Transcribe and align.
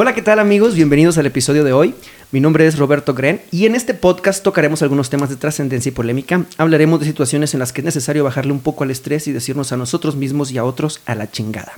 Hola, 0.00 0.14
¿qué 0.14 0.22
tal 0.22 0.38
amigos? 0.38 0.76
Bienvenidos 0.76 1.18
al 1.18 1.26
episodio 1.26 1.64
de 1.64 1.72
hoy. 1.72 1.92
Mi 2.30 2.38
nombre 2.38 2.64
es 2.68 2.78
Roberto 2.78 3.14
Gren 3.14 3.40
y 3.50 3.66
en 3.66 3.74
este 3.74 3.94
podcast 3.94 4.44
tocaremos 4.44 4.80
algunos 4.80 5.10
temas 5.10 5.28
de 5.28 5.34
trascendencia 5.34 5.90
y 5.90 5.92
polémica. 5.92 6.44
Hablaremos 6.56 7.00
de 7.00 7.06
situaciones 7.06 7.52
en 7.52 7.58
las 7.58 7.72
que 7.72 7.80
es 7.80 7.84
necesario 7.84 8.22
bajarle 8.22 8.52
un 8.52 8.60
poco 8.60 8.84
al 8.84 8.92
estrés 8.92 9.26
y 9.26 9.32
decirnos 9.32 9.72
a 9.72 9.76
nosotros 9.76 10.14
mismos 10.14 10.52
y 10.52 10.58
a 10.58 10.64
otros 10.64 11.00
a 11.04 11.16
la 11.16 11.28
chingada. 11.28 11.72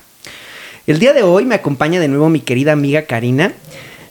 El 0.85 0.99
día 0.99 1.13
de 1.13 1.23
hoy 1.23 1.45
me 1.45 1.55
acompaña 1.55 1.99
de 1.99 2.09
nuevo 2.09 2.29
mi 2.29 2.41
querida 2.41 2.73
amiga 2.73 3.05
Karina, 3.05 3.53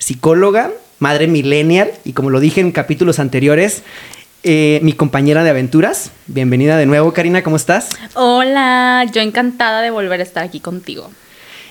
psicóloga, 0.00 0.72
madre 0.98 1.28
millennial 1.28 1.92
y 2.04 2.12
como 2.12 2.30
lo 2.30 2.40
dije 2.40 2.60
en 2.60 2.72
capítulos 2.72 3.20
anteriores, 3.20 3.84
eh, 4.42 4.80
mi 4.82 4.92
compañera 4.92 5.44
de 5.44 5.50
aventuras. 5.50 6.10
Bienvenida 6.26 6.76
de 6.78 6.86
nuevo, 6.86 7.12
Karina, 7.12 7.44
¿cómo 7.44 7.54
estás? 7.54 7.90
Hola, 8.14 9.06
yo 9.14 9.20
encantada 9.20 9.82
de 9.82 9.92
volver 9.92 10.18
a 10.18 10.24
estar 10.24 10.42
aquí 10.42 10.58
contigo. 10.58 11.12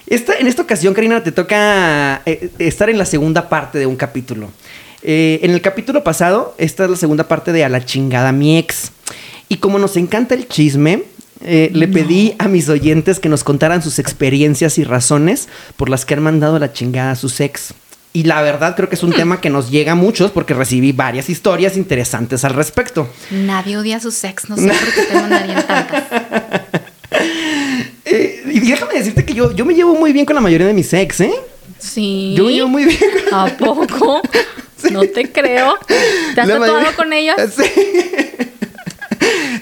Esta, 0.10 0.34
en 0.34 0.48
esta 0.48 0.64
ocasión, 0.64 0.96
Karina, 0.96 1.22
te 1.24 1.32
toca 1.32 2.24
eh, 2.26 2.50
estar 2.58 2.90
en 2.90 2.98
la 2.98 3.06
segunda 3.06 3.48
parte 3.48 3.78
de 3.78 3.86
un 3.86 3.96
capítulo. 3.96 4.50
Eh, 5.04 5.40
en 5.44 5.52
el 5.52 5.62
capítulo 5.62 6.04
pasado, 6.04 6.56
esta 6.58 6.86
es 6.86 6.90
la 6.90 6.98
segunda 6.98 7.28
parte 7.28 7.52
de 7.52 7.64
A 7.64 7.70
la 7.70 7.86
chingada 7.86 8.32
mi 8.32 8.58
ex. 8.58 8.92
Y 9.50 9.58
como 9.58 9.78
nos 9.78 9.98
encanta 9.98 10.34
el 10.34 10.48
chisme, 10.48 11.04
eh, 11.42 11.70
le 11.74 11.88
pedí 11.88 12.36
a 12.40 12.48
mis 12.48 12.70
oyentes 12.70 13.20
que 13.20 13.30
nos 13.30 13.44
contaran 13.44 13.84
sus 13.84 14.00
experiencias 14.00 14.80
y 14.80 14.84
razones 14.84 15.48
por 15.78 15.90
las 15.90 16.06
que 16.06 16.16
han 16.16 16.24
mandado 16.24 16.56
a 16.56 16.60
la 16.60 16.74
chingada 16.74 17.12
a 17.12 17.16
sus 17.16 17.40
ex. 17.40 17.74
Y 18.12 18.24
la 18.24 18.42
verdad 18.42 18.76
creo 18.76 18.90
que 18.90 18.96
es 18.96 19.04
un 19.04 19.14
tema 19.14 19.40
que 19.40 19.52
nos 19.52 19.70
llega 19.70 19.92
a 19.92 19.96
muchos 19.96 20.32
porque 20.32 20.56
recibí 20.56 20.92
varias 20.92 21.30
historias 21.30 21.78
interesantes 21.78 22.44
al 22.44 22.56
respecto. 22.56 23.08
Nadie 23.30 23.78
odia 23.78 23.98
a 23.98 24.00
sus 24.00 24.24
ex, 24.24 24.50
no 24.50 24.58
sé 24.58 24.68
por 24.70 24.94
qué 24.96 25.04
te 25.04 25.14
mandarían 25.14 25.68
tantas. 25.68 26.04
Eh, 28.12 28.44
y 28.52 28.60
déjame 28.60 28.94
decirte 28.96 29.24
que 29.26 29.34
yo, 29.34 29.52
yo 29.56 29.66
me 29.66 29.74
llevo 29.76 29.94
muy 29.96 30.12
bien 30.14 30.26
con 30.26 30.36
la 30.36 30.42
mayoría 30.42 30.68
de 30.68 30.74
mis 30.74 30.92
ex, 30.94 31.22
¿eh? 31.22 31.34
Sí. 31.78 32.34
Yo 32.38 32.44
me 32.46 32.54
llevo 32.54 32.68
muy 32.68 32.86
bien. 32.86 33.00
¿A 33.32 33.48
poco? 33.58 34.22
No 34.92 35.02
te 35.02 35.30
creo. 35.30 35.76
¿Te 36.34 36.40
has 36.40 36.48
La 36.48 36.54
tatuado 36.54 36.74
mayoría- 36.76 36.96
con 36.96 37.12
ellas? 37.12 37.36
Sí. 37.54 37.70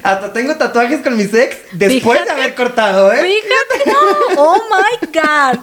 Hasta 0.04 0.34
tengo 0.34 0.56
tatuajes 0.56 1.02
con 1.02 1.16
mis 1.18 1.34
ex 1.34 1.56
después 1.74 2.24
de 2.26 2.32
haber 2.32 2.56
cortado, 2.56 3.12
¿eh? 3.14 3.18
Fíjate, 3.22 3.90
no. 3.92 3.98
Oh 4.38 4.56
my 4.70 5.08
God. 5.14 5.60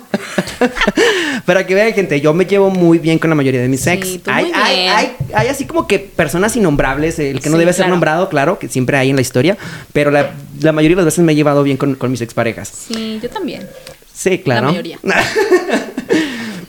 Para 1.44 1.66
que 1.66 1.74
vean, 1.74 1.92
gente, 1.92 2.20
yo 2.20 2.32
me 2.34 2.44
llevo 2.46 2.70
muy 2.70 2.98
bien 2.98 3.18
con 3.18 3.30
la 3.30 3.36
mayoría 3.36 3.60
de 3.60 3.68
mis 3.68 3.82
Sí, 3.82 3.90
ex. 3.90 4.22
tú 4.22 4.30
hay, 4.30 4.44
muy 4.46 4.52
hay, 4.55 4.77
bien. 4.77 4.92
hay, 4.94 5.16
hay 5.34 5.48
así 5.48 5.64
como 5.66 5.86
que 5.86 5.98
personas 5.98 6.56
innombrables, 6.56 7.18
el 7.18 7.40
que 7.40 7.50
no 7.50 7.56
Sí, 7.56 7.60
debe 7.60 7.72
ser 7.72 7.82
claro. 7.82 7.90
nombrado, 7.92 8.28
claro, 8.28 8.58
que 8.58 8.68
siempre 8.68 8.96
hay 8.96 9.10
en 9.10 9.16
la 9.16 9.22
historia, 9.22 9.56
pero 9.92 10.10
la, 10.10 10.30
la 10.60 10.72
mayoría 10.72 10.96
de 10.96 11.02
las 11.02 11.06
veces 11.06 11.24
me 11.24 11.32
he 11.32 11.34
llevado 11.36 11.62
bien 11.62 11.77
con, 11.77 11.94
con 11.94 12.10
mis 12.10 12.20
exparejas. 12.20 12.72
Sí, 12.88 13.20
yo 13.22 13.28
también. 13.30 13.68
Sí, 14.12 14.38
claro. 14.38 14.66
La 14.66 14.72
mayoría. 14.72 14.98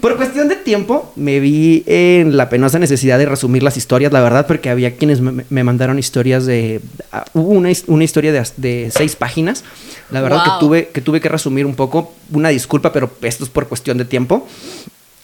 Por 0.06 0.18
cuestión 0.18 0.48
de 0.48 0.56
tiempo, 0.56 1.12
me 1.16 1.40
vi 1.40 1.82
en 1.88 2.38
la 2.38 2.48
penosa 2.48 2.78
necesidad 2.78 3.18
de 3.18 3.26
resumir 3.26 3.64
las 3.64 3.76
historias, 3.76 4.14
la 4.14 4.22
verdad, 4.22 4.46
porque 4.46 4.70
había 4.70 4.98
quienes 4.98 5.20
me, 5.20 5.46
me 5.50 5.64
mandaron 5.64 5.98
historias 5.98 6.46
de... 6.46 6.80
ah, 7.12 7.26
hubo 7.34 7.50
una, 7.50 7.72
una 7.88 8.04
historia 8.04 8.32
de, 8.32 8.92
seis 8.92 9.16
páginas. 9.16 9.64
La 10.12 10.22
verdad 10.22 10.44
que, 10.44 10.52
tuve, 10.60 10.88
que 10.90 11.02
tuve 11.02 11.22
que 11.22 11.28
resumir 11.28 11.66
un 11.66 11.74
poco. 11.74 12.14
Una 12.32 12.50
disculpa, 12.50 12.94
pero 12.94 13.10
esto 13.24 13.46
es 13.46 13.50
por 13.50 13.68
cuestión 13.68 13.98
de 13.98 14.06
tiempo. 14.06 14.48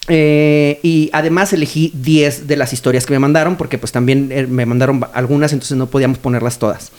Eh, 0.07 0.79
y 0.81 1.11
además 1.13 1.53
elegí 1.53 1.91
10 1.93 2.47
de 2.47 2.57
las 2.57 2.73
historias 2.73 3.05
que 3.05 3.13
me 3.13 3.19
mandaron, 3.19 3.57
porque 3.57 3.77
pues 3.77 3.91
también 3.91 4.29
eh, 4.31 4.47
me 4.47 4.65
mandaron 4.65 5.05
algunas, 5.13 5.53
entonces 5.53 5.77
no 5.77 5.91
podíamos 5.91 6.17
ponerlas 6.17 6.57
todas. 6.57 6.91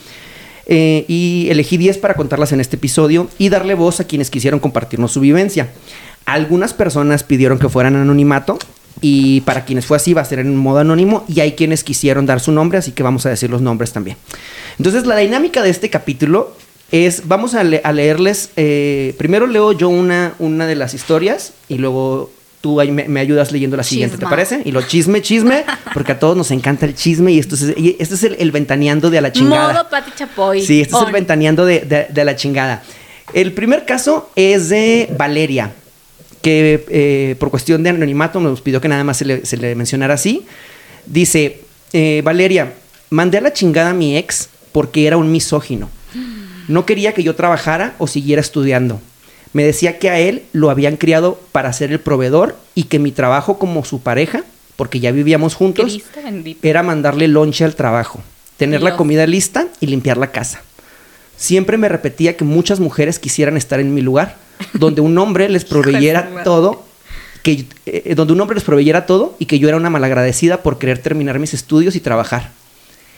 Eh, 0.66 1.04
y 1.08 1.48
elegí 1.50 1.78
10 1.78 1.98
para 1.98 2.14
contarlas 2.14 2.52
en 2.52 2.60
este 2.60 2.76
episodio 2.76 3.28
y 3.38 3.48
darle 3.48 3.74
voz 3.74 3.98
a 3.98 4.04
quienes 4.04 4.30
quisieron 4.30 4.60
compartirnos 4.60 5.10
su 5.10 5.18
vivencia. 5.18 5.68
Algunas 6.26 6.72
personas 6.74 7.24
pidieron 7.24 7.58
que 7.58 7.68
fueran 7.68 7.96
anonimato 7.96 8.58
y 9.00 9.40
para 9.42 9.64
quienes 9.64 9.86
fue 9.86 9.96
así 9.96 10.12
va 10.14 10.22
a 10.22 10.24
ser 10.24 10.38
en 10.38 10.54
modo 10.56 10.78
anónimo 10.78 11.24
y 11.28 11.40
hay 11.40 11.52
quienes 11.52 11.82
quisieron 11.82 12.26
dar 12.26 12.40
su 12.40 12.52
nombre, 12.52 12.78
así 12.78 12.92
que 12.92 13.02
vamos 13.02 13.26
a 13.26 13.30
decir 13.30 13.50
los 13.50 13.60
nombres 13.60 13.92
también. 13.92 14.16
Entonces 14.78 15.06
la 15.06 15.16
dinámica 15.16 15.62
de 15.62 15.70
este 15.70 15.90
capítulo 15.90 16.54
es, 16.92 17.26
vamos 17.26 17.54
a, 17.54 17.64
le- 17.64 17.80
a 17.82 17.92
leerles, 17.92 18.50
eh, 18.56 19.14
primero 19.18 19.46
leo 19.46 19.72
yo 19.72 19.88
una, 19.88 20.34
una 20.38 20.66
de 20.66 20.76
las 20.76 20.94
historias 20.94 21.52
y 21.68 21.78
luego 21.78 22.30
tú 22.60 22.78
ahí 22.80 22.92
me, 22.92 23.08
me 23.08 23.18
ayudas 23.18 23.50
leyendo 23.50 23.76
la 23.76 23.82
siguiente, 23.82 24.18
¿te 24.18 24.24
parece? 24.26 24.62
Y 24.64 24.70
lo 24.70 24.82
chisme, 24.82 25.20
chisme, 25.20 25.64
porque 25.94 26.12
a 26.12 26.18
todos 26.20 26.36
nos 26.36 26.52
encanta 26.52 26.86
el 26.86 26.94
chisme 26.94 27.32
y 27.32 27.40
esto 27.40 27.56
es, 27.56 27.74
y 27.76 27.96
este 27.98 28.14
es 28.14 28.22
el, 28.22 28.36
el 28.38 28.52
ventaneando 28.52 29.10
de 29.10 29.18
a 29.18 29.20
la 29.22 29.32
chingada. 29.32 29.72
Modo 29.72 29.88
Pati 29.90 30.12
Chapoy. 30.14 30.62
Sí, 30.62 30.82
este 30.82 30.94
es 30.94 31.00
el 31.00 31.06
On. 31.08 31.12
ventaneando 31.12 31.64
de, 31.66 31.80
de- 31.80 32.06
de 32.08 32.24
la 32.24 32.36
chingada. 32.36 32.82
El 33.34 33.52
primer 33.52 33.84
caso 33.84 34.30
es 34.36 34.68
de 34.68 35.12
Valeria, 35.18 35.72
que 36.42 36.84
eh, 36.88 37.36
por 37.38 37.50
cuestión 37.50 37.82
de 37.82 37.90
anonimato 37.90 38.40
nos 38.40 38.60
pidió 38.60 38.80
que 38.80 38.88
nada 38.88 39.04
más 39.04 39.16
se 39.16 39.24
le, 39.24 39.46
se 39.46 39.56
le 39.56 39.74
mencionara 39.74 40.14
así. 40.14 40.44
Dice, 41.06 41.60
eh, 41.92 42.20
Valeria, 42.24 42.74
mandé 43.10 43.38
a 43.38 43.40
la 43.40 43.52
chingada 43.52 43.90
a 43.90 43.94
mi 43.94 44.16
ex 44.16 44.48
porque 44.72 45.06
era 45.06 45.16
un 45.16 45.30
misógino. 45.32 45.88
No 46.68 46.86
quería 46.86 47.12
que 47.12 47.22
yo 47.22 47.34
trabajara 47.34 47.94
o 47.98 48.06
siguiera 48.06 48.40
estudiando. 48.40 49.00
Me 49.52 49.64
decía 49.64 49.98
que 49.98 50.08
a 50.08 50.18
él 50.18 50.44
lo 50.52 50.70
habían 50.70 50.96
criado 50.96 51.38
para 51.52 51.72
ser 51.72 51.92
el 51.92 52.00
proveedor 52.00 52.56
y 52.74 52.84
que 52.84 52.98
mi 52.98 53.12
trabajo 53.12 53.58
como 53.58 53.84
su 53.84 54.00
pareja, 54.00 54.44
porque 54.76 55.00
ya 55.00 55.12
vivíamos 55.12 55.54
juntos, 55.54 56.00
era 56.62 56.82
mandarle 56.82 57.28
lonche 57.28 57.64
al 57.64 57.74
trabajo, 57.74 58.22
tener 58.56 58.82
la 58.82 58.96
comida 58.96 59.26
lista 59.26 59.68
y 59.80 59.86
limpiar 59.86 60.16
la 60.16 60.32
casa. 60.32 60.62
Siempre 61.42 61.76
me 61.76 61.88
repetía 61.88 62.36
que 62.36 62.44
muchas 62.44 62.78
mujeres 62.78 63.18
quisieran 63.18 63.56
estar 63.56 63.80
en 63.80 63.92
mi 63.92 64.00
lugar, 64.00 64.36
donde 64.74 65.00
un 65.00 65.18
hombre 65.18 65.48
les 65.48 65.64
proveyera 65.72 66.44
todo, 66.44 66.84
que, 67.42 67.66
eh, 67.84 68.14
donde 68.14 68.32
un 68.32 68.40
hombre 68.40 68.54
les 68.54 68.62
proveyera 68.62 69.06
todo 69.06 69.34
y 69.40 69.46
que 69.46 69.58
yo 69.58 69.66
era 69.66 69.76
una 69.76 69.90
malagradecida 69.90 70.62
por 70.62 70.78
querer 70.78 70.98
terminar 70.98 71.40
mis 71.40 71.52
estudios 71.52 71.96
y 71.96 72.00
trabajar. 72.00 72.52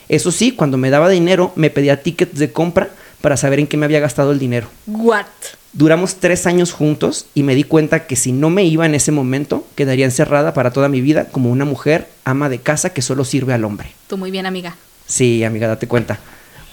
Eso 0.08 0.32
sí, 0.32 0.52
cuando 0.52 0.78
me 0.78 0.88
daba 0.88 1.10
dinero, 1.10 1.52
me 1.54 1.68
pedía 1.68 2.02
tickets 2.02 2.38
de 2.38 2.50
compra 2.50 2.88
para 3.20 3.36
saber 3.36 3.58
en 3.58 3.66
qué 3.66 3.76
me 3.76 3.84
había 3.84 4.00
gastado 4.00 4.32
el 4.32 4.38
dinero. 4.38 4.68
What? 4.86 5.26
Duramos 5.74 6.14
tres 6.14 6.46
años 6.46 6.72
juntos 6.72 7.26
y 7.34 7.42
me 7.42 7.54
di 7.54 7.64
cuenta 7.64 8.06
que 8.06 8.16
si 8.16 8.32
no 8.32 8.48
me 8.48 8.64
iba 8.64 8.86
en 8.86 8.94
ese 8.94 9.12
momento, 9.12 9.66
quedaría 9.74 10.06
encerrada 10.06 10.54
para 10.54 10.70
toda 10.70 10.88
mi 10.88 11.02
vida 11.02 11.26
como 11.26 11.50
una 11.50 11.66
mujer 11.66 12.08
ama 12.24 12.48
de 12.48 12.60
casa 12.60 12.94
que 12.94 13.02
solo 13.02 13.26
sirve 13.26 13.52
al 13.52 13.66
hombre. 13.66 13.92
Tú 14.08 14.16
muy 14.16 14.30
bien, 14.30 14.46
amiga. 14.46 14.76
Sí, 15.06 15.44
amiga, 15.44 15.68
date 15.68 15.86
cuenta. 15.86 16.18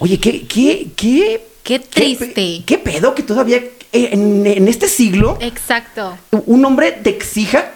Oye, 0.02 0.20
¿qué, 0.20 0.48
qué, 0.48 0.88
qué? 0.96 1.42
Qué 1.64 1.78
triste. 1.78 2.64
¿Qué, 2.66 2.78
pedo 2.80 3.14
que 3.14 3.22
todavía 3.22 3.58
eh, 3.58 4.10
en, 4.14 4.48
en 4.48 4.68
este 4.68 4.88
siglo 4.88 5.38
Exacto. 5.42 6.18
un 6.32 6.66
hombre 6.66 6.92
te 6.92 7.12
exija 7.12 7.72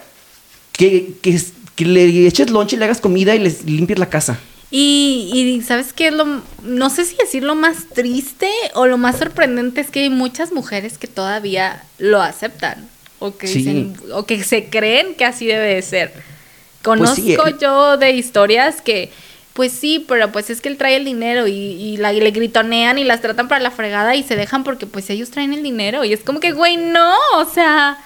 que, 0.72 1.12
que, 1.22 1.40
que 1.76 1.84
le 1.84 2.26
eches 2.26 2.50
lonche, 2.50 2.76
le 2.76 2.84
hagas 2.84 3.00
comida 3.00 3.36
y 3.36 3.38
les 3.38 3.64
limpies 3.64 4.00
la 4.00 4.10
casa? 4.10 4.40
Y, 4.72 5.30
y 5.32 5.62
¿sabes 5.62 5.92
qué 5.92 6.08
es 6.08 6.14
lo, 6.14 6.42
no 6.64 6.90
sé 6.90 7.04
si 7.04 7.14
decir 7.16 7.44
lo 7.44 7.54
más 7.54 7.88
triste 7.94 8.50
o 8.74 8.86
lo 8.86 8.98
más 8.98 9.18
sorprendente 9.18 9.80
es 9.80 9.92
que 9.92 10.00
hay 10.00 10.10
muchas 10.10 10.50
mujeres 10.50 10.98
que 10.98 11.06
todavía 11.06 11.84
lo 11.98 12.20
aceptan 12.20 12.88
o 13.20 13.36
que 13.36 13.46
Sí. 13.46 13.58
dicen, 13.60 13.94
o 14.12 14.26
que 14.26 14.42
se 14.42 14.64
creen 14.68 15.14
que 15.14 15.24
así 15.24 15.46
debe 15.46 15.76
de 15.76 15.82
ser. 15.82 16.12
Conozco 16.82 17.14
Pues 17.22 17.24
sí, 17.26 17.34
eh. 17.34 17.56
yo 17.62 17.96
de 17.96 18.10
historias 18.10 18.80
que, 18.82 19.12
pues 19.56 19.72
sí, 19.72 20.04
pero 20.06 20.30
pues 20.30 20.50
es 20.50 20.60
que 20.60 20.68
él 20.68 20.76
trae 20.76 20.96
el 20.96 21.06
dinero 21.06 21.46
y, 21.46 21.52
y, 21.52 21.96
la, 21.96 22.12
y 22.12 22.20
le 22.20 22.30
gritonean 22.30 22.98
y 22.98 23.04
las 23.04 23.22
tratan 23.22 23.48
para 23.48 23.58
la 23.62 23.70
fregada 23.70 24.14
y 24.14 24.22
se 24.22 24.36
dejan 24.36 24.62
porque 24.64 24.86
pues 24.86 25.08
ellos 25.08 25.30
traen 25.30 25.54
el 25.54 25.62
dinero 25.62 26.04
y 26.04 26.12
es 26.12 26.20
como 26.20 26.40
que, 26.40 26.52
güey, 26.52 26.76
no, 26.76 27.14
o 27.34 27.44
sea... 27.46 27.98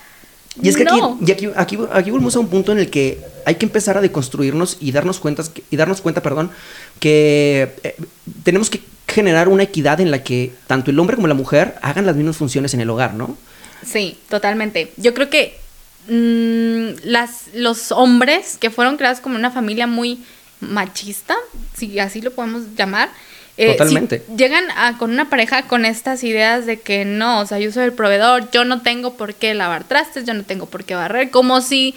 Y 0.63 0.69
es 0.69 0.77
que 0.77 0.85
no. 0.85 1.19
aquí, 1.21 1.25
y 1.27 1.33
aquí, 1.33 1.49
aquí, 1.57 1.79
aquí 1.93 2.11
volvemos 2.11 2.37
a 2.37 2.39
un 2.39 2.49
punto 2.49 2.71
en 2.71 2.79
el 2.79 2.91
que 2.91 3.19
hay 3.45 3.57
que 3.57 3.67
empezar 3.67 3.97
a 3.97 4.01
deconstruirnos 4.01 4.77
y 4.81 4.93
darnos 4.93 5.19
cuenta, 5.19 5.43
y 5.71 5.77
darnos 5.77 6.01
cuenta, 6.01 6.23
perdón, 6.23 6.51
que 7.01 7.75
eh, 7.83 7.97
tenemos 8.45 8.71
que 8.71 8.81
generar 9.09 9.49
una 9.49 9.65
equidad 9.65 10.01
en 10.01 10.11
la 10.13 10.23
que 10.23 10.53
tanto 10.69 10.91
el 10.91 10.99
hombre 11.01 11.17
como 11.17 11.27
la 11.27 11.35
mujer 11.35 11.75
hagan 11.83 12.07
las 12.07 12.15
mismas 12.15 12.37
funciones 12.37 12.75
en 12.75 12.81
el 12.81 12.91
hogar, 12.91 13.15
¿no? 13.15 13.37
Sí, 13.85 14.19
totalmente. 14.29 14.93
Yo 14.97 15.15
creo 15.15 15.31
que 15.31 15.59
mm, 16.09 17.09
las, 17.09 17.49
los 17.55 17.91
hombres 17.91 18.57
que 18.59 18.71
fueron 18.71 18.97
creados 18.97 19.21
como 19.21 19.37
una 19.37 19.51
familia 19.51 19.87
muy 19.87 20.23
machista, 20.61 21.37
si 21.75 21.99
así 21.99 22.21
lo 22.21 22.33
podemos 22.33 22.63
llamar, 22.77 23.11
eh, 23.57 23.73
Totalmente. 23.73 24.25
si 24.27 24.37
llegan 24.37 24.65
a, 24.77 24.97
con 24.97 25.11
una 25.11 25.29
pareja 25.29 25.65
con 25.65 25.85
estas 25.85 26.25
ideas 26.25 26.67
de 26.67 26.81
que 26.81 27.05
no, 27.05 27.41
o 27.41 27.47
sea, 27.47 27.59
yo 27.59 27.71
soy 27.73 27.85
el 27.85 27.93
proveedor, 27.93 28.51
yo 28.51 28.65
no 28.65 28.81
tengo 28.81 29.15
por 29.15 29.35
qué 29.35 29.53
lavar 29.55 29.85
trastes, 29.85 30.25
yo 30.25 30.35
no 30.35 30.45
tengo 30.45 30.67
por 30.67 30.85
qué 30.85 30.95
barrer, 30.95 31.31
como 31.31 31.61
si 31.61 31.95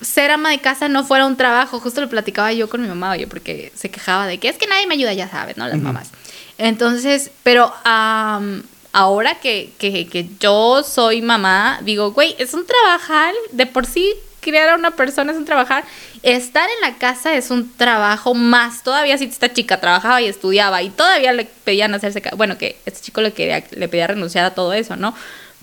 ser 0.00 0.30
ama 0.30 0.50
de 0.50 0.58
casa 0.60 0.88
no 0.88 1.04
fuera 1.04 1.26
un 1.26 1.36
trabajo. 1.36 1.78
Justo 1.80 2.00
lo 2.00 2.08
platicaba 2.08 2.52
yo 2.52 2.68
con 2.68 2.80
mi 2.80 2.88
mamá, 2.88 3.12
oye, 3.12 3.26
porque 3.26 3.72
se 3.74 3.90
quejaba 3.90 4.26
de 4.26 4.38
que 4.38 4.48
es 4.48 4.56
que 4.56 4.66
nadie 4.66 4.86
me 4.86 4.94
ayuda, 4.94 5.12
ya 5.12 5.28
sabes, 5.28 5.56
¿no? 5.56 5.68
Las 5.68 5.78
mamás. 5.78 6.10
Entonces, 6.58 7.30
pero 7.42 7.72
ahora 7.84 9.34
que, 9.40 9.72
que, 9.78 10.06
que 10.06 10.26
yo 10.40 10.82
soy 10.82 11.20
mamá, 11.20 11.80
digo, 11.82 12.12
güey, 12.12 12.34
es 12.38 12.54
un 12.54 12.64
trabajar, 12.64 13.34
de 13.52 13.66
por 13.66 13.84
sí 13.84 14.14
criar 14.46 14.68
a 14.68 14.76
una 14.76 14.92
persona 14.92 15.32
es 15.32 15.38
un 15.38 15.44
trabajar, 15.44 15.84
estar 16.22 16.68
en 16.70 16.88
la 16.88 16.96
casa 16.98 17.34
es 17.34 17.50
un 17.50 17.76
trabajo 17.76 18.32
más, 18.32 18.84
todavía 18.84 19.18
si 19.18 19.24
esta 19.24 19.52
chica 19.52 19.80
trabajaba 19.80 20.22
y 20.22 20.26
estudiaba 20.26 20.82
y 20.82 20.90
todavía 20.90 21.32
le 21.32 21.46
pedían 21.64 21.92
hacerse, 21.94 22.22
bueno, 22.36 22.56
que 22.56 22.76
este 22.86 23.00
chico 23.00 23.20
le, 23.20 23.32
quería, 23.32 23.64
le 23.72 23.88
pedía 23.88 24.06
renunciar 24.06 24.44
a 24.44 24.54
todo 24.54 24.72
eso, 24.72 24.94
¿no? 24.94 25.14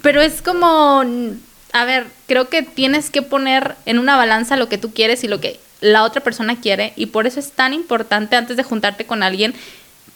Pero 0.02 0.22
es 0.22 0.42
como, 0.42 1.02
a 1.72 1.86
ver, 1.86 2.08
creo 2.28 2.50
que 2.50 2.62
tienes 2.62 3.10
que 3.10 3.22
poner 3.22 3.76
en 3.86 4.00
una 4.00 4.18
balanza 4.18 4.58
lo 4.58 4.68
que 4.68 4.78
tú 4.78 4.94
quieres 4.94 5.24
y 5.24 5.30
lo 5.30 5.40
que 5.40 5.62
la 5.80 6.04
otra 6.04 6.22
persona 6.22 6.60
quiere 6.60 6.92
y 6.98 7.06
por 7.08 7.26
eso 7.26 7.40
es 7.40 7.52
tan 7.52 7.74
importante 7.74 8.36
antes 8.36 8.58
de 8.58 8.64
juntarte 8.64 9.06
con 9.06 9.24
alguien 9.24 9.54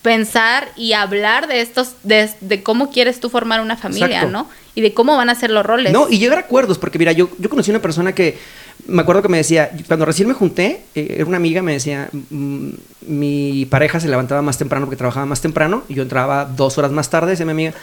pensar 0.02 0.70
y 0.76 0.94
hablar 0.94 1.48
de 1.48 1.62
estos, 1.62 1.94
de, 2.04 2.30
de 2.42 2.64
cómo 2.64 2.92
quieres 2.92 3.20
tú 3.20 3.30
formar 3.30 3.62
una 3.62 3.78
familia, 3.78 4.08
Exacto. 4.08 4.32
¿no? 4.32 4.50
Y 4.76 4.82
de 4.82 4.94
cómo 4.94 5.18
van 5.18 5.30
a 5.30 5.36
ser 5.36 5.50
los 5.50 5.66
roles. 5.66 5.92
No, 5.92 6.08
y 6.10 6.20
llegar 6.20 6.38
a 6.38 6.42
acuerdos, 6.42 6.78
porque 6.78 7.00
mira, 7.00 7.12
yo, 7.12 7.30
yo 7.40 7.50
conocí 7.50 7.72
una 7.72 7.82
persona 7.82 8.14
que 8.14 8.38
me 8.86 9.02
acuerdo 9.02 9.22
que 9.22 9.28
me 9.28 9.38
decía, 9.38 9.72
cuando 9.88 10.06
recién 10.06 10.28
me 10.28 10.34
junté, 10.34 10.82
eh, 10.96 11.16
era 11.16 11.26
una 11.26 11.38
amiga, 11.38 11.62
me 11.62 11.74
decía, 11.74 12.10
mm, 12.30 12.70
mi 13.08 13.66
pareja 13.66 14.00
se 14.00 14.08
levantaba 14.08 14.42
más 14.42 14.58
temprano 14.58 14.86
porque 14.86 14.98
trabajaba 14.98 15.26
más 15.26 15.42
temprano, 15.42 15.84
y 15.90 15.96
yo 15.96 16.04
entraba 16.04 16.46
dos 16.46 16.78
horas 16.78 16.92
más 16.92 17.10
tarde, 17.10 17.32
decía 17.32 17.46
mi 17.46 17.52
amiga. 17.52 17.74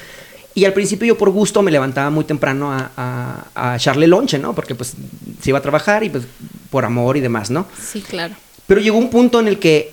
Y 0.54 0.64
al 0.66 0.72
principio 0.72 1.08
yo 1.08 1.18
por 1.18 1.30
gusto 1.30 1.62
me 1.62 1.72
levantaba 1.72 2.10
muy 2.10 2.24
temprano 2.24 2.72
a, 2.72 2.92
a, 2.96 3.72
a 3.72 3.76
echarle 3.76 4.06
lonche, 4.06 4.38
¿no? 4.38 4.54
Porque 4.54 4.76
pues 4.76 4.94
se 5.42 5.50
iba 5.50 5.58
a 5.58 5.62
trabajar 5.62 6.04
y 6.04 6.10
pues 6.10 6.24
por 6.70 6.84
amor 6.84 7.16
y 7.16 7.20
demás, 7.20 7.50
¿no? 7.50 7.66
Sí, 7.76 8.00
claro. 8.00 8.34
Pero 8.68 8.80
llegó 8.80 8.96
un 8.96 9.10
punto 9.10 9.40
en 9.40 9.48
el 9.48 9.58
que, 9.58 9.92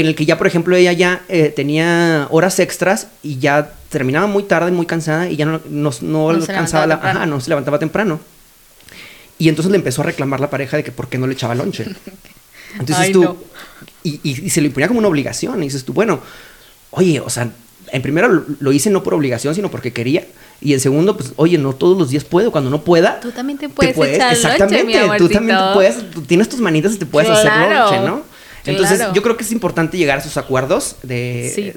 en 0.00 0.06
el 0.06 0.14
que 0.14 0.26
ya, 0.26 0.36
por 0.38 0.46
ejemplo, 0.46 0.76
ella 0.76 0.92
ya 0.92 1.22
eh, 1.28 1.52
tenía 1.54 2.26
horas 2.30 2.58
extras 2.58 3.08
y 3.22 3.38
ya 3.38 3.72
terminaba 3.88 4.26
muy 4.26 4.42
tarde, 4.42 4.70
muy 4.70 4.86
cansada 4.86 5.28
y 5.30 5.36
ya 5.36 5.44
no, 5.46 5.60
no, 5.68 5.90
no 5.90 5.92
No 6.02 6.30
alcanzaba 6.30 6.86
la, 6.86 6.94
ajá, 6.94 7.26
no 7.26 7.40
se 7.40 7.48
levantaba 7.48 7.78
temprano. 7.78 8.20
Y 9.38 9.48
entonces 9.48 9.70
le 9.70 9.76
empezó 9.78 10.02
a 10.02 10.04
reclamar 10.06 10.40
la 10.40 10.50
pareja 10.50 10.76
de 10.76 10.84
que 10.84 10.92
por 10.92 11.08
qué 11.08 11.16
no 11.18 11.26
le 11.26 11.34
echaba 11.34 11.54
lonche. 11.54 11.86
Entonces 12.72 12.96
Ay, 12.98 13.12
tú, 13.12 13.22
no. 13.24 13.36
y, 14.02 14.20
y- 14.22 14.46
y 14.46 14.50
se 14.50 14.60
lo 14.60 14.66
imponía 14.66 14.88
como 14.88 14.98
una 14.98 15.08
obligación. 15.08 15.62
Y 15.62 15.66
dices 15.66 15.84
tú, 15.84 15.92
bueno, 15.94 16.20
oye, 16.90 17.18
o 17.20 17.30
sea, 17.30 17.50
en 17.90 18.02
primero 18.02 18.28
lo, 18.28 18.44
lo 18.60 18.72
hice 18.72 18.90
no 18.90 19.02
por 19.02 19.14
obligación, 19.14 19.54
sino 19.54 19.70
porque 19.70 19.92
quería. 19.92 20.26
Y 20.60 20.74
en 20.74 20.80
segundo, 20.80 21.16
pues, 21.16 21.32
oye, 21.36 21.56
no 21.56 21.72
todos 21.72 21.96
los 21.96 22.10
días 22.10 22.24
puedo. 22.24 22.50
Cuando 22.50 22.68
no 22.68 22.82
pueda, 22.82 23.20
Tú 23.20 23.30
también 23.30 23.58
te 23.58 23.68
puedes 23.68 23.96
echar 23.96 24.32
lonche, 24.32 24.32
exactamente. 24.32 24.84
mi 25.08 25.16
tú 25.18 25.28
también 25.28 25.56
te 25.56 25.72
puedes, 25.72 26.10
tú 26.10 26.20
tienes 26.22 26.48
tus 26.48 26.60
manitas 26.60 26.94
y 26.94 26.98
te 26.98 27.06
puedes 27.06 27.30
hacer 27.30 27.52
lonche, 27.52 28.00
¿no? 28.00 28.22
Entonces, 28.70 28.98
claro. 28.98 29.14
yo 29.14 29.22
creo 29.22 29.36
que 29.36 29.44
es 29.44 29.52
importante 29.52 29.96
llegar 29.96 30.18
a 30.18 30.20
esos 30.20 30.36
acuerdos 30.36 30.96
de, 31.02 31.50
Sí, 31.54 31.70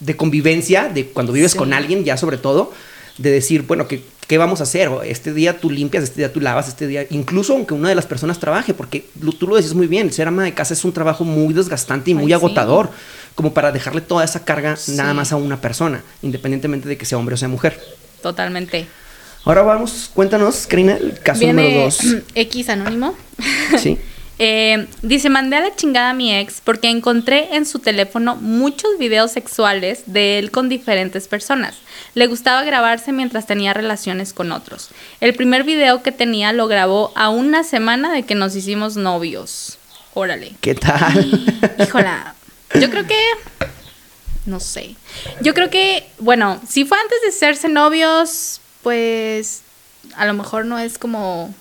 de- 0.00 0.16
convivencia, 0.16 0.88
de 0.88 1.06
cuando 1.06 1.32
vives 1.32 1.52
Sí. 1.52 1.58
con 1.58 1.72
alguien, 1.72 2.04
ya 2.04 2.16
sobre 2.16 2.36
todo, 2.36 2.72
de 3.18 3.30
decir, 3.30 3.62
bueno, 3.62 3.86
¿qué, 3.88 4.02
qué 4.26 4.38
vamos 4.38 4.60
a 4.60 4.62
hacer? 4.64 4.90
Este 5.04 5.32
día 5.32 5.58
tú 5.60 5.70
limpias, 5.70 6.02
este 6.04 6.16
día 6.22 6.32
tú 6.32 6.40
lavas, 6.40 6.68
este 6.68 6.86
día, 6.86 7.06
incluso 7.10 7.52
aunque 7.52 7.74
una 7.74 7.88
de 7.90 7.94
las 7.94 8.06
personas 8.06 8.38
trabaje, 8.40 8.74
porque 8.74 9.06
lo- 9.20 9.32
tú 9.32 9.46
lo 9.46 9.56
dices 9.56 9.74
muy 9.74 9.86
bien, 9.86 10.12
ser 10.12 10.28
ama 10.28 10.42
de 10.44 10.54
casa 10.54 10.74
es 10.74 10.84
un 10.84 10.92
trabajo 10.92 11.24
muy 11.24 11.52
desgastante 11.54 12.10
y 12.10 12.14
muy 12.14 12.24
Ay, 12.24 12.28
sí. 12.28 12.34
agotador, 12.34 12.90
como 13.34 13.52
para 13.54 13.70
dejarle 13.72 14.00
toda 14.00 14.24
esa 14.24 14.44
carga 14.44 14.76
nada 14.88 15.14
más 15.14 15.32
a 15.32 15.36
una 15.36 15.60
persona, 15.60 16.02
independientemente 16.22 16.88
de 16.88 16.96
que 16.96 17.04
sea 17.04 17.18
hombre 17.18 17.34
o 17.34 17.38
sea 17.38 17.48
mujer. 17.48 17.78
Totalmente. 18.22 18.86
Ahora 19.44 19.62
vamos, 19.62 20.10
cuéntanos, 20.14 20.66
Karina, 20.68 20.96
el 20.96 21.18
caso 21.20 21.40
Viene 21.40 21.62
número 21.62 21.80
dos. 21.84 22.00
X 22.34 22.68
anónimo. 22.68 23.14
Sí. 23.78 23.98
Eh, 24.38 24.88
dice, 25.02 25.28
mandé 25.28 25.56
a 25.56 25.60
la 25.60 25.76
chingada 25.76 26.10
a 26.10 26.14
mi 26.14 26.34
ex 26.34 26.60
porque 26.62 26.88
encontré 26.88 27.54
en 27.54 27.66
su 27.66 27.78
teléfono 27.78 28.36
muchos 28.36 28.98
videos 28.98 29.30
sexuales 29.30 30.04
de 30.06 30.38
él 30.38 30.50
con 30.50 30.68
diferentes 30.68 31.28
personas. 31.28 31.76
Le 32.14 32.26
gustaba 32.26 32.64
grabarse 32.64 33.12
mientras 33.12 33.46
tenía 33.46 33.74
relaciones 33.74 34.32
con 34.32 34.52
otros. 34.52 34.88
El 35.20 35.34
primer 35.34 35.64
video 35.64 36.02
que 36.02 36.12
tenía 36.12 36.52
lo 36.52 36.66
grabó 36.66 37.12
a 37.14 37.28
una 37.28 37.62
semana 37.62 38.12
de 38.12 38.24
que 38.24 38.34
nos 38.34 38.56
hicimos 38.56 38.96
novios. 38.96 39.78
Órale. 40.14 40.52
¿Qué 40.60 40.74
tal? 40.74 41.46
Híjola, 41.78 42.34
yo 42.80 42.90
creo 42.90 43.06
que... 43.06 43.18
No 44.44 44.58
sé. 44.58 44.96
Yo 45.40 45.54
creo 45.54 45.70
que, 45.70 46.04
bueno, 46.18 46.60
si 46.68 46.84
fue 46.84 46.98
antes 46.98 47.20
de 47.22 47.28
hacerse 47.28 47.68
novios, 47.68 48.60
pues 48.82 49.62
a 50.16 50.26
lo 50.26 50.34
mejor 50.34 50.64
no 50.64 50.78
es 50.78 50.98
como 50.98 51.54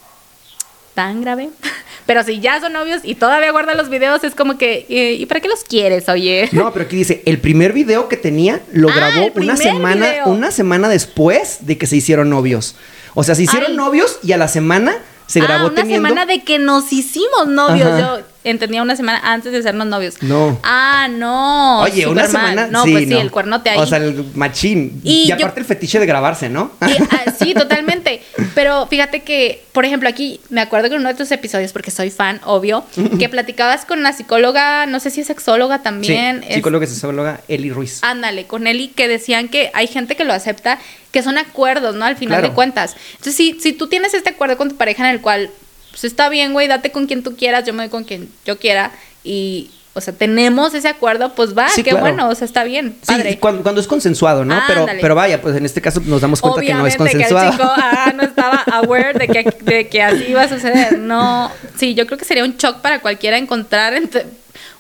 tan 0.93 1.21
grave. 1.21 1.49
Pero 2.05 2.23
si 2.23 2.39
ya 2.39 2.59
son 2.59 2.73
novios 2.73 3.01
y 3.03 3.15
todavía 3.15 3.51
guardan 3.51 3.77
los 3.77 3.89
videos, 3.89 4.23
es 4.23 4.33
como 4.35 4.57
que, 4.57 4.85
eh, 4.89 5.13
¿y 5.19 5.25
para 5.27 5.39
qué 5.39 5.47
los 5.47 5.63
quieres, 5.63 6.09
oye? 6.09 6.49
No, 6.51 6.73
pero 6.73 6.85
aquí 6.85 6.95
dice, 6.97 7.21
el 7.25 7.37
primer 7.39 7.71
video 7.73 8.09
que 8.09 8.17
tenía 8.17 8.59
lo 8.73 8.89
Ah, 8.89 8.93
grabó 8.95 9.31
una 9.35 9.55
semana, 9.55 10.09
video. 10.09 10.25
una 10.27 10.51
semana 10.51 10.89
después 10.89 11.59
de 11.61 11.77
que 11.77 11.85
se 11.85 11.95
hicieron 11.97 12.29
novios. 12.29 12.75
O 13.13 13.23
sea, 13.23 13.35
se 13.35 13.43
hicieron 13.43 13.71
Ay. 13.71 13.77
novios 13.77 14.19
y 14.23 14.31
a 14.33 14.37
la 14.37 14.47
semana 14.47 14.97
se 15.27 15.39
ah, 15.41 15.43
grabó 15.43 15.67
una 15.67 15.75
teniendo. 15.75 16.09
semana 16.09 16.25
de 16.25 16.43
que 16.43 16.59
nos 16.59 16.91
hicimos 16.91 17.47
novios. 17.47 17.87
Ajá. 17.87 17.99
Yo 17.99 18.19
entendía 18.43 18.81
una 18.81 18.95
semana 18.95 19.19
antes 19.23 19.51
de 19.51 19.59
hacernos 19.59 19.87
novios. 19.87 20.15
No. 20.21 20.59
Ah, 20.63 21.07
no. 21.09 21.81
Oye, 21.81 22.07
una 22.07 22.27
semana. 22.27 22.67
No, 22.67 22.83
pues 22.83 23.07
sí, 23.07 23.13
el 23.13 23.31
cuernote 23.31 23.69
ahí. 23.69 23.77
O 23.79 23.85
sea, 23.85 23.99
el 23.99 24.25
machín. 24.35 24.99
Y 25.03 25.23
Y, 25.23 25.27
yo- 25.27 25.35
aparte 25.35 25.59
el 25.59 25.65
fetiche 25.65 25.99
de 25.99 26.05
grabarse, 26.05 26.49
¿no? 26.49 26.71
Y, 26.87 26.91
ah, 27.03 27.33
sí, 27.39 27.53
totalmente. 27.53 28.21
Pero 28.55 28.87
fíjate 28.87 29.21
que, 29.21 29.63
por 29.71 29.85
ejemplo, 29.85 30.09
aquí 30.09 30.39
me 30.49 30.61
acuerdo 30.61 30.89
que 30.89 30.95
en 30.95 31.01
uno 31.01 31.09
de 31.09 31.15
tus 31.15 31.31
episodios, 31.31 31.71
porque 31.71 31.91
soy 31.91 32.09
fan, 32.09 32.41
obvio, 32.45 32.83
que 33.19 33.29
platicabas 33.29 33.85
con 33.85 34.01
la 34.03 34.13
psicóloga, 34.13 34.85
no 34.87 34.99
sé 34.99 35.09
si 35.11 35.21
es 35.21 35.27
sexóloga 35.27 35.83
también. 35.83 36.41
sí, 36.41 36.47
es- 36.49 36.55
psicóloga 36.55 36.85
y 36.85 36.87
sexóloga 36.87 37.41
Eli 37.47 37.69
Ruiz. 37.71 37.99
Ándale, 38.03 38.45
con 38.47 38.65
Eli, 38.67 38.87
que 38.89 39.07
decían 39.07 39.49
que 39.49 39.69
hay 39.73 39.87
gente 39.87 40.15
que 40.15 40.23
lo 40.23 40.33
acepta, 40.33 40.79
que 41.11 41.21
son 41.21 41.37
acuerdos, 41.37 41.95
¿no? 41.95 42.05
Al 42.05 42.15
final 42.15 42.37
Claro. 42.39 42.47
de 42.49 42.53
cuentas. 42.55 42.95
Entonces, 43.11 43.35
si, 43.35 43.59
si 43.59 43.73
tú 43.73 43.87
tienes 43.87 44.13
este 44.13 44.29
acuerdo 44.29 44.57
con 44.57 44.69
tu 44.69 44.75
pareja 44.77 45.03
en 45.07 45.13
el 45.15 45.21
cual, 45.21 45.49
pues 45.91 46.03
está 46.05 46.29
bien, 46.29 46.53
güey, 46.53 46.67
date 46.67 46.91
con 46.91 47.05
quien 47.07 47.21
tú 47.23 47.35
quieras, 47.35 47.65
yo 47.65 47.73
me 47.73 47.83
doy 47.83 47.89
con 47.89 48.03
quien 48.03 48.29
yo 48.45 48.57
quiera, 48.57 48.91
y, 49.23 49.69
o 49.93 50.01
sea, 50.01 50.13
tenemos 50.13 50.73
ese 50.73 50.87
acuerdo, 50.87 51.35
pues 51.35 51.55
va, 51.55 51.67
Sí, 51.69 51.83
qué 51.83 51.91
claro. 51.91 52.05
bueno, 52.05 52.29
o 52.29 52.35
sea, 52.35 52.45
está 52.45 52.63
bien, 52.63 52.95
Sí, 53.01 53.07
padre. 53.07 53.37
cuando, 53.39 53.61
cuando 53.61 53.81
es 53.81 53.87
consensuado, 53.87 54.45
¿no? 54.45 54.57
Pero, 54.67 54.81
Ándale. 54.81 55.01
pero 55.01 55.15
vaya, 55.15 55.41
pues 55.41 55.55
en 55.55 55.65
este 55.65 55.81
caso 55.81 56.01
nos 56.05 56.21
damos 56.21 56.39
cuenta 56.41 56.61
que 56.61 56.73
no 56.73 56.87
es 56.87 56.95
Obviamente 56.95 57.17
que 57.17 57.23
el 57.25 57.29
consensuado. 57.33 57.51
chico 57.51 57.71
ah, 57.75 58.13
no 58.15 58.23
estaba 58.23 58.63
aware 58.71 59.13
de 59.19 59.27
que, 59.27 59.53
de 59.63 59.87
que 59.89 60.01
así 60.01 60.25
iba 60.29 60.41
a 60.43 60.49
suceder. 60.49 60.97
No, 60.97 61.51
sí, 61.77 61.93
yo 61.93 62.05
creo 62.07 62.17
que 62.17 62.25
sería 62.25 62.43
un 62.45 62.55
shock 62.57 62.77
para 62.79 62.99
cualquiera 63.01 63.37
encontrar 63.37 63.93
entre... 63.93 64.25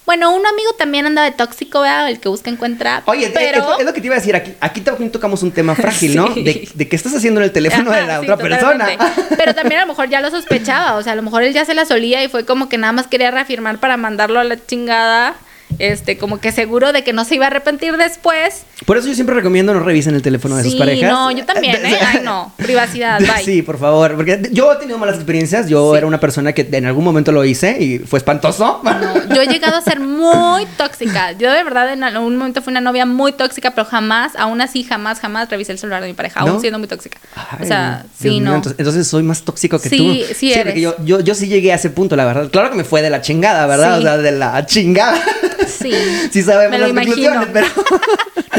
Bueno, 0.05 0.35
un 0.35 0.45
amigo 0.45 0.73
también 0.77 1.05
anda 1.05 1.23
de 1.23 1.31
tóxico, 1.31 1.81
¿verdad? 1.81 2.09
El 2.09 2.19
que 2.19 2.27
busca 2.27 2.49
encuentra. 2.49 3.03
Oye, 3.05 3.31
pero... 3.33 3.77
es, 3.79 3.85
lo- 3.85 3.93
que 3.93 4.01
te 4.01 4.07
iba 4.07 4.15
a 4.15 4.19
decir. 4.19 4.35
Aquí, 4.35 4.53
aquí 4.59 4.81
también 4.81 5.11
tocamos 5.11 5.43
un 5.43 5.51
tema 5.51 5.75
frágil, 5.75 6.15
¿no? 6.15 6.27
Sí. 6.33 6.43
De, 6.43 6.67
de 6.73 6.87
qué 6.89 6.95
estás 6.95 7.13
haciendo 7.15 7.39
en 7.39 7.45
el 7.45 7.51
teléfono 7.51 7.91
de 7.91 8.01
la 8.05 8.19
sí, 8.19 8.23
otra 8.23 8.37
persona. 8.37 8.87
Pero 9.37 9.53
también 9.53 9.81
a 9.81 9.85
lo 9.85 9.87
mejor 9.89 10.09
ya 10.09 10.19
lo 10.21 10.29
sospechaba, 10.31 10.95
o 10.95 11.03
sea, 11.03 11.13
a 11.13 11.15
lo 11.15 11.21
mejor 11.21 11.43
él 11.43 11.53
ya 11.53 11.65
se 11.65 11.73
la 11.73 11.85
solía 11.85 12.23
y 12.23 12.29
fue 12.29 12.45
como 12.45 12.67
que 12.67 12.77
nada 12.77 12.93
más 12.93 13.07
quería 13.07 13.31
reafirmar 13.31 13.77
para 13.79 13.95
mandarlo 13.97 14.39
a 14.39 14.43
la 14.43 14.57
chingada, 14.65 15.35
este, 15.79 16.17
como 16.17 16.39
que 16.39 16.51
seguro 16.51 16.91
de 16.93 17.03
que 17.03 17.13
no 17.13 17.25
se 17.25 17.35
iba 17.35 17.45
a 17.45 17.47
arrepentir 17.47 17.97
después. 17.97 18.63
Por 18.85 18.97
eso 18.97 19.07
yo 19.07 19.13
siempre 19.15 19.35
recomiendo 19.35 19.73
no 19.73 19.79
revisen 19.81 20.15
el 20.15 20.21
teléfono 20.21 20.55
de 20.57 20.63
sus 20.63 20.73
sí, 20.73 20.79
parejas. 20.79 21.11
no, 21.11 21.31
yo 21.31 21.45
también, 21.45 21.75
¿eh? 21.85 21.97
Ay, 22.05 22.21
no, 22.23 22.53
privacidad, 22.57 23.19
bye. 23.19 23.43
Sí, 23.43 23.61
por 23.61 23.77
favor, 23.79 24.15
porque 24.15 24.49
yo 24.51 24.73
he 24.73 24.75
tenido 24.77 24.97
malas 24.97 25.15
experiencias. 25.15 25.67
Yo 25.67 25.91
Sí. 25.91 25.97
era 25.97 26.07
una 26.07 26.19
persona 26.19 26.53
que 26.53 26.67
en 26.71 26.85
algún 26.85 27.03
momento 27.03 27.31
lo 27.31 27.43
hice 27.45 27.77
y 27.81 27.99
fue 27.99 28.17
espantoso. 28.19 28.81
No, 28.83 29.35
yo 29.35 29.41
he 29.41 29.47
llegado 29.47 29.75
a 29.77 29.81
ser 29.81 29.99
muy 29.99 30.65
tóxica. 30.77 31.31
Yo 31.33 31.51
de 31.51 31.63
verdad 31.63 31.91
en 31.93 32.03
algún 32.03 32.35
momento 32.37 32.61
fui 32.61 32.71
una 32.71 32.81
novia 32.81 33.05
muy 33.05 33.31
tóxica, 33.33 33.71
pero 33.71 33.85
jamás, 33.85 34.33
aún 34.37 34.61
así, 34.61 34.83
jamás, 34.83 35.19
jamás 35.19 35.49
revisé 35.49 35.71
el 35.73 35.77
celular 35.79 36.01
de 36.01 36.07
mi 36.07 36.13
pareja, 36.13 36.41
¿No? 36.41 36.51
aún 36.51 36.61
siendo 36.61 36.79
muy 36.79 36.87
tóxica. 36.87 37.19
Ay, 37.35 37.59
o 37.63 37.65
sea, 37.65 38.05
Dios 38.19 38.33
sí, 38.35 38.39
no. 38.39 38.55
Entonces, 38.55 38.79
entonces 38.79 39.07
soy 39.07 39.23
más 39.23 39.41
tóxico 39.43 39.79
que 39.79 39.89
Sí, 39.89 39.97
tú. 40.27 40.33
sí 40.35 40.51
porque 40.55 40.69
eres. 40.71 40.81
yo, 40.81 40.95
yo, 41.03 41.19
yo 41.19 41.35
sí 41.35 41.47
llegué 41.47 41.71
a 41.71 41.75
ese 41.75 41.89
punto, 41.89 42.15
la 42.15 42.25
verdad. 42.25 42.49
Claro 42.51 42.69
que 42.69 42.75
me 42.77 42.83
fue 42.83 43.01
de 43.01 43.09
la 43.09 43.21
chingada, 43.21 43.65
¿verdad? 43.67 43.95
Sí. 43.95 43.99
O 43.99 44.01
sea, 44.03 44.17
de 44.17 44.31
la 44.31 44.65
chingada. 44.65 45.19
Sí. 45.67 45.91
Sí 46.31 46.41
sabemos 46.43 46.71
Me 46.71 46.77
lo 46.79 46.93
las 46.93 47.05
imagino. 47.07 47.47
pero... 47.53 47.67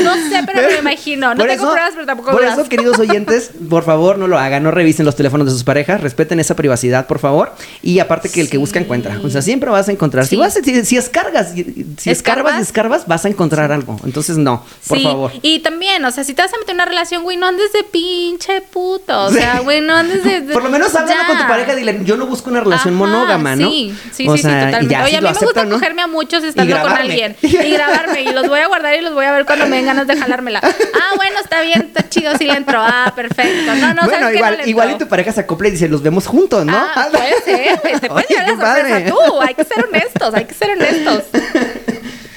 No 0.03 0.15
sé, 0.15 0.43
pero, 0.47 0.63
me 0.63 0.73
lo 0.73 0.79
imagino. 0.81 1.35
No 1.35 1.43
tengo 1.45 1.53
eso- 1.53 1.71
pruebas, 1.71 1.91
pero 1.93 2.07
tampoco 2.07 2.31
Por 2.33 2.41
dudas. 2.41 2.59
eso, 2.59 2.67
queridos 2.69 2.99
oyentes, 2.99 3.51
por 3.69 3.85
favor, 3.85 4.17
no 4.19 4.27
lo 4.27 4.39
hagan, 4.39 4.63
no 4.63 4.71
revisen 4.71 5.05
los 5.05 5.15
teléfonos 5.17 5.47
de 5.47 5.53
sus 5.53 5.65
parejas, 5.65 6.01
respeten 6.01 6.41
esa 6.41 6.57
privacidad, 6.57 7.07
por 7.07 7.19
favor. 7.19 7.53
Y 7.83 7.99
aparte 7.99 8.31
que 8.31 8.41
el 8.41 8.49
que 8.49 8.57
busca 8.57 8.81
encuentra. 8.81 9.21
O 9.23 9.29
sea, 9.29 9.43
siempre 9.43 9.69
vas 9.71 9.89
a 9.89 9.93
encontrar. 9.93 10.27
Si 10.27 10.37
vas, 10.37 10.55
si, 10.65 10.85
si 10.87 10.97
escargas, 10.97 11.53
si, 11.53 11.63
si 11.99 12.11
escarbas, 12.11 12.53
¿Escarbas? 12.55 12.61
escarbas, 12.63 13.07
vas 13.07 13.25
a 13.27 13.29
encontrar 13.29 13.71
algo. 13.71 14.01
Entonces, 14.05 14.39
no, 14.39 14.65
por 14.89 14.97
sí, 14.99 15.05
favor. 15.05 15.31
y 15.43 15.59
también, 15.61 16.03
o 16.07 16.11
sea, 16.11 16.25
si 16.25 16.33
te 16.33 16.41
vas 16.43 16.53
a 16.55 16.57
meter 16.57 16.71
en 16.71 16.77
una 16.77 16.85
relación, 16.87 17.23
güey, 17.23 17.37
no 17.37 17.47
andes 17.47 17.71
de 17.75 17.85
pinche 17.85 18.63
puto. 18.63 19.25
O 19.27 19.31
sea, 19.31 19.61
güey, 19.61 19.83
no 19.83 19.95
andes 19.95 20.25
de. 20.25 20.41
de- 20.41 20.53
Por 20.55 20.65
lo 20.65 20.71
menos 20.71 20.95
háblalo 20.95 21.27
con 21.29 21.37
tu 21.39 21.47
pareja, 21.47 21.75
dile, 21.75 22.01
yo 22.05 22.17
no 22.17 22.27
busco 22.27 22.49
una 22.51 22.61
relación 22.61 22.95
Ajá, 22.95 22.99
monógama, 23.05 23.57
¿no? 23.57 23.69
Sí, 23.69 23.95
sí, 24.11 24.27
O 24.29 24.37
sí, 24.37 24.43
sea, 24.43 24.51
sí, 24.51 24.57
y 24.57 24.65
totalmente. 24.65 24.93
ya, 24.95 25.01
Oye, 25.03 25.11
si 25.11 25.17
a 25.17 25.21
mí 25.21 25.29
me 25.29 25.47
gusta 25.47 25.69
cogerme 25.69 26.03
a 26.03 26.07
muchos 26.07 26.43
estando 26.45 26.82
con 26.83 26.93
alguien. 26.93 27.37
Y 27.43 27.71
grabarme. 27.71 28.23
Y 28.23 28.33
los 28.33 28.49
voy 28.49 28.61
a 28.61 28.67
guardar 28.67 28.95
y 28.95 29.01
los 29.01 29.15
voy 29.15 29.25
a 29.25 29.33
ver 29.33 29.45
cuando 29.45 29.67
me 29.67 29.77
den 29.77 29.87
ganas 29.87 30.07
de 30.07 30.17
jalármela. 30.17 30.61
Ah, 30.63 31.17
bueno, 31.17 31.39
está 31.41 31.63
bien, 31.63 31.83
está 31.83 32.09
chido, 32.09 32.37
sí 32.37 32.45
le 32.45 32.55
entro. 32.55 32.81
Ah, 32.81 33.13
perfecto. 33.15 33.75
No, 33.75 33.95
no, 33.95 34.05
bueno, 34.05 34.31
igual, 34.33 34.59
no 34.59 34.67
igual 34.67 34.91
y 34.93 34.99
tu 34.99 35.09
pareja 35.09 35.33
se 35.33 35.41
acopla 35.41 35.69
y 35.69 35.73
dice, 35.73 35.89
los 35.89 36.03
vemos 36.03 36.27
juntos, 36.27 36.65
¿no? 36.65 36.77
Ah, 36.77 37.09
puede 37.11 37.43
ser, 37.43 37.79
te 38.01 38.09
puedes 38.09 38.31
Oye, 38.31 38.41
llevar 38.47 38.59
la 38.59 38.75
sorpresa 38.77 39.11
tú. 39.11 39.41
Hay 39.41 39.55
que 39.55 39.65
ser 39.65 39.85
honestos, 39.85 40.35
hay 40.35 40.45
que 40.45 40.55
ser 40.55 40.71
honestos. 40.71 41.25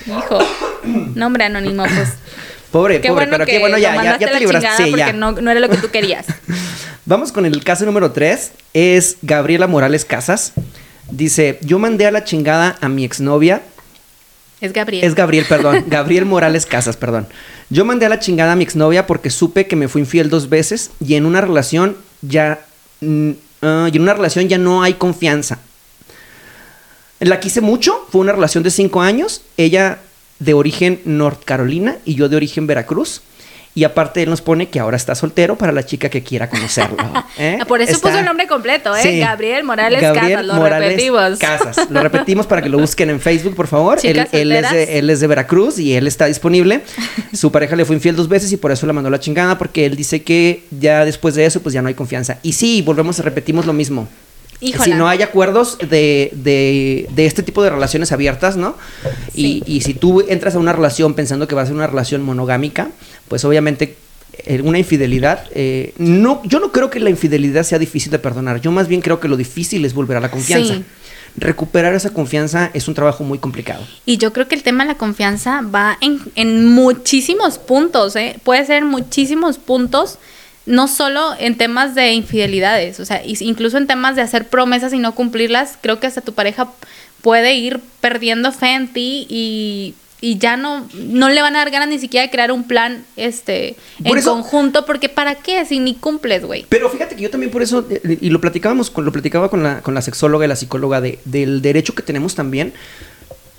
Hijo. 0.08 0.40
Nombre 1.16 1.46
anónimo, 1.46 1.84
pues. 1.84 2.14
Pobre, 2.72 3.00
Qué 3.00 3.08
pobre, 3.08 3.26
bueno 3.26 3.32
pero 3.32 3.46
que 3.46 3.54
qué 3.54 3.60
bueno, 3.60 3.78
ya, 3.78 3.96
ya, 3.96 4.18
ya 4.18 4.32
te 4.32 4.40
libraste. 4.40 4.84
Sí, 4.84 4.90
porque 4.90 5.06
ya. 5.06 5.14
no, 5.14 5.32
no 5.32 5.50
era 5.50 5.60
lo 5.60 5.70
que 5.70 5.78
tú 5.78 5.90
querías. 5.90 6.26
Vamos 7.06 7.32
con 7.32 7.46
el 7.46 7.64
caso 7.64 7.86
número 7.86 8.12
3. 8.12 8.52
Es 8.74 9.18
Gabriela 9.22 9.68
Morales 9.68 10.04
Casas. 10.04 10.54
Dice, 11.10 11.60
yo 11.62 11.80
mandé 11.80 12.08
a 12.08 12.12
la 12.12 12.24
chingada 12.24 12.76
a 12.82 12.90
mi 12.90 13.06
exnovia. 13.06 13.62
Es 14.62 14.74
Gabriel. 14.74 15.04
Es 15.04 15.16
Gabriel, 15.16 15.46
perdón. 15.48 15.84
Gabriel 15.88 16.26
Morales 16.26 16.66
Casas, 16.66 16.98
perdón. 16.98 17.28
Yo 17.70 17.86
mandé 17.86 18.06
a 18.06 18.10
la 18.10 18.20
chingada 18.20 18.54
a 18.54 18.56
mi 18.56 18.64
exnovia 18.64 19.08
porque 19.08 19.30
supe 19.30 19.68
que 19.68 19.76
me 19.76 19.88
fue 19.88 20.02
infiel 20.02 20.30
dos 20.30 20.50
veces 20.50 20.92
y 21.00 21.16
en 21.16 21.26
una 21.26 21.42
relación 21.42 21.98
ya 22.22 22.66
mm, 23.02 23.32
ah, 23.62 23.90
y 23.92 23.96
en 23.96 24.02
una 24.02 24.14
relación 24.14 24.48
ya 24.48 24.58
no 24.58 24.84
hay 24.84 24.94
confianza. 24.94 25.60
La 27.20 27.40
quise 27.40 27.62
mucho, 27.62 28.06
fue 28.12 28.22
una 28.22 28.34
relación 28.34 28.64
de 28.64 28.72
cinco 28.72 29.02
años, 29.02 29.42
ella 29.58 30.00
de 30.40 30.54
origen 30.54 31.02
North 31.06 31.44
Carolina 31.46 31.98
y 32.06 32.16
yo 32.16 32.30
de 32.30 32.36
origen 32.36 32.68
Veracruz. 32.68 33.22
Y 33.78 33.84
aparte 33.84 34.24
él 34.24 34.30
nos 34.30 34.42
pone 34.42 34.70
que 34.70 34.80
ahora 34.80 34.96
está 34.96 35.16
soltero 35.16 35.58
para 35.58 35.74
la 35.74 35.86
chica 35.86 36.10
que 36.10 36.24
quiera 36.24 36.50
conocerlo. 36.50 36.98
¿eh? 37.38 37.60
Por 37.68 37.82
eso 37.82 37.92
Está- 37.92 38.08
puso 38.08 38.20
el 38.20 38.26
nombre 38.26 38.48
completo, 38.48 38.96
¿eh? 38.96 39.02
Sí. 39.02 39.20
Gabriel 39.20 39.66
Morales 39.66 40.02
Gabriel 40.02 40.32
Casas, 40.32 40.46
lo 40.46 40.54
Morales 40.54 40.90
repetimos. 40.92 41.40
Casas. 41.40 41.92
Lo 41.92 42.02
repetimos 42.02 42.48
para 42.48 42.62
que 42.62 42.70
lo 42.70 42.80
busquen 42.80 43.10
en 43.10 43.20
Facebook, 43.20 43.54
por 43.54 43.68
favor. 43.68 44.00
Él, 44.02 44.18
es 44.18 44.32
de, 44.72 44.98
él 44.98 45.10
es 45.10 45.20
de 45.20 45.28
Veracruz 45.28 45.78
y 45.78 45.94
él 45.94 46.08
está 46.08 46.26
disponible. 46.26 46.82
Su 47.34 47.52
pareja 47.52 47.76
le 47.76 47.84
fue 47.84 47.98
infiel 47.98 48.16
dos 48.16 48.30
veces 48.30 48.50
y 48.54 48.58
por 48.58 48.72
eso 48.72 48.88
la 48.88 48.94
mandó 48.94 49.10
la 49.10 49.20
chingada, 49.20 49.58
porque 49.58 49.86
él 49.86 49.98
dice 49.98 50.24
que 50.24 50.64
ya 50.72 51.04
después 51.04 51.36
de 51.36 51.46
eso, 51.46 51.62
pues 51.62 51.74
ya 51.74 51.82
no 51.82 51.90
hay 51.90 51.96
confianza. 51.96 52.38
Y 52.44 52.54
sí, 52.54 52.82
volvemos 52.82 53.20
repetimos 53.20 53.66
lo 53.66 53.74
mismo. 53.74 54.08
Híjola. 54.62 54.84
Si 54.84 54.92
no 54.92 55.08
hay 55.08 55.22
acuerdos 55.22 55.78
de, 55.78 56.32
de, 56.34 57.08
de 57.12 57.26
este 57.26 57.44
tipo 57.44 57.62
de 57.64 57.70
relaciones 57.70 58.12
abiertas, 58.12 58.56
¿no? 58.56 58.76
Sí. 59.34 59.64
Y, 59.66 59.78
y 59.78 59.82
si 59.82 59.94
tú 59.94 60.22
entras 60.28 60.56
a 60.56 60.60
una 60.60 60.74
relación 60.74 61.14
pensando 61.14 61.48
que 61.48 61.56
va 61.56 61.64
a 61.64 61.66
ser 61.66 61.76
una 61.76 61.88
relación 61.88 62.24
monogámica, 62.24 62.90
pues 63.28 63.44
obviamente 63.44 63.98
eh, 64.46 64.62
una 64.62 64.80
infidelidad, 64.80 65.46
eh, 65.54 65.94
no, 65.98 66.42
yo 66.46 66.60
no 66.60 66.72
creo 66.72 66.90
que 66.90 67.00
la 67.00 67.10
infidelidad 67.10 67.64
sea 67.64 67.80
difícil 67.80 68.12
de 68.12 68.20
perdonar. 68.20 68.62
Yo 68.62 68.72
más 68.72 68.88
bien 68.88 69.02
creo 69.02 69.20
que 69.20 69.28
lo 69.28 69.38
difícil 69.38 69.84
es 69.86 69.94
volver 69.94 70.18
a 70.18 70.20
la 70.22 70.32
confianza. 70.32 70.76
Sí. 70.76 70.84
Recuperar 71.38 71.94
esa 71.94 72.12
confianza 72.12 72.72
es 72.74 72.88
un 72.88 72.94
trabajo 72.94 73.26
muy 73.26 73.40
complicado. 73.40 73.86
Y 74.06 74.16
yo 74.18 74.32
creo 74.32 74.48
que 74.48 74.56
el 74.56 74.64
tema 74.64 74.86
de 74.86 74.94
la 74.94 74.98
confianza 74.98 75.62
va 75.64 75.98
en, 76.00 76.22
en 76.36 76.66
muchísimos 76.66 77.58
puntos, 77.58 78.16
¿eh? 78.16 78.40
Puede 78.42 78.66
ser 78.66 78.84
en 78.84 78.88
muchísimos 78.88 79.58
puntos, 79.58 80.18
no 80.66 80.88
solo 80.88 81.34
en 81.40 81.58
temas 81.58 81.94
de 81.96 82.14
infidelidades, 82.14 83.00
o 83.00 83.06
sea, 83.06 83.22
incluso 83.26 83.78
en 83.78 83.88
temas 83.88 84.16
de 84.16 84.22
hacer 84.24 84.48
promesas 84.48 84.94
y 84.94 84.98
no 85.00 85.14
cumplirlas, 85.14 85.78
creo 85.82 86.00
que 86.00 86.08
hasta 86.08 86.22
tu 86.22 86.34
pareja 86.34 86.72
puede 87.22 87.56
ir 87.56 87.80
perdiendo 88.02 88.52
fe 88.52 88.74
en 88.74 88.88
ti 88.92 89.28
y, 89.30 89.94
y 90.22 90.38
ya 90.40 90.58
no, 90.58 90.88
no 90.96 91.30
le 91.30 91.42
van 91.42 91.56
a 91.56 91.60
dar 91.60 91.70
ganas 91.72 91.90
ni 91.90 92.00
siquiera 92.00 92.26
de 92.26 92.32
crear 92.32 92.52
un 92.52 92.64
plan 92.68 93.04
este 93.16 93.76
Por 94.00 94.14
en 94.14 94.18
eso- 94.18 94.32
conjunto, 94.32 94.86
porque 94.86 95.08
¿para 95.10 95.36
qué? 95.36 95.64
Si 95.66 95.80
ni 95.80 95.94
cumples, 95.96 96.44
güey. 96.46 96.66
Pero 96.70 96.90
fíjate 96.90 97.16
que 97.16 97.22
yo 97.22 97.30
también 97.30 97.52
por 97.52 97.62
eso, 97.62 97.86
eh, 97.90 98.18
y 98.22 98.30
lo 98.32 98.42
platicábamos, 98.42 98.90
con, 98.90 99.06
lo 99.06 99.12
platicaba 99.12 99.50
con 99.50 99.62
la, 99.62 99.82
con 99.82 99.94
la 99.94 100.02
sexóloga 100.02 100.46
y 100.46 100.48
la 100.48 100.56
psicóloga, 100.56 101.00
de, 101.02 101.20
del 101.26 101.62
derecho 101.62 101.94
que 101.94 102.02
tenemos 102.02 102.34
también 102.34 102.74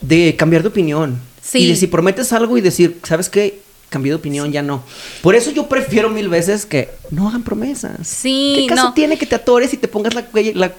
de 0.01 0.35
cambiar 0.37 0.63
de 0.63 0.69
opinión. 0.69 1.21
Sí. 1.43 1.59
Y 1.59 1.69
de 1.69 1.77
si 1.77 1.87
prometes 1.87 2.33
algo 2.33 2.59
y 2.59 2.61
decir, 2.61 2.99
¿sabes 3.05 3.29
qué? 3.29 3.61
Cambié 3.89 4.11
de 4.11 4.17
opinión, 4.17 4.51
ya 4.53 4.63
no. 4.63 4.83
Por 5.23 5.37
eso 5.37 5.53
yo 5.53 5.69
prefiero 5.69 6.11
mil 6.11 6.29
veces 6.29 6.67
que 6.67 6.91
no 7.13 7.29
hagan 7.29 7.45
promesas. 7.45 7.93
Sí, 8.07 8.57
¿Qué 8.59 8.67
caso 8.75 8.89
no. 8.89 8.95
tiene 8.95 9.17
que 9.17 9.27
te 9.27 9.37
atores 9.37 9.73
y 9.73 9.77
te 9.77 9.87
pongas 9.87 10.13
la, 10.15 10.25
la, 10.33 10.73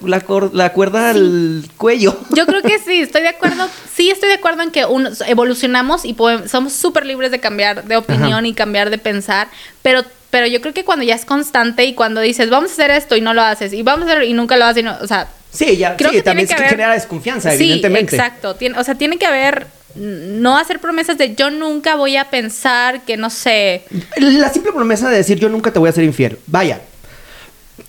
la 0.51 0.73
cuerda 0.73 1.11
al 1.11 1.63
cuello? 1.77 2.19
Yo 2.35 2.45
creo 2.45 2.61
que 2.61 2.79
sí, 2.79 2.99
estoy 3.01 3.21
de 3.21 3.29
acuerdo. 3.29 3.67
Sí, 3.95 4.09
estoy 4.11 4.27
de 4.29 4.35
acuerdo 4.35 4.61
en 4.61 4.71
que 4.71 4.85
uno, 4.85 5.09
evolucionamos 5.25 6.03
y 6.03 6.13
podemos- 6.13 6.51
somos 6.51 6.73
súper 6.73 7.05
libres 7.05 7.31
de 7.31 7.39
cambiar 7.39 7.85
de 7.85 7.95
opinión 7.95 8.33
Ajá. 8.39 8.47
y 8.47 8.53
cambiar 8.53 8.89
de 8.89 8.97
pensar, 8.97 9.47
pero 9.81 10.03
pero 10.29 10.45
yo 10.45 10.59
creo 10.59 10.73
que 10.73 10.83
cuando 10.83 11.05
ya 11.05 11.15
es 11.15 11.23
constante 11.23 11.85
y 11.85 11.93
cuando 11.93 12.19
dices, 12.19 12.49
vamos 12.49 12.71
a 12.71 12.73
hacer 12.73 12.91
esto 12.91 13.15
y 13.15 13.21
no 13.21 13.33
lo 13.33 13.41
haces, 13.41 13.71
y 13.71 13.81
vamos 13.81 14.09
a 14.09 14.11
hacer 14.11 14.23
y 14.25 14.33
nunca 14.33 14.57
lo 14.57 14.65
haces, 14.65 14.81
y 14.81 14.83
no- 14.83 14.97
o 15.01 15.07
sea, 15.07 15.29
Sí, 15.49 15.77
ya, 15.77 15.95
Creo 15.95 16.11
sí, 16.11 16.17
que 16.17 16.23
también 16.23 16.45
que 16.49 16.53
haber- 16.53 16.69
genera 16.71 16.91
desconfianza, 16.93 17.49
sí, 17.51 17.55
evidentemente. 17.63 18.17
exacto. 18.17 18.55
O 18.77 18.83
sea, 18.83 18.95
tiene 18.95 19.17
que 19.17 19.25
haber, 19.25 19.65
no 19.97 20.57
hacer 20.57 20.79
promesas 20.79 21.17
de 21.17 21.35
yo 21.35 21.49
nunca 21.49 21.95
voy 21.95 22.17
a 22.17 22.29
pensar 22.29 23.01
que, 23.05 23.17
no 23.17 23.29
sé, 23.29 23.83
La 24.17 24.51
simple 24.51 24.71
promesa 24.71 25.09
de 25.09 25.17
decir 25.17 25.39
yo 25.39 25.49
nunca 25.49 25.71
te 25.71 25.79
voy 25.79 25.89
a 25.89 25.93
ser 25.93 26.03
infiel. 26.03 26.37
Vaya, 26.47 26.81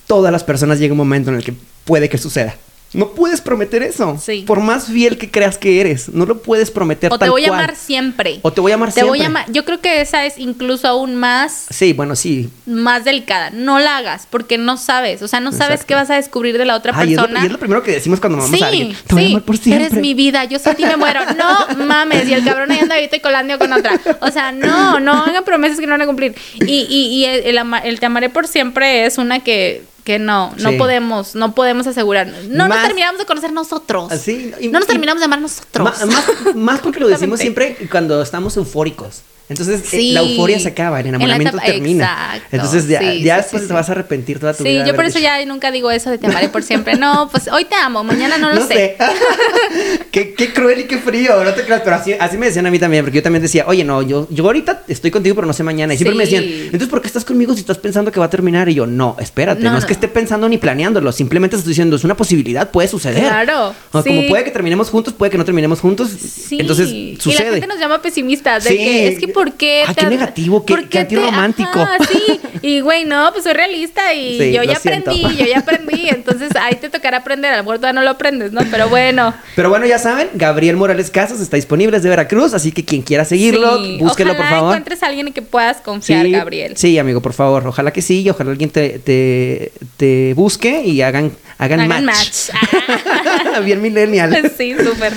todas 0.07 0.33
las 0.33 0.45
personas 0.45 0.79
llega 0.79 0.93
un 0.93 0.99
momento 0.99 1.31
en 1.31 1.37
el 1.37 1.45
que 1.45 1.55
puede 1.85 2.09
que 2.09 2.19
suceda. 2.19 2.57
No 2.95 3.11
puedes 3.11 3.41
prometer 3.43 3.83
eso. 3.83 4.19
Sí. 4.19 4.45
Por 4.47 4.61
más 4.61 4.87
fiel 4.87 5.19
que 5.19 5.31
creas 5.31 5.59
que 5.59 5.81
eres, 5.81 6.09
no 6.09 6.25
lo 6.25 6.41
puedes 6.41 6.71
prometer 6.71 7.13
o 7.13 7.19
te 7.19 7.25
tal 7.25 7.31
voy 7.31 7.45
a 7.45 7.49
cual. 7.49 7.61
amar 7.61 7.77
siempre. 7.77 8.41
O 8.43 8.51
te 8.53 8.61
voy 8.63 8.73
a 8.73 8.77
amar 8.77 8.93
Te 8.93 9.05
voy 9.05 9.21
a. 9.21 9.47
Yo 9.51 9.65
creo 9.67 9.81
que 9.81 10.01
esa 10.01 10.25
es 10.25 10.39
incluso 10.39 10.89
aún 10.89 11.15
más 11.15 11.67
Sí, 11.71 11.93
bueno, 11.93 12.17
sí. 12.17 12.49
más 12.65 13.05
delicada. 13.05 13.51
No 13.51 13.79
la 13.79 13.99
hagas 13.99 14.27
porque 14.31 14.57
no 14.57 14.77
sabes, 14.79 15.21
o 15.23 15.29
sea, 15.29 15.41
no 15.41 15.53
sabes 15.53 15.81
Exacto. 15.81 15.87
qué 15.87 15.95
vas 15.97 16.11
a 16.11 16.15
descubrir 16.15 16.57
de 16.57 16.65
la 16.65 16.77
otra 16.77 16.93
Ay, 16.97 17.11
es 17.11 17.17
lo, 17.17 17.23
persona. 17.25 17.43
y 17.43 17.47
es 17.47 17.53
lo 17.53 17.59
primero 17.59 17.83
que 17.83 17.91
decimos 17.93 18.21
cuando 18.21 18.39
amamos 18.39 18.57
sí, 18.57 18.65
a 18.65 18.69
alguien. 18.69 18.97
Te 19.07 19.15
voy 19.15 19.23
a 19.23 19.27
sí, 19.27 19.33
amar 19.33 19.43
por 19.45 19.57
siempre. 19.59 19.87
eres 19.87 19.99
mi 20.01 20.15
vida, 20.15 20.45
yo 20.45 20.59
sin 20.59 20.75
ti 20.75 20.85
me 20.85 20.97
muero. 20.97 21.21
No 21.37 21.85
mames, 21.85 22.29
y 22.29 22.33
el 22.33 22.43
cabrón 22.45 22.71
ahí 22.73 22.79
anda 22.81 22.95
ahorita 22.95 23.17
y 23.17 23.21
colando 23.21 23.59
con 23.59 23.73
otra. 23.73 24.01
O 24.21 24.31
sea, 24.31 24.51
no, 24.51 24.99
no 24.99 25.13
hagan 25.13 25.45
promesas 25.45 25.79
que 25.79 25.87
no 25.87 25.93
van 25.93 26.03
a 26.03 26.07
cumplir. 26.07 26.35
Y, 26.67 26.87
y, 26.89 27.07
y 27.15 27.25
el, 27.27 27.59
el 27.59 27.75
el 27.85 28.01
te 28.01 28.07
amaré 28.07 28.31
por 28.31 28.47
siempre 28.47 29.05
es 29.07 29.19
una 29.19 29.41
que, 29.41 29.83
que 30.09 30.19
no, 30.19 30.55
no 30.57 30.71
Sí. 30.71 30.79
podemos, 30.79 31.35
no 31.35 31.55
podemos 31.55 31.87
asegurar. 31.87 32.29
No 32.49 32.67
nos 32.67 32.79
Más- 32.79 32.87
terminamos 32.87 33.19
de 33.19 33.27
conocer 33.27 33.53
nosotros. 33.53 34.11
Así, 34.11 34.55
y- 34.59 34.69
no 34.69 34.79
nos 34.79 34.89
terminamos 34.89 35.21
de 35.21 35.27
amar 35.27 35.39
nosotros. 35.39 35.85
Más, 35.85 36.55
más 36.57 36.81
porque 36.81 36.99
lo 36.99 37.09
decimos 37.09 37.41
siempre 37.41 37.77
cuando 37.91 38.23
estamos 38.23 38.57
eufóricos. 38.57 39.21
Entonces, 39.49 39.81
eh, 39.81 39.87
Sí. 39.89 40.13
la 40.13 40.21
euforia 40.21 40.59
se 40.61 40.69
acaba, 40.69 41.01
el 41.01 41.07
En 41.07 41.15
enamoramiento 41.15 41.57
etapa- 41.57 41.73
termina. 41.73 42.05
exacto. 42.35 42.49
Entonces, 42.57 42.89
ya, 42.89 43.01
Sí, 43.01 43.23
ya 43.23 43.37
sí, 43.37 43.41
después 43.43 43.63
sí, 43.63 43.69
te 43.69 43.73
sí. 43.73 43.75
vas 43.75 43.89
a 43.89 43.93
arrepentir 43.93 44.39
toda 44.39 44.53
tu 44.55 44.63
Sí, 44.63 44.69
vida. 44.71 44.83
de 44.83 44.89
yo 44.91 44.95
por 44.95 45.05
eso 45.07 45.19
dicho, 45.19 45.31
ya 45.31 45.45
nunca 45.47 45.71
digo 45.71 45.91
eso 45.91 46.11
de 46.11 46.19
te 46.19 46.27
amaré 46.27 46.49
por 46.51 46.63
siempre. 46.63 46.97
No, 46.97 47.29
pues 47.31 47.49
hoy 47.49 47.65
te 47.65 47.75
amo, 47.77 48.05
mañana 48.05 48.37
no 48.39 48.53
lo 48.53 48.67
sé. 48.67 48.97
qué, 50.11 50.35
qué 50.35 50.53
cruel 50.53 50.81
y 50.81 50.85
qué 50.85 50.99
frío, 50.99 51.43
no 51.45 51.53
te 51.55 51.65
creas, 51.65 51.83
pero 51.83 51.97
así, 51.97 52.13
así 52.13 52.37
me 52.37 52.47
decían 52.47 52.67
a 52.67 52.71
mí 52.71 52.79
también, 52.79 53.05
porque 53.05 53.17
yo 53.17 53.23
también 53.23 53.43
decía, 53.43 53.65
oye, 53.67 53.85
no, 53.85 54.03
yo, 54.03 54.27
yo 54.31 54.45
ahorita 54.45 54.83
estoy 54.89 55.11
contigo, 55.11 55.35
pero 55.35 55.47
no 55.47 55.53
sé 55.53 55.63
mañana. 55.63 55.95
Y 55.95 55.97
siempre 55.97 56.17
me 56.17 56.27
Sí. 56.27 56.35
decían, 56.37 56.55
entonces, 56.67 56.89
¿por 56.89 57.01
qué 57.01 57.07
estás 57.07 57.25
conmigo 57.25 57.55
si 57.55 57.61
estás 57.61 57.79
pensando 57.79 58.13
que 58.13 58.21
va 58.21 58.27
a 58.27 58.31
terminar? 58.31 58.69
Y 58.69 58.75
yo, 58.75 58.87
no, 58.87 59.17
espérate, 59.19 59.63
no, 59.63 59.71
No, 59.73 59.79
es 59.79 59.85
no. 59.85 59.87
que 59.87 59.93
esté 59.95 60.09
pensando 60.09 60.49
ni 60.49 60.59
planeándolo, 60.59 61.11
simplemente 61.13 61.57
estoy 61.57 61.71
diciendo, 61.71 61.97
es 61.97 62.05
una 62.05 62.17
posibilidad, 62.17 62.71
puede 62.71 62.89
suceder. 62.89 63.23
Claro, 63.23 63.75
O 63.93 64.03
sí. 64.03 64.09
como 64.09 64.27
puede 64.29 64.45
que 64.45 64.51
terminemos 64.51 64.91
juntos, 64.91 65.15
puede 65.15 65.31
que 65.31 65.39
no 65.39 65.45
terminemos 65.45 65.81
juntos. 65.81 66.09
Sí. 66.11 66.59
Entonces, 66.61 66.89
Y 66.91 67.15
la 67.17 67.23
sucede. 67.23 67.51
gente 67.53 67.67
nos 67.67 67.79
llama 67.79 68.03
pesimistas. 68.03 68.65
De 68.65 68.71
Sí. 68.71 68.77
que 68.77 69.09
es 69.09 69.19
que 69.19 69.29
¿por 69.39 69.53
qué? 69.55 69.85
Ay, 69.87 69.95
qué 69.95 70.07
negativo, 70.07 70.65
qué- 70.65 70.89
qué 70.89 70.99
antirromántico. 71.01 71.81
Ajá, 71.81 71.99
sí. 72.11 72.41
Y 72.63 72.81
güey, 72.81 73.05
no, 73.05 73.31
pues 73.33 73.45
soy 73.45 73.53
realista 73.55 74.13
y 74.15 74.39
Sí, 74.39 74.53
yo 74.53 74.63
ya 74.65 74.77
siento. 74.77 75.11
aprendí, 75.11 75.37
yo 75.37 75.47
ya 75.47 75.59
aprendí. 75.61 76.09
Entonces 76.09 76.51
ahí 76.57 76.75
te 76.77 76.89
tocará 76.91 77.19
aprender. 77.19 77.53
A 77.53 77.59
lo 77.59 77.63
mejor 77.65 77.95
no 77.95 78.03
lo 78.03 78.11
aprendes, 78.11 78.53
¿no? 78.53 78.61
Pero 78.71 78.89
bueno. 78.89 79.33
Pero 79.57 79.69
bueno, 79.71 79.87
ya 79.87 79.99
saben, 79.99 80.29
Gabriel 80.35 80.77
Morales 80.77 81.11
Casas 81.11 81.41
está 81.41 81.57
disponible 81.57 81.97
desde 81.99 82.09
Veracruz, 82.09 82.55
así 82.55 82.73
que 82.73 82.85
quien 82.85 83.03
quiera 83.03 83.25
seguirlo, 83.25 83.83
sí. 83.85 83.99
búsquelo 84.01 84.33
Ojalá 84.33 84.37
por 84.49 84.57
favor. 84.57 84.71
encuentres 84.75 85.03
a 85.03 85.07
alguien 85.07 85.29
en 85.29 85.33
que 85.33 85.43
puedas 85.43 85.79
confiar, 85.79 86.27
sí, 86.27 86.33
Gabriel. 86.33 86.77
Sí, 86.77 86.99
amigo, 86.99 87.21
por 87.21 87.33
favor. 87.33 87.67
Ojalá 87.67 87.93
que 87.93 88.03
sí, 88.03 88.23
y 88.23 88.31
ojalá 88.31 88.51
alguien 88.51 88.71
te, 88.71 88.99
te, 88.99 89.73
te 89.97 90.35
busque 90.35 90.83
y 90.85 91.01
hagan, 91.03 91.33
hagan, 91.59 91.81
Hagan 91.81 92.05
match. 92.05 92.51
match. 92.51 93.63
Bien 93.65 93.83
millennial. 93.83 94.53
sí, 94.57 94.75
súper. 94.75 95.13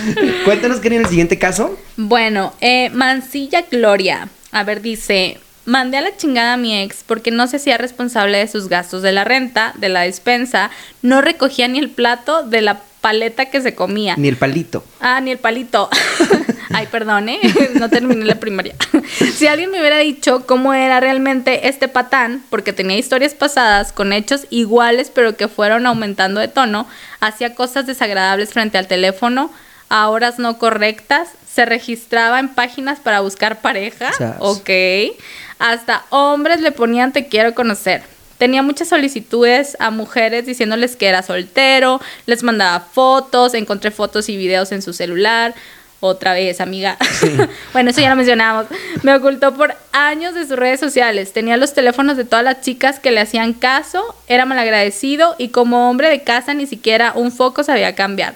Cuéntanos, 0.46 0.80
Karen, 0.80 1.02
el 1.02 1.08
siguiente 1.08 1.38
caso. 1.38 1.78
Bueno, 1.98 2.54
eh, 2.62 2.90
Mancilla 2.92 3.64
Gloria. 3.70 4.28
A 4.52 4.64
ver, 4.64 4.82
dice, 4.82 5.40
mandé 5.66 5.98
a 5.98 6.02
la 6.02 6.16
chingada 6.18 6.54
a 6.54 6.58
mi 6.58 6.78
ex 6.82 7.04
porque 7.06 7.32
no 7.32 7.48
se 7.48 7.58
hacía 7.58 7.78
responsable 7.78 8.38
de 8.40 8.48
sus 8.48 8.68
gastos 8.68 9.02
de 9.02 9.12
la 9.12 9.24
renta, 9.24 9.74
de 9.78 9.90
la 9.90 10.02
despensa, 10.02 10.72
no 11.02 11.22
recogía 11.22 11.68
ni 11.68 11.80
el 11.80 11.90
plato 11.90 12.44
de 12.44 12.62
la 12.62 12.82
paleta 13.02 13.46
que 13.46 13.62
se 13.62 13.74
comía. 13.74 14.16
Ni 14.18 14.28
el 14.28 14.38
palito. 14.38 14.84
Ah, 15.00 15.22
ni 15.22 15.32
el 15.32 15.38
palito. 15.40 15.90
Ay, 16.74 16.88
perdón, 16.88 17.30
¿eh? 17.30 17.40
No 17.80 17.90
terminé 17.90 18.26
la 18.26 18.36
primaria. 18.36 18.76
si 19.36 19.48
alguien 19.48 19.72
me 19.72 19.80
hubiera 19.80 19.98
dicho 19.98 20.46
cómo 20.46 20.74
era 20.74 21.00
realmente 21.00 21.68
este 21.68 21.88
patán, 21.88 22.44
porque 22.50 22.74
tenía 22.74 22.98
historias 22.98 23.34
pasadas 23.34 23.92
con 23.92 24.14
hechos 24.14 24.48
iguales, 24.50 25.12
pero 25.14 25.36
que 25.36 25.48
fueron 25.48 25.86
aumentando 25.86 26.40
de 26.40 26.48
tono, 26.48 26.88
hacía 27.20 27.56
cosas 27.56 27.86
desagradables 27.88 28.52
frente 28.52 28.78
al 28.78 28.88
teléfono, 28.88 29.52
a 29.90 30.10
horas 30.10 30.40
no 30.40 30.58
correctas, 30.58 31.30
se 31.52 31.66
registraba 31.66 32.40
en 32.40 32.50
páginas 32.50 33.00
para 33.00 33.20
buscar 33.20 33.62
pareja, 33.62 34.14
Sas. 34.14 34.38
ok, 34.40 34.70
hasta 35.60 36.06
hombres 36.10 36.62
le 36.62 36.72
ponían 36.72 37.12
te 37.12 37.28
quiero 37.28 37.54
conocer. 37.54 38.04
Tenía 38.38 38.64
muchas 38.64 38.88
solicitudes 38.88 39.78
a 39.80 39.92
mujeres 39.92 40.48
diciéndoles 40.48 40.96
que 40.96 41.06
era 41.06 41.22
soltero, 41.22 42.02
les 42.26 42.42
mandaba 42.42 42.80
fotos, 42.80 43.54
encontré 43.54 43.92
fotos 43.92 44.30
y 44.30 44.36
videos 44.36 44.72
en 44.72 44.82
su 44.82 44.94
celular. 44.94 45.54
Otra 46.04 46.34
vez, 46.34 46.60
amiga. 46.60 46.98
bueno, 47.74 47.92
eso 47.92 48.02
ya 48.02 48.10
lo 48.10 48.16
mencionamos. 48.16 48.66
Me 49.04 49.14
ocultó 49.14 49.54
por 49.54 49.76
años 49.92 50.34
de 50.34 50.48
sus 50.48 50.58
redes 50.58 50.80
sociales. 50.80 51.32
Tenía 51.32 51.58
los 51.58 51.76
teléfonos 51.76 52.18
de 52.18 52.26
todas 52.26 52.44
las 52.44 52.62
chicas 52.62 53.00
que 53.00 53.12
le 53.12 53.20
hacían 53.20 53.54
caso, 53.54 54.16
era 54.28 54.46
malagradecido 54.46 55.36
y 55.38 55.50
como 55.50 55.92
hombre 55.92 56.10
de 56.10 56.24
casa 56.24 56.56
ni 56.56 56.66
siquiera 56.66 57.14
un 57.16 57.32
foco 57.32 57.64
sabía 57.64 57.94
cambiar. 57.94 58.34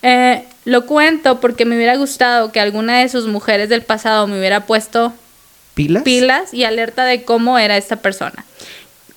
Eh, 0.00 0.44
lo 0.64 0.86
cuento 0.86 1.38
porque 1.38 1.66
me 1.66 1.76
hubiera 1.76 1.96
gustado 1.96 2.50
que 2.50 2.60
alguna 2.60 3.00
de 3.00 3.10
sus 3.10 3.26
mujeres 3.26 3.68
del 3.68 3.82
pasado 3.82 4.26
me 4.26 4.38
hubiera 4.38 4.64
puesto 4.64 5.12
¿Pilas? 5.74 6.02
pilas 6.04 6.54
y 6.54 6.64
alerta 6.64 7.04
de 7.04 7.24
cómo 7.24 7.58
era 7.58 7.76
esta 7.76 7.96
persona. 7.96 8.46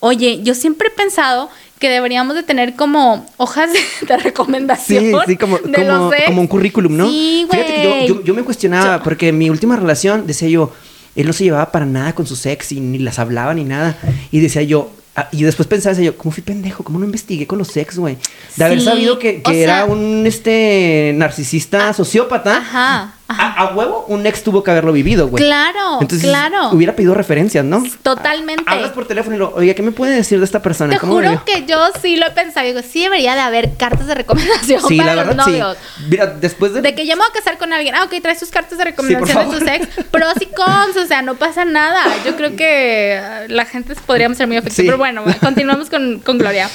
Oye, 0.01 0.41
yo 0.43 0.53
siempre 0.53 0.89
he 0.89 0.91
pensado 0.91 1.49
que 1.79 1.89
deberíamos 1.89 2.36
de 2.36 2.44
tener 2.44 2.75
como 2.75 3.25
hojas 3.38 3.70
de, 4.08 4.17
recomendación. 4.24 5.03
Sí, 5.03 5.12
sí, 5.27 5.38
como, 5.38 5.58
de 5.60 6.24
como, 6.25 6.41
un 6.41 6.48
currículum, 6.48 6.96
¿no? 6.96 7.10
Sí, 7.10 7.48
Fíjate 7.50 7.74
que 7.75 7.84
yo, 7.84 7.89
güey. 7.89 8.08
yo, 8.08 8.24
yo 8.24 8.34
me 8.34 8.44
cuestionaba, 8.44 9.03
porque 9.03 9.29
en 9.29 9.38
mi 9.38 9.50
última 9.50 9.75
relación, 9.75 10.25
decía 10.27 10.48
yo, 10.48 10.74
él 11.15 11.27
no 11.27 11.34
se 11.34 11.44
llevaba 11.46 11.72
para 11.72 11.86
nada 11.86 12.13
con 12.13 12.25
sus 12.25 12.46
ex 12.46 12.72
y 12.72 12.79
ni 12.79 13.00
las 13.00 13.20
hablaba 13.20 13.53
ni 13.53 13.63
nada. 13.63 13.98
Y 14.32 14.39
decía 14.39 14.62
yo, 14.63 14.91
Ah, 15.17 15.29
y 15.32 15.44
después 15.44 15.65
pensaba, 15.65 15.96
yo, 15.98 16.17
¿cómo 16.17 16.34
fui 16.34 16.44
pendejo? 16.44 16.84
¿Cómo 16.84 17.00
no 17.00 17.05
investigué 17.05 17.48
con 17.48 17.58
los 17.58 17.77
ex, 17.77 17.98
güey? 17.98 18.17
De 18.58 18.65
haber 18.65 18.79
Sí, 18.79 18.86
sabido 18.86 19.17
que, 19.17 19.41
que 19.41 19.63
era 19.63 19.77
sea- 19.77 19.86
un 19.86 20.25
este 20.27 21.13
narcisista 21.15 21.94
sociópata. 21.94 22.58
Ajá. 22.58 23.13
A, 23.27 23.53
a 23.53 23.74
huevo, 23.74 24.05
un 24.08 24.24
ex 24.27 24.44
tuvo 24.44 24.63
que 24.63 24.70
haberlo 24.70 24.91
vivido, 24.94 25.27
güey. 25.27 25.44
Claro, 25.44 25.98
Entonces, 26.00 26.29
claro. 26.29 26.70
hubiera 26.70 26.96
pedido 26.96 27.15
referencias, 27.15 27.65
¿no? 27.65 27.84
Totalmente. 28.03 28.63
Hablas 28.67 28.91
por 28.91 29.08
teléfono 29.08 29.36
y 29.36 29.39
lo, 29.39 29.51
oye, 29.55 29.74
¿qué 29.74 29.82
me 29.82 29.91
puede 29.91 30.13
decir 30.15 30.38
de 30.38 30.46
esta 30.46 30.62
persona? 30.62 30.94
Te 30.94 31.00
¿Cómo 31.00 31.13
juro 31.13 31.29
vivió?" 31.32 31.44
que 31.44 31.65
yo 31.65 31.79
sí 32.01 32.17
lo 32.17 32.27
he 32.27 32.32
pensado. 32.32 32.67
Digo, 32.67 32.82
sí 32.88 33.01
debería 33.01 33.34
de 33.34 33.41
haber 33.41 33.74
cartas 33.77 34.05
de 34.05 34.13
recomendación 34.13 34.79
Sí, 34.88 34.98
para 34.98 35.15
la 35.15 35.24
los 35.24 35.36
verdad, 35.36 35.46
novios. 35.48 35.77
sí. 35.98 36.03
Mira, 36.08 36.27
después 36.27 36.74
de... 36.74 36.82
De 36.84 36.94
que 36.94 37.08
yo 37.08 37.15
me 37.15 37.22
voy 37.24 37.29
a 37.32 37.34
casar 37.34 37.58
con 37.58 37.74
alguien. 37.74 37.96
Ah, 37.96 38.03
ok, 38.03 38.13
traes 38.22 38.39
tus 38.39 38.50
cartas 38.50 38.77
de 38.77 38.84
recomendación 38.84 39.44
Sí, 39.50 39.51
de 39.51 39.60
tus 39.60 39.67
ex. 39.70 39.88
Pros 40.12 40.36
y 40.41 40.46
cons, 40.46 40.96
o 40.96 41.08
sea, 41.08 41.24
no 41.24 41.34
pasa 41.34 41.65
nada. 41.65 42.03
Yo 42.25 42.36
creo 42.36 42.55
que 42.55 43.20
la 43.50 43.65
gente 43.65 43.96
podríamos 44.05 44.38
ser 44.38 44.46
muy 44.46 44.58
afectiva. 44.58 44.84
Sí. 44.84 44.86
Pero 44.86 45.00
bueno, 45.00 45.24
continuamos 45.41 45.89
con, 45.89 46.20
con 46.20 46.38
Gloria. 46.38 46.70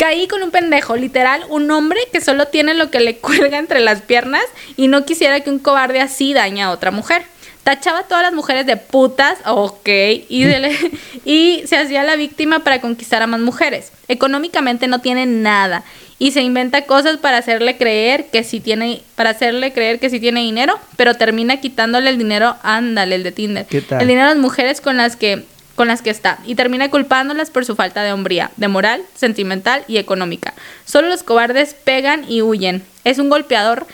Caí 0.00 0.26
con 0.28 0.42
un 0.42 0.50
pendejo, 0.50 0.96
literal, 0.96 1.44
un 1.50 1.70
hombre 1.70 2.00
que 2.10 2.22
solo 2.22 2.46
tiene 2.48 2.72
lo 2.72 2.90
que 2.90 3.00
le 3.00 3.16
cuelga 3.18 3.58
entre 3.58 3.80
las 3.80 4.00
piernas 4.00 4.42
y 4.78 4.88
no 4.88 5.04
quisiera 5.04 5.40
que 5.40 5.50
un 5.50 5.58
cobarde 5.58 6.00
así 6.00 6.32
dañe 6.32 6.62
a 6.62 6.70
otra 6.70 6.90
mujer. 6.90 7.22
Tachaba 7.64 7.98
a 7.98 8.02
todas 8.04 8.22
las 8.22 8.32
mujeres 8.32 8.64
de 8.64 8.78
putas, 8.78 9.36
ok, 9.44 9.86
y, 10.30 10.44
de 10.44 10.58
le- 10.60 10.90
y 11.26 11.62
se 11.66 11.76
hacía 11.76 12.02
la 12.02 12.16
víctima 12.16 12.60
para 12.64 12.80
conquistar 12.80 13.20
a 13.22 13.26
más 13.26 13.40
mujeres. 13.40 13.92
Económicamente 14.08 14.88
no 14.88 15.02
tiene 15.02 15.26
nada 15.26 15.84
y 16.18 16.32
se 16.32 16.40
inventa 16.40 16.86
cosas 16.86 17.18
para 17.18 17.36
hacerle 17.36 17.76
creer 17.76 18.30
que 18.30 18.42
sí 18.42 18.60
tiene, 18.60 19.02
para 19.16 19.30
hacerle 19.30 19.74
creer 19.74 19.98
que 19.98 20.08
sí 20.08 20.18
tiene 20.18 20.40
dinero, 20.40 20.78
pero 20.96 21.14
termina 21.14 21.60
quitándole 21.60 22.08
el 22.08 22.16
dinero, 22.16 22.56
ándale, 22.62 23.16
el 23.16 23.22
de 23.22 23.32
Tinder. 23.32 23.66
¿Qué 23.66 23.82
tal? 23.82 24.00
El 24.00 24.08
dinero 24.08 24.28
a 24.28 24.30
las 24.30 24.38
mujeres 24.38 24.80
con 24.80 24.96
las 24.96 25.16
que 25.16 25.44
con 25.80 25.88
las 25.88 26.02
que 26.02 26.10
está 26.10 26.40
y 26.44 26.56
termina 26.56 26.90
culpándolas 26.90 27.48
por 27.48 27.64
su 27.64 27.74
falta 27.74 28.02
de 28.02 28.12
hombría, 28.12 28.50
de 28.58 28.68
moral, 28.68 29.00
sentimental 29.14 29.82
y 29.88 29.96
económica. 29.96 30.52
Solo 30.84 31.08
los 31.08 31.22
cobardes 31.22 31.72
pegan 31.72 32.30
y 32.30 32.42
huyen. 32.42 32.84
Es 33.04 33.18
un 33.18 33.30
golpeador 33.30 33.86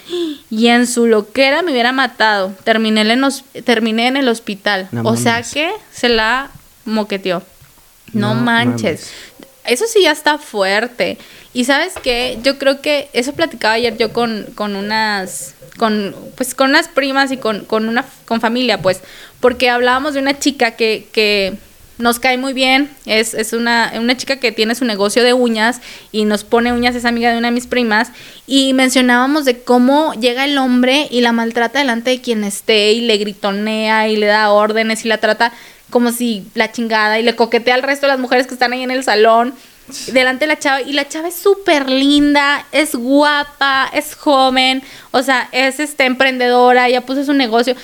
y 0.50 0.66
en 0.66 0.88
su 0.88 1.06
loquera 1.06 1.62
me 1.62 1.70
hubiera 1.70 1.92
matado. 1.92 2.52
Terminé 2.64 3.02
en, 3.02 3.20
los, 3.20 3.44
terminé 3.64 4.08
en 4.08 4.16
el 4.16 4.28
hospital. 4.28 4.88
No 4.90 5.02
o 5.04 5.16
sea 5.16 5.42
que 5.42 5.70
se 5.92 6.08
la 6.08 6.50
moqueteó. 6.86 7.44
No, 8.12 8.34
No 8.34 8.40
manches. 8.40 9.12
Eso 9.64 9.84
sí 9.86 10.02
ya 10.02 10.10
está 10.10 10.38
fuerte. 10.38 11.18
Y 11.52 11.66
sabes 11.66 11.92
qué, 12.02 12.40
yo 12.42 12.58
creo 12.58 12.80
que 12.80 13.10
eso 13.12 13.32
platicaba 13.32 13.74
ayer 13.74 13.96
yo 13.96 14.12
con, 14.12 14.44
con 14.56 14.74
unas 14.74 15.54
con 15.78 16.16
pues 16.36 16.56
con 16.56 16.70
unas 16.70 16.88
primas 16.88 17.30
y 17.30 17.36
con, 17.36 17.64
con 17.64 17.88
una 17.88 18.04
con 18.24 18.40
familia, 18.40 18.82
pues, 18.82 19.02
porque 19.38 19.70
hablábamos 19.70 20.14
de 20.14 20.20
una 20.20 20.36
chica 20.36 20.72
que, 20.72 21.06
que 21.12 21.58
nos 21.98 22.18
cae 22.18 22.36
muy 22.36 22.52
bien, 22.52 22.90
es, 23.06 23.34
es 23.34 23.52
una, 23.52 23.92
una 23.98 24.16
chica 24.16 24.36
que 24.36 24.52
tiene 24.52 24.74
su 24.74 24.84
negocio 24.84 25.24
de 25.24 25.32
uñas 25.32 25.80
y 26.12 26.24
nos 26.24 26.44
pone 26.44 26.72
uñas, 26.72 26.94
es 26.94 27.04
amiga 27.04 27.32
de 27.32 27.38
una 27.38 27.48
de 27.48 27.54
mis 27.54 27.66
primas, 27.66 28.12
y 28.46 28.74
mencionábamos 28.74 29.44
de 29.44 29.62
cómo 29.62 30.12
llega 30.14 30.44
el 30.44 30.58
hombre 30.58 31.08
y 31.10 31.20
la 31.22 31.32
maltrata 31.32 31.78
delante 31.78 32.10
de 32.10 32.20
quien 32.20 32.44
esté 32.44 32.92
y 32.92 33.00
le 33.02 33.16
gritonea 33.16 34.08
y 34.08 34.16
le 34.16 34.26
da 34.26 34.50
órdenes 34.50 35.04
y 35.04 35.08
la 35.08 35.18
trata 35.18 35.52
como 35.90 36.12
si 36.12 36.44
la 36.54 36.72
chingada 36.72 37.18
y 37.18 37.22
le 37.22 37.36
coquetea 37.36 37.74
al 37.74 37.82
resto 37.82 38.06
de 38.06 38.12
las 38.12 38.20
mujeres 38.20 38.46
que 38.46 38.54
están 38.54 38.72
ahí 38.72 38.82
en 38.82 38.90
el 38.90 39.04
salón. 39.04 39.54
Delante 40.08 40.46
de 40.46 40.48
la 40.48 40.58
chava 40.58 40.82
y 40.82 40.92
la 40.92 41.06
chava 41.06 41.28
es 41.28 41.36
súper 41.36 41.88
linda, 41.88 42.66
es 42.72 42.96
guapa, 42.96 43.88
es 43.92 44.16
joven, 44.16 44.82
o 45.12 45.22
sea, 45.22 45.48
es 45.52 45.78
este 45.78 46.06
emprendedora, 46.06 46.88
ya 46.88 47.02
puso 47.02 47.24
su 47.24 47.32
negocio 47.32 47.76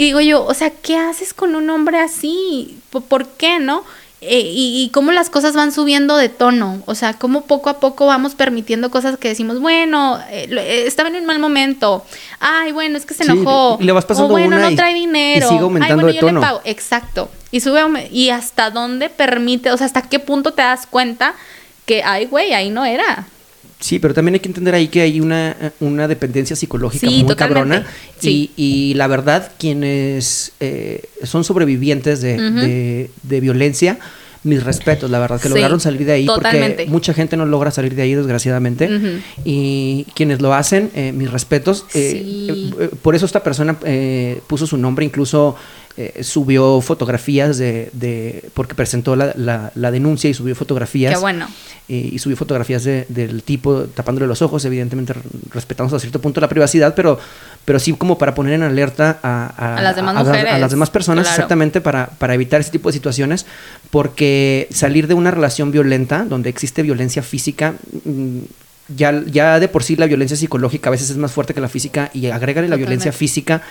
y 0.00 0.04
digo 0.04 0.20
yo, 0.22 0.46
o 0.46 0.54
sea, 0.54 0.70
¿qué 0.70 0.96
haces 0.96 1.34
con 1.34 1.54
un 1.54 1.68
hombre 1.68 1.98
así? 1.98 2.78
¿Por, 2.88 3.26
qué, 3.26 3.58
no? 3.58 3.84
Eh, 4.22 4.40
y, 4.40 4.82
y 4.82 4.88
cómo 4.90 5.12
las 5.12 5.28
cosas 5.28 5.52
van 5.54 5.72
subiendo 5.72 6.16
de 6.16 6.30
tono, 6.30 6.82
o 6.86 6.94
sea, 6.94 7.12
cómo 7.12 7.42
poco 7.42 7.68
a 7.68 7.80
poco 7.80 8.06
vamos 8.06 8.34
permitiendo 8.34 8.90
cosas 8.90 9.18
que 9.18 9.28
decimos, 9.28 9.60
bueno, 9.60 10.18
eh, 10.30 10.48
eh, 10.50 10.84
estaba 10.86 11.10
en 11.10 11.16
un 11.16 11.26
mal 11.26 11.38
momento, 11.38 12.02
ay, 12.38 12.72
bueno, 12.72 12.96
es 12.96 13.04
que 13.04 13.12
se 13.12 13.24
Sí, 13.24 13.30
enojó, 13.30 13.76
y 13.78 13.84
le 13.84 13.92
vas 13.92 14.06
pasando 14.06 14.28
o 14.28 14.32
bueno, 14.32 14.56
una 14.56 14.60
no 14.66 14.70
y- 14.70 14.76
trae 14.76 14.92
y 14.92 15.00
dinero, 15.00 15.48
sigue 15.48 15.60
aumentando 15.60 15.92
ay, 15.94 15.94
bueno, 15.96 16.08
de 16.08 16.14
yo 16.14 16.20
le 16.22 16.28
tono. 16.28 16.40
pago, 16.40 16.60
exacto, 16.64 17.30
y 17.50 17.60
sube, 17.60 18.08
y 18.10 18.30
hasta 18.30 18.70
dónde 18.70 19.10
permite, 19.10 19.70
o 19.70 19.76
sea, 19.76 19.84
hasta 19.86 20.02
qué 20.02 20.18
punto 20.18 20.52
te 20.54 20.62
das 20.62 20.86
cuenta 20.86 21.34
que, 21.84 22.02
ay, 22.02 22.24
güey, 22.24 22.54
ahí 22.54 22.70
no 22.70 22.86
era. 22.86 23.26
Sí, 23.80 23.98
pero 23.98 24.12
también 24.12 24.34
hay 24.34 24.40
que 24.40 24.48
entender 24.48 24.74
ahí 24.74 24.88
que 24.88 25.00
hay 25.00 25.20
una, 25.20 25.56
una 25.80 26.06
dependencia 26.06 26.54
psicológica 26.54 27.08
Sí, 27.08 27.24
muy 27.24 27.28
totalmente. 27.34 27.36
cabrona. 27.80 27.86
Sí. 28.18 28.50
Y, 28.56 28.90
y 28.90 28.94
la 28.94 29.06
verdad, 29.06 29.52
quienes 29.58 30.52
eh, 30.60 31.02
son 31.24 31.44
sobrevivientes 31.44 32.20
de, 32.20 32.36
de- 32.38 33.10
de 33.22 33.40
violencia, 33.40 33.98
mis 34.42 34.62
respetos, 34.64 35.10
la 35.10 35.18
verdad, 35.18 35.36
que 35.38 35.48
Sí, 35.48 35.54
lograron 35.54 35.80
salir 35.80 36.04
de 36.06 36.12
ahí. 36.12 36.26
totalmente. 36.26 36.76
Porque 36.84 36.90
mucha 36.90 37.12
gente 37.14 37.36
no 37.36 37.44
logra 37.46 37.70
salir 37.70 37.94
de 37.94 38.02
ahí, 38.02 38.14
desgraciadamente. 38.14 38.88
Y 39.44 40.06
quienes 40.14 40.40
lo 40.40 40.54
hacen, 40.54 40.90
eh, 40.94 41.12
mis 41.12 41.30
respetos. 41.30 41.84
Eh, 41.94 42.10
Sí. 42.12 42.46
eh, 42.78 42.84
eh, 42.84 42.90
por 43.02 43.14
eso 43.14 43.26
esta 43.26 43.42
persona 43.42 43.76
eh, 43.84 44.40
puso 44.46 44.66
su 44.66 44.76
nombre, 44.76 45.04
incluso 45.04 45.56
eh, 45.96 46.22
subió 46.22 46.80
fotografías 46.80 47.58
de, 47.58 47.90
de- 47.92 48.48
porque 48.54 48.74
presentó 48.74 49.16
la, 49.16 49.32
la- 49.36 49.72
la 49.74 49.90
denuncia 49.90 50.30
y 50.30 50.34
subió 50.34 50.54
fotografías. 50.54 51.12
Qué 51.14 51.20
bueno. 51.20 51.46
Y 51.88 52.18
subió 52.20 52.36
fotografías 52.36 52.84
de- 52.84 53.04
del 53.08 53.42
tipo 53.42 53.82
tapándole 53.82 54.26
los 54.28 54.40
ojos, 54.42 54.64
evidentemente 54.64 55.12
r- 55.12 55.20
respetando 55.52 55.88
hasta 55.88 55.98
cierto 55.98 56.20
punto 56.20 56.40
la 56.40 56.48
privacidad, 56.48 56.94
pero, 56.94 57.18
pero 57.64 57.80
sí 57.80 57.92
como 57.94 58.16
para 58.16 58.32
poner 58.34 58.54
en 58.54 58.62
alerta 58.62 59.18
a, 59.22 59.76
A 59.76 59.82
las 59.82 59.96
demás 59.96 60.16
a 60.16 60.22
mujeres, 60.22 60.52
a 60.54 60.58
las 60.58 60.70
demás 60.70 60.88
personas, 60.90 61.24
claro. 61.24 61.34
exactamente 61.36 61.80
para, 61.80 62.06
para 62.10 62.34
evitar 62.34 62.60
ese 62.60 62.70
tipo 62.70 62.88
de 62.88 62.92
situaciones, 62.92 63.44
porque 63.90 64.68
salir 64.70 65.08
de 65.08 65.14
una 65.14 65.30
relación 65.32 65.72
violenta, 65.72 66.24
donde 66.24 66.48
existe 66.48 66.82
violencia 66.82 67.22
física, 67.22 67.74
mm, 68.04 68.38
ya, 68.96 69.22
ya 69.26 69.60
de 69.60 69.68
por 69.68 69.82
sí 69.82 69.96
la 69.96 70.06
violencia 70.06 70.36
psicológica 70.36 70.88
a 70.88 70.92
veces 70.92 71.10
es 71.10 71.16
más 71.16 71.32
fuerte 71.32 71.54
que 71.54 71.60
la 71.60 71.68
física 71.68 72.10
y 72.14 72.26
agrégale 72.26 72.68
la 72.68 72.76
violencia 72.76 73.12
física 73.12 73.62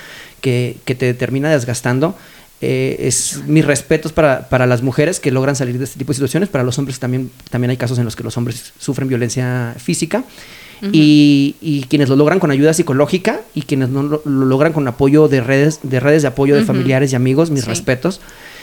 que, 0.41 0.77
que 0.85 0.95
te 0.95 1.13
termina 1.13 1.49
desgastando. 1.49 2.15
Eh, 2.61 3.07
es 3.07 3.41
mis 3.47 3.63
respetos 3.65 4.11
para, 4.11 4.49
para 4.49 4.65
las 4.65 4.81
mujeres 4.83 5.21
que 5.21 5.31
logran 5.31 5.55
salir 5.55 5.77
de 5.77 5.85
este 5.85 5.97
tipo 5.97 6.09
de 6.11 6.15
situaciones, 6.15 6.49
para 6.49 6.65
los 6.65 6.77
hombres 6.77 6.99
también, 6.99 7.31
también 7.49 7.69
hay 7.71 7.77
casos 7.77 7.97
en 7.99 8.03
los 8.05 8.17
que 8.17 8.23
los 8.23 8.35
hombres 8.35 8.73
sufren 8.77 9.07
violencia 9.07 9.75
física 9.77 10.25
y, 10.93 11.55
y 11.61 11.83
quienes 11.89 12.07
lo 12.09 12.15
logran 12.15 12.39
con 12.39 12.51
ayuda 12.51 12.73
psicológica 12.73 13.41
y 13.53 13.63
quienes 13.63 13.89
no 13.89 14.03
lo, 14.03 14.21
lo 14.25 14.45
logran 14.45 14.71
con 14.73 14.87
apoyo 14.87 15.27
de 15.27 15.41
redes, 15.41 15.79
de 15.83 15.99
redes 15.99 16.21
de 16.21 16.29
apoyo 16.29 16.55
de 16.55 16.63
familiares 16.63 17.11
y 17.11 17.15
amigos, 17.15 17.49
mis 17.51 17.63
Sí. 17.63 17.69
respetos. 17.69 18.21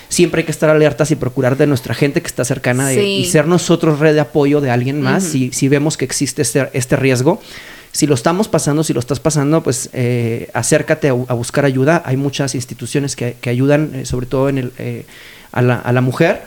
Siempre 0.09 0.41
hay 0.41 0.45
que 0.45 0.53
estar 0.53 0.71
alertas 0.71 1.11
y 1.11 1.17
procurar 1.17 1.57
de 1.57 1.67
nuestra 1.67 1.95
gente 1.95 2.21
que 2.21 2.27
está 2.29 2.45
cercana 2.45 2.89
de- 2.89 2.95
Sí. 2.95 3.01
y 3.19 3.25
ser 3.25 3.47
nosotros 3.47 3.99
red 3.99 4.15
de 4.15 4.21
apoyo 4.21 4.61
de 4.61 4.71
alguien 4.71 5.01
más 5.03 5.25
si, 5.25 5.51
si 5.53 5.69
vemos 5.69 5.97
que 5.97 6.05
existe 6.05 6.43
este, 6.43 6.69
este 6.73 6.97
riesgo. 6.97 7.41
Si 7.93 8.07
lo 8.07 8.15
estamos 8.15 8.47
pasando, 8.49 8.85
si 8.85 8.93
lo 8.93 9.01
estás 9.01 9.21
pasando, 9.21 9.63
pues 9.63 9.89
eh, 9.95 10.49
acércate 10.53 11.09
a, 11.09 11.13
a 11.13 11.35
buscar 11.35 11.65
ayuda. 11.65 12.03
Hay 12.05 12.17
muchas 12.19 12.55
instituciones 12.55 13.17
que, 13.17 13.37
que 13.41 13.49
ayudan, 13.51 13.91
eh, 13.95 14.05
sobre 14.07 14.27
todo 14.27 14.49
en 14.51 14.59
el, 14.59 14.73
eh, 14.79 15.07
a, 15.51 15.63
la, 15.63 15.77
a 15.77 15.93
la 15.93 16.03
mujer 16.03 16.43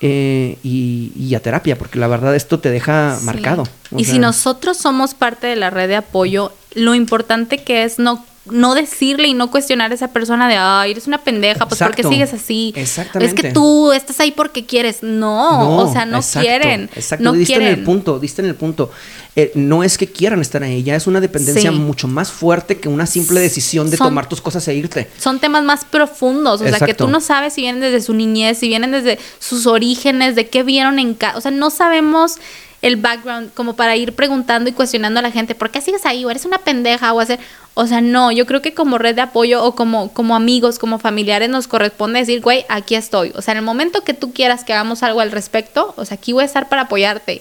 y, 0.00 1.12
y 1.16 1.34
a 1.34 1.40
terapia, 1.40 1.78
porque 1.78 1.98
la 1.98 2.08
verdad 2.08 2.34
esto 2.34 2.58
te 2.58 2.70
deja 2.70 3.16
Sí. 3.18 3.24
marcado. 3.24 3.62
O 3.90 3.98
Y 3.98 4.04
sea, 4.04 4.14
si 4.14 4.18
nosotros 4.20 4.76
somos 4.76 5.14
parte 5.14 5.46
de 5.46 5.56
la 5.56 5.70
red 5.70 5.88
de 5.88 5.96
apoyo, 5.96 6.52
lo 6.74 6.94
importante 6.94 7.58
que 7.58 7.84
es 7.84 7.98
no 7.98 8.24
no 8.44 8.74
decirle 8.74 9.28
y 9.28 9.34
no 9.34 9.50
cuestionar 9.52 9.92
a 9.92 9.94
esa 9.94 10.08
persona 10.08 10.48
de, 10.48 10.56
ay, 10.56 10.90
eres 10.90 11.06
una 11.06 11.18
pendeja, 11.18 11.68
pues 11.68 11.78
¿por 11.78 11.94
qué 11.94 12.02
sigues 12.02 12.34
así? 12.34 12.72
Exactamente. 12.76 13.34
Es 13.34 13.40
que 13.40 13.52
tú 13.52 13.92
estás 13.92 14.18
ahí 14.18 14.32
porque 14.32 14.66
quieres. 14.66 15.02
No, 15.02 15.78
o 15.78 15.92
sea, 15.92 16.06
no 16.06 16.16
exacto, 16.18 16.40
quieren. 16.46 16.90
Exacto, 16.94 17.22
no 17.24 17.32
diste 17.32 17.54
en 17.54 17.62
el 17.62 17.84
punto, 17.84 18.18
diste 18.18 18.42
en 18.42 18.48
el 18.48 18.56
punto. 18.56 18.90
Eh, 19.36 19.52
no 19.54 19.84
es 19.84 19.96
que 19.96 20.08
quieran 20.08 20.40
estar 20.40 20.62
ahí, 20.62 20.82
ya 20.82 20.96
es 20.96 21.06
una 21.06 21.20
dependencia 21.20 21.70
Sí. 21.70 21.76
mucho 21.78 22.08
más 22.08 22.30
fuerte 22.32 22.80
que 22.80 22.88
una 22.88 23.06
simple 23.06 23.40
decisión 23.40 23.90
de 23.90 23.96
Son- 23.96 24.08
tomar 24.08 24.28
tus 24.28 24.40
cosas 24.40 24.66
e 24.68 24.74
irte. 24.74 25.08
Son 25.18 25.38
temas 25.38 25.62
más 25.62 25.84
profundos, 25.84 26.60
o 26.60 26.68
sea, 26.68 26.80
que 26.80 26.94
tú 26.94 27.06
no 27.08 27.20
sabes 27.20 27.54
si 27.54 27.62
vienen 27.62 27.80
desde 27.80 28.00
su 28.02 28.12
niñez, 28.12 28.58
si 28.58 28.68
vienen 28.68 28.90
desde 28.90 29.18
sus 29.38 29.66
orígenes, 29.66 30.34
de 30.34 30.48
qué 30.48 30.64
vieron 30.64 30.98
en 30.98 31.14
casa, 31.14 31.38
o 31.38 31.40
sea, 31.40 31.50
no 31.52 31.70
sabemos 31.70 32.34
el 32.82 32.96
background 32.96 33.54
como 33.54 33.76
para 33.76 33.94
ir 33.96 34.12
preguntando 34.12 34.68
y 34.68 34.72
cuestionando 34.72 35.20
a 35.20 35.22
la 35.22 35.30
gente, 35.30 35.54
¿por 35.54 35.70
qué 35.70 35.80
sigues 35.80 36.04
ahí? 36.04 36.24
O 36.24 36.30
eres 36.30 36.44
una 36.44 36.58
pendeja 36.58 37.12
o 37.12 37.20
hacer, 37.20 37.38
o 37.74 37.86
sea, 37.86 38.00
no, 38.00 38.30
yo 38.32 38.44
creo 38.46 38.60
que 38.60 38.74
como 38.74 38.98
red 38.98 39.14
de 39.14 39.22
apoyo 39.22 39.64
o 39.64 39.74
como 39.74 40.12
como 40.12 40.36
amigos, 40.36 40.78
como 40.78 40.98
familiares 40.98 41.48
nos 41.48 41.68
corresponde 41.68 42.18
decir, 42.20 42.40
güey, 42.40 42.64
aquí 42.68 42.94
estoy. 42.94 43.32
O 43.34 43.40
sea, 43.42 43.52
en 43.52 43.58
el 43.58 43.64
momento 43.64 44.04
que 44.04 44.14
tú 44.14 44.32
quieras 44.32 44.64
que 44.64 44.72
hagamos 44.74 45.02
algo 45.02 45.20
al 45.20 45.30
respecto, 45.32 45.94
o 45.96 46.04
sea, 46.04 46.16
aquí 46.16 46.32
voy 46.32 46.42
a 46.42 46.46
estar 46.46 46.68
para 46.68 46.82
apoyarte 46.82 47.40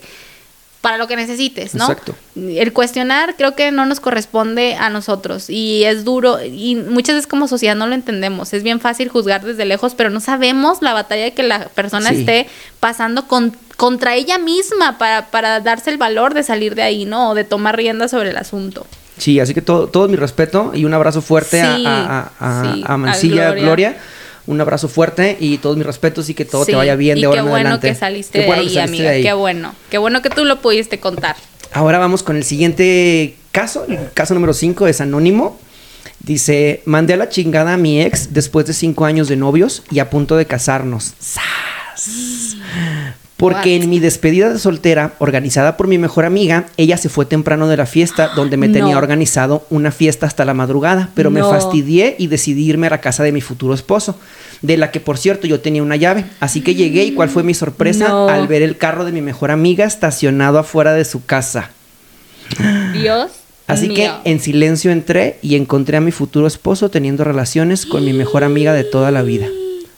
para 0.80 0.98
lo 0.98 1.08
que 1.08 1.16
necesites, 1.16 1.76
¿no? 1.76 1.84
Exacto. 1.84 2.16
El 2.36 2.74
cuestionar 2.74 3.36
creo 3.36 3.56
que 3.56 3.72
no 3.72 3.86
nos 3.86 4.00
corresponde 4.00 4.76
a 4.76 4.90
nosotros 4.90 5.48
y 5.48 5.84
es 5.84 6.04
duro 6.06 6.44
y 6.44 6.76
muchas 6.76 7.16
veces 7.16 7.28
como 7.28 7.48
sociedad 7.48 7.76
no 7.76 7.86
lo 7.86 7.94
entendemos. 7.94 8.52
Es 8.54 8.64
bien 8.64 8.80
fácil 8.80 9.08
juzgar 9.10 9.44
desde 9.44 9.66
lejos, 9.66 9.94
pero 9.94 10.10
no 10.10 10.20
sabemos 10.20 10.82
la 10.82 10.94
batalla 10.94 11.30
que 11.32 11.44
la 11.44 11.68
persona 11.68 12.10
Sí. 12.10 12.22
esté 12.22 12.48
pasando 12.80 13.28
con, 13.28 13.56
contra 13.78 14.16
ella 14.16 14.40
misma 14.40 14.98
para, 14.98 15.28
para 15.30 15.60
darse 15.60 15.92
el 15.92 15.98
valor 15.98 16.34
de 16.34 16.42
salir 16.42 16.74
de 16.74 16.82
ahí, 16.82 17.06
¿no? 17.06 17.30
O 17.30 17.36
de 17.36 17.44
tomar 17.44 17.76
rienda 17.78 18.08
sobre 18.08 18.32
el 18.32 18.38
asunto. 18.38 18.88
Sí, 19.22 19.40
así 19.40 19.54
que 19.54 19.62
todo, 19.62 19.88
todo 19.88 20.08
mi 20.08 20.16
respeto 20.16 20.72
y 20.74 20.84
un 20.86 20.94
abrazo 20.96 21.22
fuerte 21.22 21.62
a- 21.62 21.76
Sí, 21.76 21.86
a, 21.86 22.32
a- 22.40 22.62
a- 22.62 22.74
sí, 22.74 22.84
a 22.86 22.98
Mancilla 22.98 23.46
Gloria. 23.52 23.64
Gloria. 23.64 23.98
Un 24.48 24.60
abrazo 24.60 24.88
fuerte 24.88 25.38
y 25.40 25.60
todos 25.60 25.78
mis 25.78 25.86
respetos 25.86 26.28
y 26.30 26.34
que 26.34 26.44
todo 26.46 26.66
te 26.66 26.74
vaya 26.76 26.96
bien 26.96 27.20
de 27.20 27.28
ahora 27.28 27.42
en 27.42 27.46
bueno 27.48 27.60
adelante. 27.70 27.90
que 27.90 27.96
saliste 27.96 28.40
Qué 28.40 28.46
bueno 28.48 28.64
de 28.64 28.68
que 28.68 28.70
ahí, 28.72 28.76
saliste 28.88 28.96
amiga. 28.98 29.10
de 29.12 29.16
ahí. 29.18 29.24
Qué 29.24 29.34
bueno. 29.34 29.76
Qué 29.92 29.98
bueno 30.00 30.24
que 30.24 30.32
tú 30.32 30.44
lo 30.46 30.60
pudiste 30.62 31.00
contar. 31.00 31.36
Ahora 31.72 32.00
vamos 32.00 32.24
con 32.24 32.36
el 32.36 32.44
siguiente 32.44 33.36
caso. 33.52 33.86
El 33.88 34.12
caso 34.16 34.34
número 34.34 34.54
5 34.56 34.88
es 34.88 35.00
anónimo. 35.00 35.60
Dice, 36.20 36.82
mandé 36.86 37.14
a 37.14 37.18
la 37.18 37.30
chingada 37.30 37.74
a 37.74 37.78
mi 37.78 38.02
ex 38.02 38.34
después 38.34 38.66
de 38.66 38.74
cinco 38.74 39.06
años 39.06 39.28
de 39.28 39.36
novios 39.36 39.84
y 39.92 40.00
a 40.00 40.10
punto 40.10 40.36
de 40.38 40.46
casarnos. 40.48 41.14
¡Sas! 41.20 42.56
Porque 43.42 43.76
What? 43.76 43.84
en 43.84 43.90
mi 43.90 44.00
despedida 44.00 44.54
de 44.54 44.60
soltera, 44.60 45.16
organizada 45.18 45.76
por 45.76 45.88
mi 45.88 45.98
mejor 45.98 46.26
amiga, 46.26 46.68
ella 46.78 46.96
se 46.96 47.10
fue 47.10 47.26
temprano 47.26 47.68
de 47.68 47.76
la 47.76 47.88
fiesta 47.88 48.30
donde 48.36 48.56
me 48.56 48.68
No. 48.70 48.74
tenía 48.76 48.98
organizado 48.98 49.66
una 49.72 49.92
fiesta 49.92 50.28
hasta 50.28 50.46
la 50.46 50.54
madrugada, 50.54 51.10
pero 51.16 51.32
me 51.32 51.42
fastidié 51.42 52.16
y 52.20 52.28
decidí 52.28 52.70
irme 52.70 52.86
a 52.88 52.92
la 52.92 53.02
casa 53.02 53.24
de 53.24 53.32
mi 53.32 53.42
futuro 53.42 53.74
esposo, 53.74 54.16
de 54.62 54.78
la 54.78 54.92
que 54.92 55.00
por 55.00 55.18
cierto 55.18 55.48
yo 55.48 55.60
tenía 55.60 55.82
una 55.82 55.96
llave. 55.96 56.24
Así 56.40 56.62
que 56.62 56.76
llegué 56.76 57.04
y 57.04 57.14
cuál 57.14 57.30
fue 57.30 57.42
mi 57.44 57.56
sorpresa 57.56 58.08
No. 58.10 58.30
al 58.30 58.48
ver 58.48 58.62
el 58.62 58.78
carro 58.78 59.06
de 59.06 59.12
mi 59.12 59.22
mejor 59.22 59.50
amiga 59.52 59.86
estacionado 59.86 60.60
afuera 60.60 60.94
de 60.94 61.04
su 61.04 61.26
casa. 61.26 61.72
Dios. 62.94 63.32
Así 63.68 63.88
mío. 63.88 63.96
que 64.24 64.30
en 64.30 64.40
silencio 64.40 64.92
entré 64.92 65.38
y 65.42 65.56
encontré 65.56 65.98
a 65.98 66.02
mi 66.02 66.12
futuro 66.12 66.46
esposo 66.46 66.90
teniendo 66.90 67.24
relaciones 67.24 67.86
con 67.86 68.06
mi 68.06 68.14
mejor 68.14 68.44
amiga 68.44 68.74
de 68.74 68.84
toda 68.84 69.12
la 69.12 69.22
vida. 69.24 69.48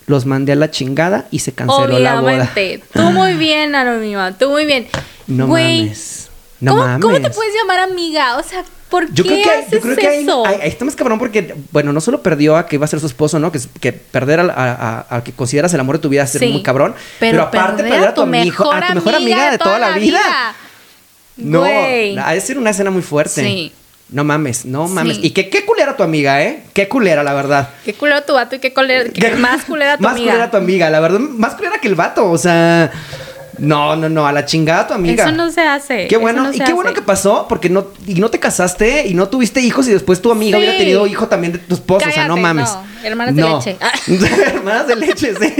Los 0.06 0.26
mandé 0.26 0.52
a 0.52 0.56
la 0.56 0.70
chingada 0.70 1.28
y 1.32 1.40
se 1.40 1.54
canceló 1.54 1.98
la 2.00 2.20
boda. 2.20 2.34
Obviamente. 2.34 2.84
Tú 2.94 3.02
muy 3.04 3.34
bien, 3.36 3.74
Anónima. 3.76 4.38
Tú 4.38 4.50
muy 4.50 4.66
bien. 4.66 4.88
No 5.28 5.48
Güey, 5.48 5.84
mames. 5.84 6.30
No 6.60 6.72
¿cómo, 6.74 6.84
mames. 6.86 7.02
¿Cómo 7.02 7.22
te 7.22 7.30
puedes 7.30 7.54
llamar 7.56 7.80
amiga? 7.80 8.38
O 8.38 8.44
sea, 8.44 8.64
¿por 8.90 9.12
Yo 9.14 9.24
qué 9.24 9.30
creo 9.30 9.44
que, 9.44 9.50
haces 9.52 9.72
yo 9.72 9.80
creo 9.82 9.96
que 9.96 10.20
eso? 10.22 10.46
ahí- 10.46 10.60
ahí 10.62 10.70
está 10.70 10.84
más 10.86 10.96
cabrón 10.96 11.20
porque, 11.20 11.56
bueno, 11.72 11.94
no 11.94 12.02
solo 12.02 12.22
perdió 12.22 12.58
a 12.58 12.66
que 12.68 12.76
iba 12.76 12.86
a 12.86 12.88
ser 12.88 13.00
su 13.00 13.06
esposo, 13.08 13.40
¿no? 13.40 13.52
Que, 13.52 13.92
perder 13.94 14.42
al 14.42 14.50
a, 14.50 14.54
a- 14.56 15.00
al 15.10 15.24
que 15.24 15.32
consideras 15.32 15.74
el 15.74 15.80
amor 15.80 15.98
de 15.98 16.02
tu 16.02 16.10
vida 16.10 16.24
es 16.24 16.30
ser 16.32 16.42
Sí. 16.42 16.48
muy 16.50 16.64
cabrón. 16.64 16.94
Pero, 17.20 17.32
Pero 17.32 17.44
aparte 17.44 17.84
perder 17.84 18.08
a 18.08 18.10
a 18.10 18.14
tu, 18.14 18.22
amigo, 18.24 18.72
a 18.74 18.88
tu 18.88 18.94
mejor 18.96 19.16
amiga 19.16 19.52
de 19.52 19.58
toda, 19.58 19.80
la 19.80 19.98
vida. 19.98 20.20
No, 21.38 21.60
Güey. 21.62 22.18
ha 22.20 22.32
de 22.34 22.42
ser 22.42 22.58
una 22.58 22.70
escena 22.72 22.92
muy 22.92 23.02
fuerte. 23.02 23.42
Sí. 23.44 23.72
No 24.10 24.24
mames, 24.24 24.66
no 24.66 24.88
mames. 24.88 25.18
Sí. 25.18 25.22
Y 25.28 25.30
qué, 25.32 25.50
qué 25.50 25.66
culera 25.66 25.98
tu 25.98 26.04
amiga, 26.04 26.44
¿eh? 26.44 26.64
Qué 26.74 26.88
culera, 26.88 27.24
la 27.24 27.34
verdad. 27.34 27.70
Qué 27.84 27.94
culero 27.94 28.22
tu 28.24 28.34
vato 28.34 28.56
y 28.56 28.60
qué, 28.60 28.72
culera, 28.74 29.10
qué 29.10 29.32
más 29.36 29.64
culera 29.66 29.98
tu 29.98 30.04
más 30.04 30.14
amiga. 30.14 30.32
culera 30.32 30.52
tu 30.52 30.58
amiga, 30.58 30.90
la 30.90 31.00
verdad, 31.00 31.20
más 31.20 31.56
culera 31.56 31.80
que 31.80 31.88
el 31.88 31.96
vato, 31.96 32.30
o 32.30 32.38
sea, 32.38 32.92
no, 33.58 33.96
no, 33.96 34.10
no, 34.10 34.28
a 34.28 34.32
la 34.32 34.46
chingada 34.46 34.88
tu 34.88 34.94
amiga. 34.94 35.24
Eso 35.26 35.34
no 35.36 35.50
se 35.52 35.62
hace. 35.62 36.08
Qué 36.08 36.18
bueno, 36.18 36.44
no 36.44 36.54
y 36.54 36.60
qué 36.60 36.74
bueno 36.74 36.94
que 36.94 37.02
pasó, 37.02 37.48
porque 37.50 37.70
no, 37.70 37.88
y 38.06 38.16
no 38.16 38.30
te 38.30 38.40
casaste 38.40 39.08
y 39.08 39.14
no 39.16 39.30
tuviste 39.30 39.62
hijos 39.62 39.88
y 39.88 39.92
después 39.94 40.22
tu 40.22 40.32
amiga 40.32 40.58
Sí. 40.58 40.64
hubiera 40.64 40.78
tenido 40.78 41.08
hijo 41.08 41.28
también 41.28 41.54
de 41.54 41.60
tu 41.60 41.74
esposo, 41.76 42.08
o 42.08 42.12
sea, 42.12 42.28
no 42.28 42.38
mames. 42.38 42.70
no, 42.70 42.84
hermanas 43.04 43.36
de 43.36 43.42
leche. 43.44 43.78
Ah. 43.82 43.92
hermanas 44.48 44.88
de 44.88 44.96
leche, 44.96 45.34
sí. 45.40 45.54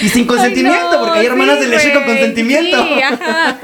Y 0.00 0.08
sin 0.08 0.26
consentimiento, 0.26 0.78
Ay, 0.78 0.98
no, 0.98 1.00
porque 1.00 1.18
hay 1.20 1.26
hermanas 1.26 1.56
sí, 1.58 1.64
de 1.64 1.68
leche 1.68 1.92
con 1.92 2.04
consentimiento. 2.04 2.82
Sí, 2.82 3.02
ajá. 3.02 3.58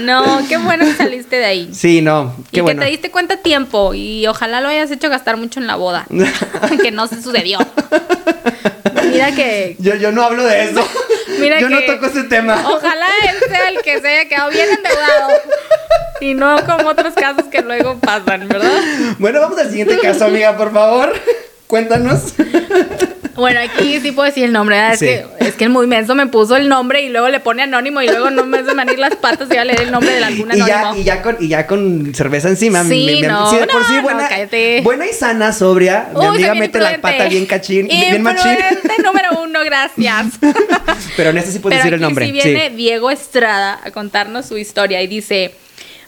No, 0.00 0.42
qué 0.48 0.56
bueno 0.56 0.84
que 0.84 0.94
saliste 0.94 1.36
de 1.36 1.44
ahí. 1.44 1.70
Sí, 1.72 2.02
no, 2.02 2.34
y 2.50 2.54
qué 2.54 2.60
bueno. 2.62 2.80
que 2.80 2.86
te 2.86 2.90
diste 2.90 3.10
cuenta 3.10 3.34
a 3.34 3.36
tiempo 3.38 3.94
y 3.94 4.26
ojalá 4.26 4.60
lo 4.60 4.68
hayas 4.68 4.90
hecho 4.90 5.08
gastar 5.08 5.36
mucho 5.36 5.60
en 5.60 5.66
la 5.66 5.76
boda. 5.76 6.06
que 6.82 6.90
no 6.90 7.06
se 7.06 7.22
sucedió. 7.22 7.58
Mira 9.10 9.32
que. 9.32 9.76
Yo, 9.78 9.94
yo 9.96 10.12
no 10.12 10.22
hablo 10.22 10.44
de 10.44 10.64
eso. 10.64 10.86
Mira 11.38 11.60
yo 11.60 11.68
no 11.68 11.80
toco 11.84 12.06
ese 12.06 12.24
tema. 12.24 12.62
Ojalá 12.68 13.06
él 13.28 13.36
sea 13.48 13.68
el 13.68 13.82
que 13.82 14.00
se 14.00 14.08
haya 14.08 14.28
quedado 14.28 14.50
bien 14.50 14.68
endeudado. 14.70 15.28
Y 16.20 16.34
no 16.34 16.64
como 16.64 16.88
otros 16.90 17.14
casos 17.14 17.44
que 17.50 17.60
luego 17.60 17.98
pasan, 17.98 18.48
¿verdad? 18.48 18.80
Bueno, 19.18 19.40
vamos 19.40 19.58
al 19.58 19.68
siguiente 19.68 19.98
caso, 19.98 20.26
amiga, 20.26 20.56
por 20.56 20.72
favor. 20.72 21.12
Cuéntanos. 21.66 22.34
Bueno, 23.36 23.58
aquí 23.58 23.98
sí 23.98 24.12
puedo 24.12 24.26
decir 24.26 24.44
el 24.44 24.52
nombre, 24.52 24.76
¿verdad? 24.76 24.96
Sí. 24.96 25.08
Es, 25.08 25.26
que, 25.26 25.44
es 25.48 25.54
que 25.54 25.64
el 25.64 25.70
muy 25.70 25.88
menso 25.88 26.14
me 26.14 26.28
puso 26.28 26.54
el 26.54 26.68
nombre 26.68 27.02
y 27.02 27.08
luego 27.08 27.28
le 27.30 27.40
pone 27.40 27.64
anónimo 27.64 28.00
y 28.00 28.06
luego 28.06 28.30
no 28.30 28.46
me 28.46 28.58
hace 28.58 28.74
manir 28.74 28.96
las 28.96 29.16
patas 29.16 29.48
y 29.50 29.56
va 29.56 29.62
a 29.62 29.64
leer 29.64 29.80
el 29.80 29.90
nombre 29.90 30.12
de 30.12 30.22
algún 30.22 30.52
Y 30.52 30.58
ya, 30.58 30.78
anónimo. 30.82 31.00
y, 31.00 31.04
ya 31.04 31.20
con, 31.20 31.36
y 31.40 31.48
ya 31.48 31.66
con 31.66 32.14
cerveza 32.14 32.48
encima. 32.48 32.84
Sí, 32.84 33.22
no, 33.22 33.50
de 33.50 33.66
por 33.66 33.84
sí 33.86 33.94
no, 33.94 34.02
buena, 34.02 34.28
no, 34.30 34.82
buena 34.84 35.06
y 35.08 35.12
sana, 35.12 35.52
sobria. 35.52 36.10
mi 36.14 36.20
Uy, 36.20 36.26
amiga 36.26 36.32
soy 36.32 36.42
bien 36.42 36.58
mete 36.60 36.78
la 36.78 36.92
imprudente. 36.94 37.18
pata 37.18 37.28
bien 37.28 37.46
cachín, 37.46 37.88
bien 37.88 38.22
machín. 38.22 38.52
Imprudente 38.52 39.02
número 39.02 39.42
uno, 39.42 39.64
gracias. 39.64 40.26
Pero 41.16 41.30
en 41.30 41.38
este 41.38 41.50
sí 41.50 41.58
puedes 41.58 41.80
Pero 41.82 41.90
decir 41.90 41.94
el 41.94 41.94
aquí 41.94 42.02
nombre. 42.04 42.26
sí 42.26 42.32
viene 42.32 42.68
sí. 42.70 42.76
Diego 42.76 43.10
Estrada 43.10 43.80
a 43.84 43.90
contarnos 43.90 44.46
su 44.46 44.56
historia 44.58 45.02
y 45.02 45.08
dice, 45.08 45.56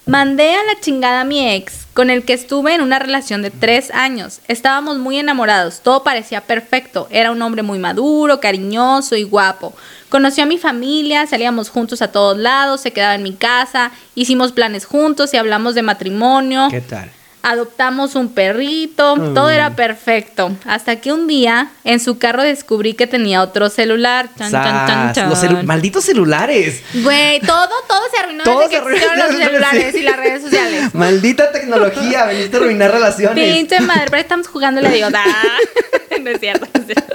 mandé 0.07 0.55
a 0.55 0.64
la 0.64 0.81
chingada 0.81 1.23
a 1.23 1.25
mi 1.25 1.49
ex 1.55 1.87
con 1.92 2.11
el 2.11 2.25
que 2.25 2.33
estuve 2.33 2.75
en 2.75 2.81
una 2.81 2.99
relación 2.99 3.42
de 3.42 3.51
tres 3.51 3.90
años. 3.90 4.40
Estábamos 4.49 4.99
muy 4.99 5.19
enamorados, 5.19 5.81
todo 5.81 6.05
parecía 6.05 6.40
perfecto. 6.42 7.09
Era 7.11 7.33
un 7.33 7.42
hombre 7.42 7.62
muy 7.62 7.79
maduro, 7.79 8.38
cariñoso 8.38 9.16
y 9.16 9.25
guapo. 9.25 9.75
Conoció 10.09 10.45
a 10.45 10.47
mi 10.47 10.59
familia, 10.59 11.27
salíamos 11.27 11.69
juntos 11.69 12.03
a 12.03 12.12
todos 12.12 12.38
lados, 12.38 12.81
se 12.81 12.92
quedaba 12.92 13.16
en 13.16 13.25
mi 13.25 13.33
casa, 13.33 13.90
hicimos 14.14 14.53
planes 14.53 14.85
juntos 14.85 15.35
y 15.35 15.37
hablamos 15.37 15.75
de 15.75 15.83
matrimonio. 15.83 16.69
¿Qué 16.71 16.81
tal? 16.81 17.11
Adoptamos 17.48 18.16
un 18.16 18.30
perrito, 18.35 19.14
todo 19.32 19.50
era 19.50 19.76
perfecto. 19.76 20.50
Hasta 20.66 20.96
que 20.96 21.12
un 21.12 21.28
día 21.28 21.68
en 21.85 22.00
su 22.00 22.18
carro 22.18 22.42
descubrí 22.42 22.94
que 22.94 23.06
tenía 23.06 23.40
otro 23.40 23.68
celular. 23.70 24.28
Chan, 24.37 24.50
chan, 24.50 24.87
chan, 24.88 25.14
Sas, 25.14 25.28
Los 25.30 25.42
celu- 25.42 25.62
malditos 25.62 26.04
celulares. 26.04 26.82
Güey, 26.92 27.38
todo, 27.40 27.68
todo 27.87 28.00
se 28.12 28.20
arruinó 28.20 28.42
Todo 28.42 28.59
desde 28.61 28.64
se 28.64 28.70
que 28.70 28.76
arruinó. 28.78 29.26
los 29.28 29.37
celulares 29.37 29.92
Sí. 29.92 29.98
y 29.98 30.02
las 30.02 30.16
redes 30.16 30.42
sociales. 30.42 30.92
Maldita 30.94 31.52
tecnología, 31.52 32.24
veniste 32.26 32.56
a 32.56 32.61
arruinar 32.61 32.90
relaciones. 32.90 33.54
Pinche 33.54 33.78
madre, 33.80 34.06
pero 34.11 34.20
estamos 34.22 34.48
jugando 34.48 34.80
la 34.80 34.90
dios. 34.90 35.12
No 36.22 36.30
es 36.30 36.40
cierto. 36.40 36.66
no 36.74 36.80
es 36.80 36.87
cierto. 36.87 37.14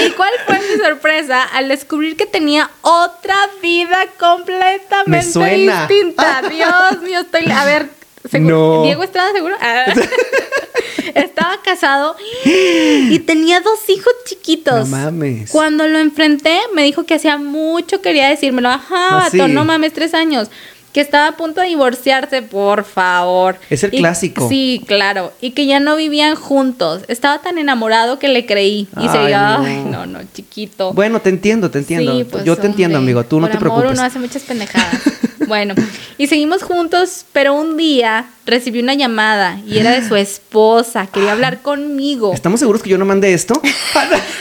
¿Y 0.00 0.10
cuál 0.10 0.30
fue 0.46 0.58
mi 0.58 0.82
sorpresa 0.84 1.42
al 1.44 1.68
descubrir 1.68 2.16
que 2.16 2.26
tenía 2.26 2.68
otra 2.82 3.36
vida 3.62 3.96
completamente 4.18 5.10
Me 5.10 5.22
suena. 5.22 5.86
distinta? 5.86 6.42
Dios 6.50 7.00
mío, 7.02 7.20
estoy. 7.20 7.50
A 7.50 7.64
ver, 7.64 7.88
seguro. 8.30 8.56
No. 8.78 8.82
Diego 8.84 9.02
Estrada, 9.02 9.32
seguro. 9.32 9.56
Ah. 9.60 9.84
Estaba 11.14 11.60
casado 11.62 12.16
y 12.44 13.18
tenía 13.20 13.60
dos 13.60 13.78
hijos 13.88 14.12
chiquitos. 14.26 14.88
No 14.88 14.96
mames. 14.96 15.50
Cuando 15.50 15.86
lo 15.86 15.98
enfrenté, 15.98 16.58
me 16.74 16.82
dijo 16.82 17.04
que 17.04 17.14
hacía 17.14 17.36
mucho 17.36 18.00
quería 18.02 18.28
decírmelo. 18.28 18.68
Ajá, 18.68 19.26
Ah, 19.26 19.28
sí. 19.30 19.38
no 19.38 19.64
mames, 19.64 19.92
tres 19.92 20.14
años. 20.14 20.50
Que 20.94 21.00
estaba 21.02 21.26
a 21.28 21.36
punto 21.36 21.60
de 21.60 21.66
divorciarse, 21.66 22.40
por 22.42 22.84
favor. 22.84 23.56
Es 23.68 23.82
el 23.84 23.92
Y- 23.92 23.98
clásico. 23.98 24.48
Sí, 24.48 24.82
claro. 24.86 25.32
Y 25.40 25.50
que 25.50 25.66
ya 25.66 25.80
no 25.80 25.96
vivían 25.96 26.36
juntos. 26.36 27.02
Estaba 27.08 27.42
tan 27.42 27.58
enamorado 27.58 28.18
que 28.18 28.28
le 28.28 28.46
creí. 28.46 28.88
Y 28.96 29.00
Ay, 29.00 29.08
se 29.08 29.18
no. 29.32 29.64
ay, 29.64 29.84
no, 29.90 30.06
no, 30.06 30.20
chiquito. 30.32 30.92
Bueno, 30.94 31.20
te 31.20 31.28
entiendo, 31.30 31.70
te 31.70 31.80
entiendo. 31.80 32.16
Sí, 32.16 32.24
pues, 32.24 32.44
Yo 32.44 32.56
te 32.56 32.66
entiendo, 32.68 32.96
amigo. 32.98 33.24
Tú 33.24 33.40
no 33.40 33.48
por 33.48 33.50
te 33.50 33.56
amor 33.58 33.70
preocupes. 33.72 33.98
uno 33.98 34.06
hace 34.06 34.18
muchas 34.20 34.42
pendejadas. 34.44 35.00
bueno, 35.48 35.74
y 36.16 36.28
seguimos 36.28 36.62
juntos, 36.62 37.24
pero 37.32 37.54
un 37.54 37.76
día 37.76 38.26
recibí 38.46 38.78
una 38.80 38.94
llamada 38.94 39.58
y 39.66 39.78
era 39.78 39.90
de 39.90 40.06
su 40.08 40.14
esposa. 40.14 41.08
Quería 41.12 41.32
hablar 41.32 41.60
conmigo. 41.60 42.32
¿Estamos 42.32 42.60
seguros 42.60 42.82
que 42.84 42.90
yo 42.90 42.98
no 42.98 43.04
mandé 43.04 43.34
esto? 43.34 43.60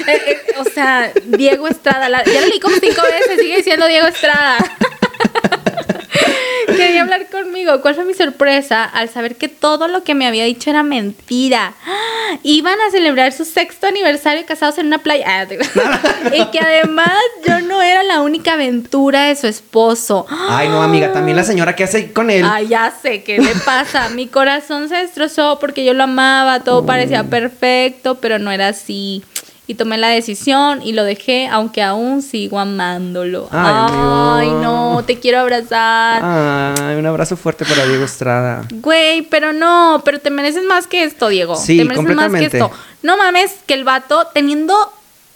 Eh, 0.05 0.21
eh, 0.27 0.37
o 0.59 0.65
sea, 0.65 1.11
Diego 1.25 1.67
Estrada. 1.67 2.09
la- 2.09 2.23
ya 2.25 2.41
lo 2.41 2.47
leí 2.47 2.59
como 2.59 2.75
cinco 2.75 3.01
veces, 3.03 3.39
sigue 3.39 3.57
diciendo 3.57 3.87
Diego 3.87 4.05
Estrada. 4.07 4.57
Quería 6.67 7.02
hablar 7.02 7.28
conmigo. 7.30 7.82
¿Cuál 7.82 7.96
fue 7.96 8.06
mi 8.06 8.13
sorpresa 8.13 8.84
al 8.84 9.10
saber 9.10 9.36
que 9.36 9.48
todo 9.48 9.88
lo 9.88 10.04
que 10.04 10.15
me 10.15 10.28
había 10.28 10.46
dicho 10.46 10.69
era 10.69 10.84
mentira? 10.84 11.74
Iban 12.43 12.80
a 12.80 12.91
celebrar 12.91 13.32
su 13.32 13.46
sexto 13.46 13.88
aniversario 13.88 14.46
casados 14.46 14.78
en 14.78 14.88
una 14.88 15.00
playa. 15.00 15.26
Ah, 15.28 15.46
y 16.34 16.46
que 16.48 16.60
además 16.60 17.17
yo 17.48 17.62
no 17.62 17.82
era 17.82 18.04
la 18.04 18.22
única 18.22 18.54
aventura 18.54 19.26
de 19.26 19.36
su 19.36 19.48
esposo. 19.48 20.26
Ay, 20.50 20.69
no, 20.69 20.82
amiga, 20.82 21.12
también 21.12 21.38
la 21.38 21.43
señora 21.43 21.76
que 21.76 21.84
hace 21.84 22.12
con 22.12 22.30
él. 22.30 22.46
Ay, 22.48 22.67
ya 22.67 22.93
sé, 23.02 23.24
¿qué 23.24 23.39
le 23.39 23.56
pasa? 23.65 24.10
Mi 24.10 24.28
corazón 24.28 24.89
se 24.89 24.96
destrozó 24.96 25.60
porque 25.60 25.86
yo 25.86 25.93
lo 25.93 26.04
amaba, 26.04 26.62
todo 26.62 26.86
parecía 26.86 27.26
perfecto, 27.26 28.15
pero 28.15 28.39
no 28.39 28.52
era 28.52 28.69
así. 28.69 29.24
Y 29.65 29.76
tomé 29.76 29.97
la 29.97 30.10
decisión 30.10 30.82
y 30.82 30.91
lo 30.91 31.06
dejé, 31.06 31.47
aunque 31.47 31.82
aún 31.82 32.21
sigo 32.21 32.60
amándolo. 32.60 33.47
Ay, 33.52 34.49
no, 34.49 35.04
te 35.08 35.19
quiero 35.19 35.39
abrazar. 35.39 36.21
Ay, 36.21 36.95
un 36.97 37.06
abrazo 37.06 37.38
fuerte 37.38 37.63
para 37.63 37.86
Diego 37.86 38.04
Estrada. 38.04 38.65
Güey, 38.73 39.21
pero 39.21 39.54
no, 39.54 40.02
pero 40.04 40.19
te 40.19 40.30
mereces 40.32 40.65
más 40.65 40.86
que 40.86 41.06
esto, 41.06 41.30
Diego. 41.30 41.56
Sí, 41.56 41.78
te 41.78 41.86
mereces 41.86 42.04
más 42.04 42.15
que 42.15 42.21
completamente. 42.23 42.58
esto. 42.58 42.71
No 43.04 43.15
mames 43.17 43.56
que 43.65 43.73
el 43.73 43.86
vato 43.86 44.28
teniendo 44.34 44.76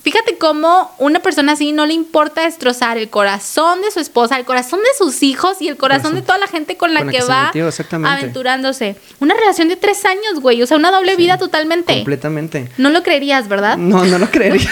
Fíjate 0.07 0.37
cómo 0.37 0.95
una 0.99 1.19
persona 1.19 1.51
así 1.51 1.73
no 1.73 1.85
le 1.85 1.93
importa 1.93 2.43
destrozar 2.43 2.97
el 2.97 3.09
corazón 3.09 3.81
de 3.81 3.91
su 3.91 3.99
esposa, 3.99 4.37
el 4.37 4.45
corazón 4.45 4.79
de 4.79 4.87
sus 4.97 5.21
hijos 5.21 5.57
y 5.61 5.67
el 5.67 5.75
corazón 5.75 6.15
de 6.15 6.21
toda 6.21 6.37
la 6.37 6.47
gente 6.47 6.77
con 6.77 6.93
la 6.93 7.01
Con 7.01 7.07
la 7.07 7.11
que, 7.11 7.25
va 7.25 7.51
metió, 7.53 7.69
aventurándose. 8.07 8.95
Una 9.19 9.35
relación 9.35 9.67
de 9.67 9.75
tres 9.75 10.05
años, 10.05 10.39
güey. 10.39 10.63
O 10.63 10.65
sea, 10.65 10.77
una 10.77 10.91
doble 10.91 11.17
vida 11.17 11.37
totalmente. 11.37 11.93
Completamente. 11.93 12.69
No 12.77 12.89
lo 12.89 13.03
creerías, 13.03 13.49
¿verdad? 13.49 13.75
No, 13.75 14.05
no 14.05 14.17
lo 14.17 14.31
creería. 14.31 14.71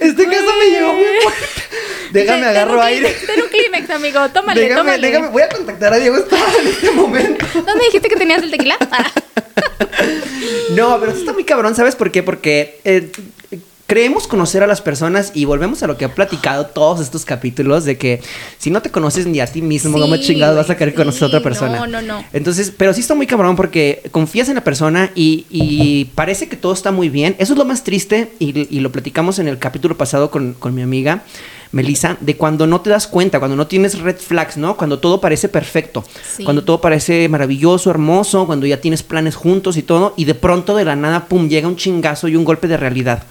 este 0.00 0.26
caso 0.26 0.50
me 0.58 0.66
llegó 0.66 0.92
muy 0.92 1.04
fuerte. 1.22 1.46
Déjame 2.10 2.40
ten 2.40 2.48
agarro 2.50 2.82
aire. 2.82 3.16
Ten 3.26 3.40
un 3.40 3.48
Kleenex, 3.48 3.88
amigo. 3.88 4.28
Tómale, 4.28 4.60
Déjame, 4.60 4.78
tómale. 4.78 5.06
déjame, 5.08 5.28
voy 5.28 5.40
a 5.40 5.48
contactar 5.48 5.94
a 5.94 5.96
Diego 5.96 6.18
Estrada 6.18 6.52
en 6.60 6.68
este 6.68 6.90
momento. 6.90 7.46
¿Dónde 7.54 7.84
dijiste 7.86 8.10
que 8.10 8.16
tenías 8.16 8.42
el 8.42 8.50
tequila? 8.50 8.76
Ah. 8.90 9.10
No, 10.74 10.98
pero 11.00 11.12
está 11.12 11.32
muy 11.32 11.44
cabrón, 11.44 11.74
¿sabes 11.74 11.96
por 11.96 12.10
qué? 12.10 12.22
Porque 12.22 12.80
eh, 12.84 13.10
creemos 13.86 14.26
conocer 14.26 14.62
a 14.62 14.66
las 14.66 14.80
personas 14.80 15.32
y 15.34 15.44
volvemos 15.44 15.82
a 15.82 15.86
lo 15.86 15.98
que 15.98 16.06
ha 16.06 16.14
platicado 16.14 16.64
todos 16.66 17.00
estos 17.00 17.26
capítulos 17.26 17.84
de 17.84 17.98
que 17.98 18.22
si 18.56 18.70
no 18.70 18.80
te 18.80 18.90
conoces 18.90 19.26
ni 19.26 19.40
a 19.40 19.46
ti 19.46 19.60
mismo, 19.60 19.98
¿cómo 19.98 20.16
Sí, 20.16 20.22
chingado 20.22 20.56
vas 20.56 20.70
a 20.70 20.76
querer 20.78 20.94
conocer 20.94 21.24
a 21.24 21.26
otra 21.26 21.40
sí, 21.40 21.44
persona? 21.44 21.78
no, 21.78 21.86
no, 21.86 22.00
no. 22.00 22.24
Entonces, 22.32 22.72
pero 22.74 22.94
sí 22.94 23.00
está 23.02 23.14
muy 23.14 23.26
cabrón 23.26 23.54
porque 23.54 24.02
confías 24.10 24.48
en 24.48 24.54
la 24.54 24.64
persona 24.64 25.10
y, 25.14 25.44
y 25.50 26.06
parece 26.14 26.48
que 26.48 26.56
todo 26.56 26.72
está 26.72 26.90
muy 26.90 27.10
bien. 27.10 27.36
Eso 27.38 27.52
es 27.52 27.58
lo 27.58 27.66
más 27.66 27.84
triste 27.84 28.32
y, 28.38 28.66
y 28.74 28.80
lo 28.80 28.90
platicamos 28.92 29.38
en 29.38 29.48
el 29.48 29.58
capítulo 29.58 29.96
pasado 29.98 30.30
con, 30.30 30.54
con 30.54 30.74
mi 30.74 30.80
amiga. 30.80 31.22
Melissa, 31.72 32.16
de 32.20 32.36
cuando 32.36 32.66
no 32.66 32.80
te 32.82 32.90
das 32.90 33.06
cuenta, 33.06 33.38
cuando 33.38 33.56
no 33.56 33.66
tienes 33.66 33.98
red 33.98 34.16
flags, 34.16 34.56
¿no? 34.56 34.76
Cuando 34.76 34.98
todo 34.98 35.20
parece 35.20 35.48
perfecto, 35.48 36.04
Sí. 36.36 36.44
cuando 36.44 36.62
todo 36.64 36.80
parece 36.80 37.28
maravilloso, 37.28 37.90
hermoso, 37.90 38.46
cuando 38.46 38.66
ya 38.66 38.80
tienes 38.80 39.02
planes 39.02 39.34
juntos 39.34 39.76
y 39.76 39.82
todo, 39.82 40.12
y 40.16 40.24
de 40.26 40.34
pronto 40.34 40.76
de 40.76 40.84
la 40.84 40.96
nada, 40.96 41.26
pum, 41.26 41.48
llega 41.48 41.66
un 41.68 41.76
chingazo 41.76 42.28
y 42.28 42.36
un 42.36 42.44
golpe 42.44 42.68
de 42.68 42.76
realidad. 42.76 43.24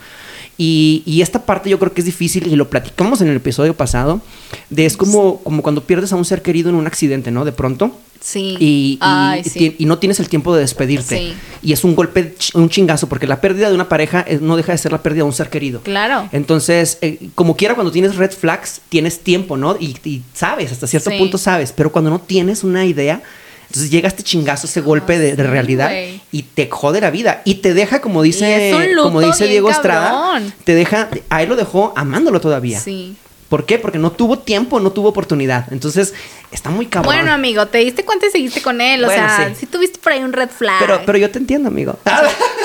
Y, 0.58 1.01
y 1.06 1.21
esta 1.21 1.45
parte 1.45 1.69
yo 1.69 1.80
creo 1.80 1.93
que 1.93 2.01
es 2.01 2.06
difícil 2.06 2.45
y 2.47 2.56
lo 2.56 2.69
platicamos 2.69 3.21
en 3.21 3.30
el 3.30 3.38
episodio 3.38 3.73
pasado, 3.75 4.21
de 4.69 4.86
es 4.86 4.97
como, 4.97 5.38
como 5.43 5.63
cuando 5.63 5.84
pierdes 5.84 6.12
a 6.13 6.15
un 6.15 6.25
ser 6.25 6.41
querido 6.41 6.69
en 6.69 6.75
un 6.75 6.88
accidente, 6.88 7.32
¿no? 7.32 7.45
De 7.45 7.51
pronto. 7.51 7.91
Sí. 8.21 8.55
Y, 8.60 8.65
y- 8.65 8.97
Ay, 9.01 9.41
y 9.43 9.49
sí. 9.49 9.60
ti- 9.60 9.75
y 9.79 9.86
no 9.86 9.97
tienes 9.97 10.19
el 10.19 10.29
tiempo 10.29 10.53
de 10.53 10.62
despedirte. 10.62 11.17
Sí. 11.17 11.34
Y 11.63 11.73
es 11.73 11.84
un 11.84 11.95
golpe, 11.95 12.36
un 12.53 12.69
chingazo, 12.69 13.10
porque 13.10 13.25
la 13.27 13.41
pérdida 13.41 13.67
de 13.69 13.75
una 13.75 13.89
pareja 13.89 14.23
eh, 14.27 14.38
no 14.41 14.55
deja 14.57 14.71
de 14.71 14.77
ser 14.77 14.91
la 14.91 15.01
pérdida 15.01 15.23
de 15.23 15.27
un 15.29 15.34
ser 15.34 15.49
querido. 15.49 15.81
Claro. 15.81 16.29
Entonces, 16.31 16.99
eh, 17.01 17.29
como 17.36 17.57
quiera, 17.57 17.73
cuando 17.73 17.91
tienes 17.91 18.15
red 18.15 18.31
flags, 18.31 18.81
tienes 18.89 19.19
tiempo, 19.19 19.57
¿no? 19.57 19.75
Y, 19.79 19.97
y 20.03 20.21
sabes, 20.34 20.71
hasta 20.71 20.86
cierto 20.88 21.10
Sí. 21.10 21.17
punto 21.17 21.38
sabes, 21.38 21.71
pero 21.71 21.91
cuando 21.91 22.10
no 22.12 22.19
tienes 22.19 22.63
una 22.63 22.86
idea, 22.86 23.21
entonces 23.67 23.89
llega 23.89 24.07
este 24.07 24.21
chingazo, 24.21 24.67
ese 24.67 24.81
golpe 24.81 25.17
de, 25.17 25.36
realidad 25.43 25.91
y 26.31 26.43
te 26.43 26.69
jode 26.69 26.99
la 27.01 27.10
vida. 27.10 27.41
Y 27.45 27.55
te 27.55 27.73
deja, 27.73 28.01
como 28.01 28.21
dice, 28.21 28.75
como 29.01 29.21
dice 29.21 29.47
Diego 29.47 29.69
Estrada, 29.71 30.41
te 30.65 30.75
deja, 30.75 31.10
a 31.29 31.41
él 31.41 31.49
lo 31.49 31.55
dejó 31.55 31.93
amándolo 31.95 32.41
todavía. 32.41 32.79
Sí. 32.79 33.15
¿Por 33.47 33.65
qué? 33.65 33.79
Porque 33.79 33.97
no 33.97 34.12
tuvo 34.12 34.39
tiempo, 34.39 34.79
no 34.79 34.91
tuvo 34.91 35.10
oportunidad. 35.10 35.71
Entonces, 35.73 36.13
está 36.51 36.69
muy 36.69 36.85
cabrón. 36.87 37.13
Bueno, 37.13 37.31
amigo, 37.31 37.65
te 37.67 37.79
diste 37.79 38.03
cuenta 38.05 38.27
y 38.27 38.29
seguiste 38.31 38.61
con 38.61 38.81
él. 38.81 39.03
O 39.03 39.07
Bueno, 39.07 39.27
sea, 39.27 39.49
sí. 39.49 39.55
sí. 39.61 39.65
tuviste 39.67 39.99
por 39.99 40.11
ahí 40.11 40.23
un 40.23 40.33
red 40.33 40.49
flag. 40.49 40.79
pero, 40.79 41.01
pero 41.05 41.17
yo 41.17 41.29
te 41.31 41.39
entiendo, 41.39 41.69
amigo. 41.69 41.97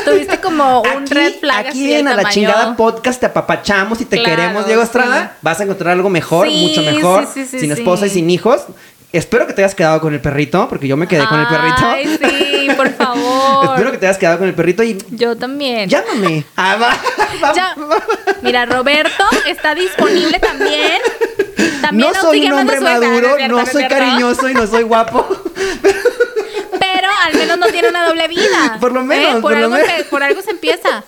Tuviste 0.05 0.39
como 0.41 0.83
un 0.83 1.03
Aquí, 1.03 1.15
red 1.15 1.35
flag 1.41 1.67
aquí 1.69 1.93
en 1.95 2.09
a 2.09 2.15
la 2.15 2.29
chingada 2.31 2.77
podcast 2.77 3.21
te 3.21 3.27
apapachamos 3.27 4.01
y 4.01 4.05
te 4.05 4.17
Claro, 4.19 4.37
queremos, 4.37 4.67
Diego 4.67 4.83
Estrada. 4.83 5.33
sí. 5.35 5.39
Vas 5.43 5.61
a 5.61 5.65
encontrar 5.65 5.93
algo 5.93 6.09
mejor, 6.11 6.47
Sí, 6.49 6.55
mucho 6.69 6.83
mejor, 6.83 7.27
sí, 7.27 7.43
sí, 7.45 7.47
sí, 7.51 7.61
sin 7.61 7.73
esposa 7.73 8.07
y 8.07 8.11
sin 8.11 8.29
hijos. 8.31 8.63
Espero 9.13 9.47
que 9.47 9.53
te 9.55 9.63
hayas 9.63 9.75
quedado 9.75 10.01
con 10.01 10.13
el 10.13 10.21
perrito, 10.21 10.69
porque 10.69 10.89
yo 10.89 10.97
me 10.97 11.07
quedé 11.07 11.27
con 11.27 11.41
el 11.41 11.47
perrito. 11.47 11.77
Ay, 11.87 12.19
sí, 12.21 12.69
por 12.77 12.91
favor. 12.97 13.65
Espero 13.71 13.91
que 13.93 13.99
te 13.99 14.07
hayas 14.07 14.19
quedado 14.19 14.39
con 14.39 14.49
el 14.49 14.55
perrito 14.55 14.83
y 14.83 14.99
Yo 15.11 15.37
también. 15.37 15.89
llámame. 15.89 16.45
Ah, 16.57 16.77
va. 16.77 16.97
Mira, 18.43 18.67
Roberto 18.67 19.25
está 19.47 19.75
disponible 19.75 20.39
también. 20.39 21.01
También 21.81 22.13
No 22.13 22.21
soy 22.21 22.47
un 22.47 22.53
hombre 22.53 22.81
maduro, 22.81 23.37
no 23.49 23.67
soy 23.67 23.87
cariñoso 23.89 24.49
y 24.49 24.55
no 24.55 24.67
soy 24.67 24.83
guapo. 24.85 25.27
Pero 26.79 27.09
al 27.25 27.35
menos 27.35 27.59
no 27.59 27.67
tiene 27.69 27.89
una 27.89 28.07
doble 28.07 28.29
vida. 28.29 28.79
Por 28.81 28.93
lo 28.93 29.03
menos, 29.03 29.33
por, 29.35 29.43
por 29.43 29.53
lo 29.53 29.59
algo 29.59 29.71
menos. 29.77 29.89
Se, 29.97 30.05
por 30.05 30.23
algo 30.23 30.43
se 30.43 30.51
empieza. 30.51 31.03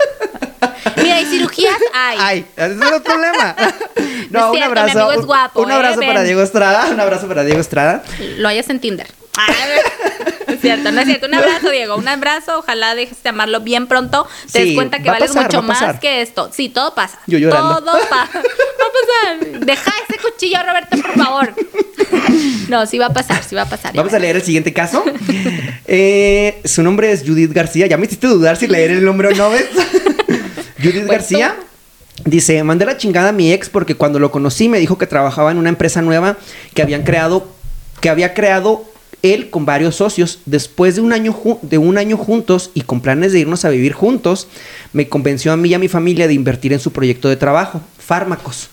Mira, 0.97 1.21
y 1.21 1.27
cirugías 1.27 1.77
hay. 1.95 2.19
Ay, 2.21 2.47
ese 2.57 2.73
es 2.75 2.93
el 2.93 3.03
problema. 3.03 3.55
No 4.31 4.41
es 4.41 4.45
un 4.47 4.51
cierto, 4.53 4.57
mi 4.57 4.63
abrazo. 4.63 4.99
amigo 4.99 5.13
es 5.13 5.19
un- 5.21 5.27
guapo, 5.27 5.63
Un 5.63 5.71
¿eh? 5.71 5.75
abrazo 5.75 6.01
para 6.01 6.15
Ven. 6.15 6.25
Diego 6.25 6.43
Estrada. 6.43 6.87
Un 6.91 7.01
abrazo 7.01 7.29
para 7.29 7.45
Diego 7.45 7.61
Estrada. 7.61 8.03
Lo 8.37 8.49
hayas 8.49 8.69
en 8.69 8.79
Tinder. 8.81 9.07
Es 10.59 10.63
cierto, 10.63 10.91
no 10.93 11.01
es 11.01 11.07
cierto. 11.07 11.27
Un 11.27 11.35
abrazo, 11.43 11.71
Diego. 11.71 11.97
Un 11.97 12.09
abrazo. 12.09 12.59
Ojalá 12.59 12.95
dejes 12.95 13.23
de 13.23 13.29
amarlo 13.29 13.61
bien 13.61 13.87
pronto. 13.87 14.27
Te 14.53 14.61
Sí, 14.63 14.65
des 14.67 14.75
cuenta 14.75 14.99
que 15.01 15.09
vales 15.11 15.31
pasar, 15.31 15.45
mucho 15.45 15.63
más 15.63 16.01
que 16.01 16.21
esto. 16.23 16.51
Sí, 16.53 16.69
todo 16.69 16.95
pasa. 16.95 17.19
Yo 17.27 17.39
llorando. 17.39 17.83
Todo 17.83 17.99
pasa. 18.11 18.39
Va 18.39 18.45
a 18.45 19.39
pasar. 19.41 19.61
Deja 19.65 19.93
ese 20.09 20.21
cuchillo, 20.21 20.59
Roberto, 20.67 20.97
por 21.01 21.25
favor. 21.25 21.55
No, 22.69 22.87
sí 22.87 22.99
va 22.99 23.07
a 23.07 23.13
pasar, 23.13 23.43
sí 23.43 23.55
va 23.55 23.63
a 23.63 23.69
pasar. 23.69 23.95
Vamos 23.95 24.13
a 24.13 24.19
leer 24.19 24.37
el 24.37 24.43
siguiente 24.43 24.73
caso. 24.73 25.05
Eh, 25.91 26.61
su 26.67 26.83
nombre 26.83 27.11
es 27.11 27.23
Judith 27.27 27.51
García. 27.53 27.87
Ya 27.87 27.97
me 27.97 28.05
hiciste 28.05 28.27
dudar 28.27 28.59
si 28.59 28.67
leer 28.67 28.91
el 28.91 29.03
nombre 29.05 29.29
o 29.29 29.31
no, 29.35 29.49
¿ves? 29.49 29.65
Judith 30.77 31.07
Pues 31.07 31.07
García. 31.07 31.57
Dice, 32.27 32.63
mandé 32.63 32.85
la 32.85 32.99
chingada 32.99 33.31
a 33.31 33.33
mi 33.33 33.53
ex 33.55 33.71
porque 33.71 33.95
cuando 33.95 34.19
lo 34.19 34.31
conocí 34.31 34.69
me 34.69 34.79
dijo 34.81 34.99
que 34.99 35.07
trabajaba 35.07 35.51
en 35.51 35.57
una 35.57 35.71
empresa 35.71 36.03
nueva 36.03 36.37
que 36.75 36.83
habían 36.83 37.05
creado, 37.05 37.49
que 38.03 38.11
había 38.11 38.35
creado 38.35 38.85
él 39.23 39.51
con 39.51 39.67
varios 39.67 39.97
socios. 39.97 40.39
Después 40.47 40.95
de 40.97 41.01
un 41.01 41.13
año, 41.13 41.37
de 41.63 41.79
un 41.79 41.99
año 41.99 42.17
juntos 42.17 42.71
y 42.75 42.83
con 42.83 43.01
planes 43.01 43.33
de 43.33 43.41
irnos 43.41 43.65
a 43.65 43.71
vivir 43.71 43.93
juntos, 43.93 44.49
me 44.93 45.09
convenció 45.09 45.53
a 45.53 45.57
mí 45.57 45.69
y 45.71 45.75
a 45.75 45.79
mi 45.79 45.89
familia 45.89 46.27
de 46.29 46.35
invertir 46.35 46.73
en 46.73 46.81
su 46.81 46.93
proyecto 46.93 47.29
de 47.29 47.37
trabajo, 47.37 47.81
fármacos. 47.99 48.69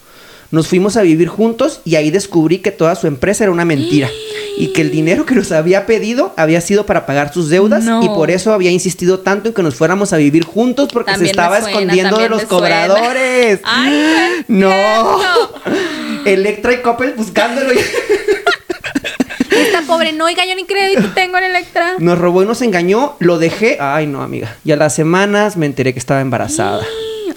Nos 0.52 0.68
fuimos 0.68 0.96
a 0.96 1.02
vivir 1.02 1.28
juntos 1.28 1.82
y 1.86 1.96
ahí 1.96 2.12
descubrí 2.12 2.60
que 2.60 2.72
toda 2.72 2.96
su 2.96 3.08
empresa 3.08 3.44
era 3.44 3.52
una 3.52 3.66
mentira 3.66 4.10
y 4.58 4.68
que 4.68 4.82
el 4.84 4.92
dinero 4.92 5.26
que 5.26 5.34
nos 5.36 5.52
había 5.52 5.86
pedido 5.86 6.34
había 6.38 6.62
sido 6.62 6.86
para 6.86 7.06
pagar 7.06 7.34
sus 7.34 7.50
deudas 7.50 7.84
No. 7.84 8.04
y 8.04 8.08
por 8.10 8.30
eso 8.32 8.54
había 8.54 8.72
insistido 8.72 9.20
tanto 9.20 9.50
en 9.50 9.54
que 9.56 9.64
nos 9.64 9.76
fuéramos 9.76 10.14
a 10.14 10.18
vivir 10.18 10.46
juntos 10.46 10.90
porque 10.94 11.12
También 11.12 11.28
se 11.28 11.32
estaba 11.32 11.60
suena, 11.62 11.72
escondiendo 11.72 12.18
de 12.20 12.30
los 12.30 12.44
cobradores. 12.44 13.60
Ay, 13.66 14.46
no. 14.48 14.72
Electra 16.26 16.74
y 16.74 16.82
Coppel 16.82 17.14
buscándolo. 17.18 17.72
Esta 19.80 19.88
pobre, 19.92 20.12
no, 20.14 20.26
oiga, 20.26 20.46
yo 20.46 20.56
ni 20.56 20.64
crédito 20.66 21.10
tengo 21.14 21.38
en 21.38 21.46
Electra. 21.46 21.94
Nos 22.00 22.18
robó 22.18 22.44
y 22.44 22.46
nos 22.46 22.62
engañó, 22.62 23.16
lo 23.20 23.38
dejé. 23.38 23.78
Ay, 23.80 24.08
no, 24.08 24.22
amiga. 24.22 24.56
Y 24.64 24.72
a 24.72 24.76
las 24.76 24.94
semanas 24.96 25.58
me 25.58 25.66
enteré 25.66 25.94
que 25.94 26.00
estaba 26.00 26.22
embarazada. 26.22 26.84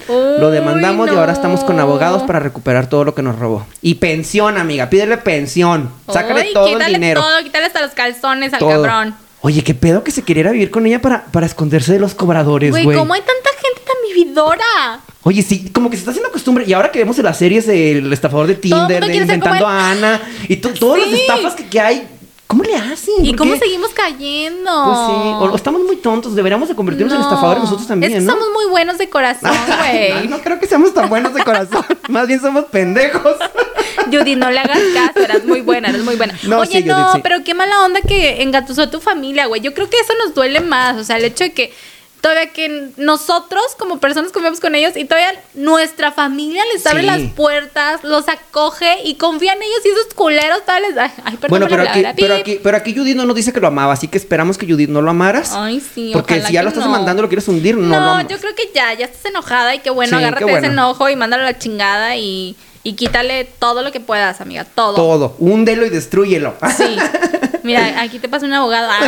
Lo 0.09 0.51
demandamos 0.51 1.11
y 1.13 1.15
ahora 1.17 1.33
estamos 1.33 1.65
con 1.65 1.79
abogados 1.81 2.23
para 2.23 2.39
recuperar 2.41 2.89
todo 2.89 3.05
lo 3.05 3.15
que 3.15 3.23
nos 3.23 3.39
robó. 3.39 3.67
Y 3.83 3.97
pensión, 3.97 4.57
amiga. 4.57 4.89
Pídele 4.89 5.19
pensión. 5.19 5.91
Sácale 6.11 6.47
Uy, 6.49 6.53
todo 6.55 6.67
el 6.69 6.73
quítale 6.75 6.95
dinero. 6.95 7.21
todo, 7.21 7.43
quítale 7.43 7.67
hasta 7.67 7.83
los 7.83 7.91
calzones 7.93 8.53
al 8.55 8.59
Todo. 8.61 8.83
cabrón. 8.83 9.15
Oye, 9.41 9.63
qué 9.63 9.75
pedo 9.75 10.03
que 10.03 10.11
se 10.11 10.23
quería 10.23 10.51
vivir 10.51 10.71
con 10.71 10.87
ella 10.87 11.01
para, 11.01 11.25
para 11.27 11.47
esconderse 11.47 11.93
de 11.93 12.01
los 12.01 12.15
cobradores, 12.15 12.71
Güey, 12.71 12.85
güey. 12.85 12.97
¿cómo 12.99 13.15
hay 13.15 13.21
tanta 13.21 13.51
gente 13.61 13.81
tan 13.87 13.97
vividora? 14.09 15.01
Oye, 15.23 15.43
sí, 15.43 15.71
como 15.73 15.91
que 15.91 15.97
se 15.97 16.01
está 16.01 16.11
haciendo 16.13 16.33
costumbre. 16.33 16.65
Y 16.67 16.73
ahora 16.73 16.91
que 16.91 16.99
vemos 16.99 17.19
en 17.19 17.25
las 17.25 17.37
series 17.39 17.67
del 17.67 18.13
estafador 18.13 18.47
de 18.47 18.55
el 18.55 18.61
Tinder, 18.61 19.05
de 19.05 19.15
inventando 19.17 19.67
a 19.67 19.91
Ana 19.93 20.21
y 20.49 20.57
to- 20.57 20.71
todas 20.71 21.01
las 21.01 21.11
Sí. 21.11 21.21
estafas 21.21 21.55
que, 21.55 21.67
que 21.67 21.81
hay, 21.81 22.09
¿cómo 22.49 22.65
le 22.65 22.75
hacen? 22.75 23.25
¿Y 23.25 23.29
¿Por 23.29 23.39
cómo 23.39 23.53
qué? 23.53 23.59
seguimos 23.61 23.91
cayendo? 23.91 24.71
Pues 24.85 24.99
sí, 25.07 25.13
o, 25.13 25.53
o 25.53 25.57
estamos 25.57 25.83
muy 25.83 25.97
tontos, 25.97 26.35
deberíamos 26.35 26.69
de 26.69 26.75
convertirnos 26.75 27.15
en 27.15 27.21
estafadores 27.21 27.63
nosotros 27.63 27.87
también, 27.87 28.11
Es 28.13 28.19
que 28.19 28.25
¿no? 28.25 28.33
somos 28.33 28.49
muy 28.53 28.67
buenos 28.67 28.99
de 28.99 29.09
corazón, 29.09 29.53
güey. 29.79 30.25
no, 30.25 30.37
no 30.39 30.43
creo 30.43 30.59
que 30.59 30.67
seamos 30.67 30.93
tan 30.93 31.09
buenos 31.09 31.33
de 31.35 31.45
corazón. 31.45 31.85
Más 32.09 32.27
bien 32.27 32.41
somos 32.41 32.65
pendejos. 32.65 33.37
Judy, 34.11 34.35
no 34.37 34.51
le 34.51 34.59
hagas 34.59 34.81
caso, 34.95 35.21
eras 35.21 35.45
muy 35.45 35.61
buena, 35.61 35.91
eres 35.91 36.03
muy 36.03 36.17
buena. 36.17 36.35
No, 36.45 36.61
Oye, 36.61 36.81
sí, 36.81 36.85
no, 36.85 36.95
Judith, 36.95 37.13
sí. 37.17 37.21
pero 37.23 37.45
qué 37.45 37.53
mala 37.55 37.85
onda 37.85 38.01
que 38.01 38.43
engatusó 38.43 38.83
a 38.83 38.91
tu 38.91 39.01
familia, 39.01 39.47
güey. 39.47 39.61
Yo 39.61 39.75
creo 39.75 39.89
que 39.91 39.99
eso 39.99 40.15
nos 40.25 40.35
duele 40.35 40.61
más, 40.61 40.97
o 40.97 41.05
sea, 41.05 41.17
el 41.19 41.25
hecho 41.25 41.45
de 41.45 41.53
que 41.53 41.73
todavía 42.21 42.53
que 42.53 42.91
nosotros 42.97 43.63
como 43.79 43.99
personas 44.01 44.33
confiamos 44.33 44.61
con 44.61 44.75
ellos 44.75 44.97
y 44.97 45.05
todavía 45.05 45.41
nuestra 45.55 46.13
familia 46.13 46.63
les 46.73 46.87
abre 46.87 47.01
Sí. 47.03 47.07
las 47.07 47.21
puertas, 47.35 48.03
los 48.03 48.29
acoge 48.29 48.99
y 49.05 49.15
confía 49.15 49.53
en 49.53 49.63
ellos 49.63 49.79
y 49.85 49.89
esos 49.89 50.15
culeros 50.15 50.65
todavía 50.65 50.89
les... 50.89 50.99
Ay, 50.99 51.37
perdón 51.37 51.49
bueno, 51.49 51.67
pero 51.69 51.85
la 51.85 51.91
aquí, 51.93 52.05
pero 52.17 52.35
aquí, 52.35 52.61
pero 52.63 52.77
aquí 52.77 52.95
Judith 52.95 53.17
no 53.17 53.25
nos 53.25 53.37
dice 53.37 53.53
que 53.53 53.61
lo 53.61 53.69
amaba, 53.69 53.93
así 53.93 54.09
que 54.09 54.19
esperamos 54.19 54.59
que 54.59 54.67
Judith 54.67 54.91
no 54.91 55.01
lo 55.01 55.11
amaras. 55.11 55.53
Ay, 55.55 55.81
sí, 55.81 56.11
porque 56.13 56.43
si 56.43 56.53
ya 56.55 56.63
lo 56.63 56.69
estás 56.69 56.85
no. 56.85 56.91
demandando, 56.91 57.23
lo 57.23 57.29
quieres 57.29 57.47
hundir, 57.49 57.77
no, 57.77 57.83
lo 57.83 58.01
No, 58.01 58.11
amas. 58.15 58.27
yo 58.29 58.39
creo 58.39 58.55
que 58.55 58.71
ya, 58.75 58.93
ya 58.95 59.05
estás 59.07 59.25
enojada 59.27 59.75
y 59.75 59.79
qué 59.79 59.91
bueno, 59.91 60.11
Sí, 60.19 60.25
agárrate 60.25 60.45
qué 60.47 60.57
ese 60.59 60.67
enojo 60.67 61.09
y 61.09 61.17
mándalo 61.17 61.45
a 61.45 61.47
la 61.47 61.59
chingada 61.59 62.17
y, 62.17 62.57
y 62.83 62.95
quítale 62.95 63.45
todo 63.45 63.83
lo 63.83 63.93
que 63.93 64.01
puedas, 64.01 64.41
amiga, 64.41 64.65
todo. 64.65 64.95
Todo, 64.97 65.37
húndelo 65.39 65.87
y 65.87 65.91
destrúyelo. 65.91 66.55
Sí. 66.77 66.97
Mira, 67.63 68.01
aquí 68.01 68.19
te 68.19 68.29
pasa 68.29 68.47
un 68.47 68.53
abogado 68.55 68.89
ah, 68.91 69.01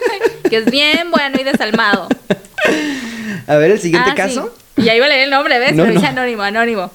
que 0.50 0.56
es 0.58 0.66
bien 0.66 1.10
bueno 1.10 1.38
y 1.40 1.44
desalmado. 1.44 2.08
A 3.46 3.56
ver, 3.56 3.72
el 3.72 3.80
siguiente 3.80 4.10
Ah, 4.10 4.14
caso. 4.14 4.54
sí. 4.76 4.82
Y 4.82 4.88
ahí 4.88 4.98
va 5.00 5.06
a 5.06 5.08
leer 5.08 5.24
el 5.24 5.30
nombre, 5.30 5.58
¿ves? 5.58 5.74
No, 5.74 5.82
Pero 5.84 5.94
dice 5.94 6.06
anónimo, 6.06 6.42
anónimo. 6.42 6.90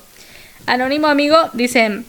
Anónimo, 0.66 1.08
amigo, 1.08 1.38
dice... 1.54 2.02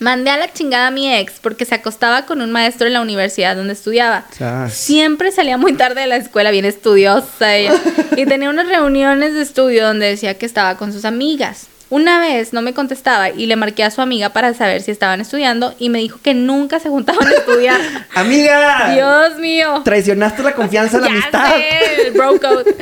Mandé 0.00 0.30
a 0.30 0.36
la 0.36 0.52
chingada 0.52 0.86
a 0.88 0.90
mi 0.92 1.12
ex 1.12 1.40
porque 1.40 1.64
se 1.64 1.74
acostaba 1.74 2.24
con 2.24 2.40
un 2.40 2.52
maestro 2.52 2.86
en 2.86 2.92
la 2.92 3.00
universidad 3.00 3.56
donde 3.56 3.72
estudiaba. 3.72 4.26
Siempre 4.70 5.32
salía 5.32 5.56
muy 5.56 5.72
tarde 5.72 6.02
de 6.02 6.06
la 6.06 6.14
escuela, 6.16 6.52
bien 6.52 6.64
estudiosa 6.64 7.56
ella. 7.56 7.74
Y 8.16 8.24
tenía 8.26 8.48
unas 8.48 8.68
reuniones 8.68 9.34
de 9.34 9.42
estudio 9.42 9.84
donde 9.84 10.06
decía 10.06 10.38
que 10.38 10.46
estaba 10.46 10.76
con 10.76 10.92
sus 10.92 11.04
amigas. 11.04 11.66
Una 11.90 12.20
vez 12.20 12.52
no 12.52 12.60
me 12.60 12.74
contestaba 12.74 13.30
y 13.30 13.46
le 13.46 13.56
marqué 13.56 13.82
a 13.82 13.90
su 13.90 14.02
amiga 14.02 14.28
para 14.30 14.52
saber 14.52 14.82
si 14.82 14.90
estaban 14.90 15.22
estudiando 15.22 15.74
y 15.78 15.88
me 15.88 16.00
dijo 16.00 16.18
que 16.22 16.34
nunca 16.34 16.80
se 16.80 16.90
juntaban 16.90 17.26
a 17.26 17.30
estudiar. 17.30 17.80
Amiga. 18.14 18.92
Dios 18.94 19.38
mío. 19.38 19.80
Traicionaste 19.84 20.42
la 20.42 20.52
confianza, 20.54 20.98
la 20.98 21.06
Ya 21.08 21.12
amistad. 21.12 21.48
sé, 21.54 22.06
el 22.08 22.12
bro 22.12 22.38
code. 22.38 22.76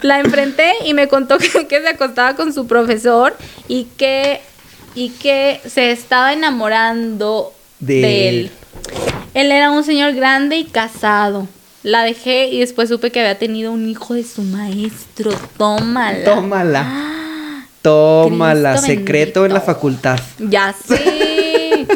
La 0.00 0.20
enfrenté 0.20 0.72
y 0.86 0.94
me 0.94 1.06
contó 1.06 1.36
que, 1.38 1.66
que 1.66 1.80
se 1.82 1.88
acostaba 1.88 2.34
con 2.34 2.54
su 2.54 2.66
profesor 2.66 3.36
y 3.68 3.84
que, 3.98 4.40
y 4.94 5.10
que 5.10 5.60
se 5.68 5.90
estaba 5.90 6.32
enamorando 6.32 7.52
De 7.80 8.00
de, 8.00 8.28
él. 8.28 8.34
él. 8.36 8.50
Él 9.34 9.52
era 9.52 9.70
un 9.70 9.84
señor 9.84 10.14
grande 10.14 10.56
y 10.56 10.64
casado. 10.64 11.46
La 11.82 12.02
dejé 12.04 12.46
y 12.48 12.60
después 12.60 12.88
supe 12.88 13.12
que 13.12 13.20
había 13.20 13.38
tenido 13.38 13.70
un 13.70 13.86
hijo 13.86 14.14
de 14.14 14.24
su 14.24 14.40
maestro. 14.42 15.30
Tómala. 15.58 16.24
Tómala. 16.24 17.12
Tómala. 17.90 18.72
Cristo 18.72 18.86
Secreto 18.86 19.46
en 19.46 19.54
la 19.54 19.60
facultad. 19.60 20.18
Ya 20.38 20.74
sé. 20.86 21.86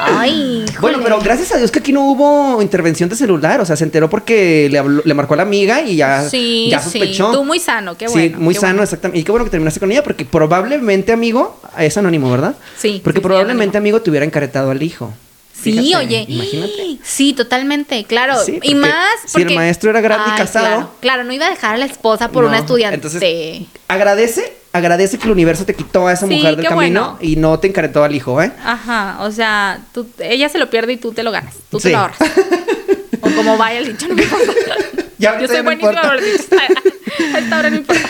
Ay, 0.00 0.64
Bueno, 0.80 0.98
híjole. 0.98 0.98
pero 1.02 1.20
gracias 1.20 1.50
a 1.52 1.58
Dios 1.58 1.72
que 1.72 1.80
aquí 1.80 1.92
no 1.92 2.04
hubo 2.12 2.62
intervención 2.62 3.08
de 3.08 3.16
celular. 3.16 3.60
O 3.60 3.66
sea, 3.66 3.74
se 3.74 3.82
enteró 3.82 4.08
porque 4.08 4.68
le, 4.70 4.78
habló- 4.80 5.02
le 5.04 5.14
marcó 5.14 5.34
a 5.34 5.38
la 5.38 5.42
amiga 5.42 5.80
y 5.82 5.96
ya, 5.96 6.28
Sí, 6.28 6.68
ya 6.70 6.78
sí. 6.80 6.84
sospechó. 7.00 7.32
Tú 7.32 7.42
muy 7.44 7.58
sano, 7.58 7.96
qué 7.96 8.06
bueno. 8.06 8.36
sí, 8.36 8.42
muy 8.42 8.54
sano, 8.54 8.66
bueno. 8.74 8.82
exactamente. 8.84 9.18
Y 9.18 9.24
qué 9.24 9.32
bueno 9.32 9.44
que 9.44 9.50
terminaste 9.50 9.80
con 9.80 9.90
ella 9.90 10.04
porque 10.04 10.24
probablemente, 10.24 11.10
amigo, 11.12 11.60
es 11.78 11.96
anónimo, 11.98 12.30
¿verdad? 12.30 12.54
Sí, 12.76 13.00
Porque 13.02 13.18
sí, 13.18 13.22
probablemente, 13.24 13.76
amigo, 13.76 14.00
te 14.00 14.10
hubiera 14.10 14.24
encaretado 14.24 14.70
al 14.70 14.82
hijo. 14.82 15.12
Sí, 15.60 15.72
Fíjate, 15.72 15.96
oye. 16.06 16.24
Imagínate. 16.28 16.98
Sí, 17.02 17.32
totalmente, 17.32 18.04
claro. 18.04 18.36
Sí, 18.44 18.52
y 18.52 18.54
porque 18.54 18.74
más 18.76 19.02
si 19.26 19.38
el 19.38 19.42
porque- 19.44 19.54
maestro 19.56 19.90
era 19.90 20.00
grande 20.00 20.30
y 20.32 20.38
casado- 20.38 20.64
Claro, 20.66 20.90
claro, 21.00 21.24
no 21.24 21.32
iba 21.32 21.46
a 21.46 21.50
dejar 21.50 21.74
a 21.74 21.78
la 21.78 21.86
esposa 21.86 22.28
por 22.28 22.44
No, 22.44 22.50
una 22.50 22.58
estudiante. 22.58 22.94
Entonces, 22.94 23.62
agradece, 23.88 24.52
agradece 24.78 25.18
que 25.18 25.24
el 25.26 25.32
universo 25.32 25.64
te 25.64 25.74
quitó 25.74 26.06
a 26.06 26.12
esa 26.12 26.26
Sí, 26.26 26.34
mujer 26.34 26.56
del 26.56 26.66
camino 26.66 26.74
bueno. 27.12 27.18
y 27.20 27.36
no 27.36 27.58
te 27.58 27.68
encaretó 27.68 28.02
al 28.04 28.14
hijo, 28.14 28.40
¿eh? 28.42 28.50
Ajá, 28.64 29.18
o 29.20 29.30
sea, 29.30 29.80
tú, 29.92 30.06
ella 30.18 30.48
se 30.48 30.58
lo 30.58 30.70
pierde 30.70 30.94
y 30.94 30.96
tú 30.96 31.12
te 31.12 31.22
lo 31.22 31.30
ganas. 31.30 31.54
Tú 31.70 31.78
Sí. 31.80 31.88
te 31.88 31.92
lo 31.92 31.98
ahorras. 31.98 32.18
o 33.20 33.30
como 33.30 33.56
vaya 33.56 33.78
el 33.80 33.86
dicho, 33.88 34.08
no 34.08 34.14
me 34.14 34.22
importa. 34.22 34.52
Ya 35.20 35.36
Yo 35.40 35.48
soy 35.48 35.56
no 35.58 35.64
buenísima 35.64 36.14
dichos. 36.16 36.46
A 37.34 37.38
esta 37.40 37.58
hora 37.58 37.70
no 37.70 37.76
importa. 37.76 38.08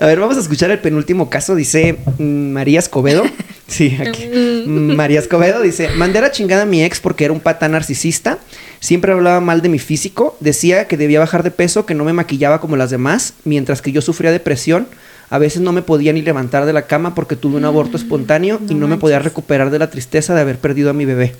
A 0.00 0.06
ver, 0.06 0.20
vamos 0.20 0.36
a 0.36 0.40
escuchar 0.40 0.70
el 0.70 0.78
penúltimo 0.78 1.28
caso. 1.28 1.56
Dice 1.56 1.98
mm, 2.18 2.50
María 2.52 2.78
Escobedo. 2.78 3.24
Sí, 3.66 3.96
aquí. 4.00 4.26
Mm, 4.26 4.94
María 4.94 5.18
Escobedo 5.18 5.60
dice: 5.60 5.88
Mandé 5.96 6.18
a 6.20 6.22
la 6.22 6.30
chingada 6.30 6.62
a 6.62 6.66
mi 6.66 6.84
ex 6.84 7.00
porque 7.00 7.24
era 7.24 7.32
un 7.32 7.40
pata 7.40 7.68
narcisista. 7.68 8.38
Siempre 8.78 9.10
hablaba 9.12 9.40
mal 9.40 9.60
de 9.62 9.68
mi 9.68 9.80
físico. 9.80 10.36
Decía 10.38 10.86
que 10.86 10.96
debía 10.96 11.18
bajar 11.18 11.42
de 11.42 11.50
peso, 11.50 11.84
que 11.84 11.94
no 11.94 12.04
me 12.04 12.12
maquillaba 12.12 12.60
como 12.60 12.76
las 12.76 12.90
demás. 12.90 13.34
Mientras 13.44 13.82
que 13.82 13.90
yo 13.90 14.00
sufría 14.00 14.30
depresión. 14.30 14.86
A 15.34 15.38
veces 15.38 15.62
no 15.62 15.72
me 15.72 15.82
podía 15.82 16.12
ni 16.12 16.22
levantar 16.22 16.64
de 16.64 16.72
la 16.72 16.86
cama 16.86 17.16
porque 17.16 17.34
tuve 17.34 17.56
un 17.56 17.64
aborto 17.64 17.96
espontáneo 17.96 18.60
y 18.68 18.74
no 18.74 18.86
me 18.86 18.98
podía 18.98 19.18
recuperar 19.18 19.70
de 19.70 19.80
la 19.80 19.90
tristeza 19.90 20.32
de 20.32 20.40
haber 20.40 20.60
perdido 20.60 20.90
a 20.90 20.92
mi 20.92 21.06
bebé. 21.06 21.34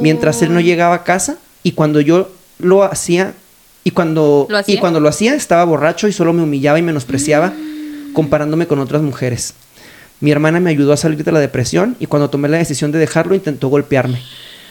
Mientras 0.00 0.40
él 0.40 0.54
no 0.54 0.60
llegaba 0.60 0.94
a 0.94 1.04
casa 1.04 1.36
y 1.62 1.72
cuando 1.72 2.00
yo 2.00 2.32
lo 2.58 2.84
hacía 2.84 3.34
y 3.84 3.90
cuando 3.90 4.46
¿Lo 4.48 4.56
y 4.56 4.60
hacía? 4.60 4.80
cuando 4.80 4.98
lo 4.98 5.10
hacía 5.10 5.34
estaba 5.34 5.62
borracho 5.64 6.08
y 6.08 6.12
solo 6.14 6.32
me 6.32 6.42
humillaba 6.42 6.78
y 6.78 6.82
menospreciaba 6.82 7.52
comparándome 8.14 8.66
con 8.66 8.78
otras 8.78 9.02
mujeres. 9.02 9.52
Mi 10.20 10.30
hermana 10.30 10.58
me 10.58 10.70
ayudó 10.70 10.94
a 10.94 10.96
salir 10.96 11.22
de 11.22 11.30
la 11.30 11.38
depresión 11.38 11.96
y 12.00 12.06
cuando 12.06 12.30
tomé 12.30 12.48
la 12.48 12.56
decisión 12.56 12.92
de 12.92 12.98
dejarlo 12.98 13.34
intentó 13.34 13.68
golpearme. 13.68 14.22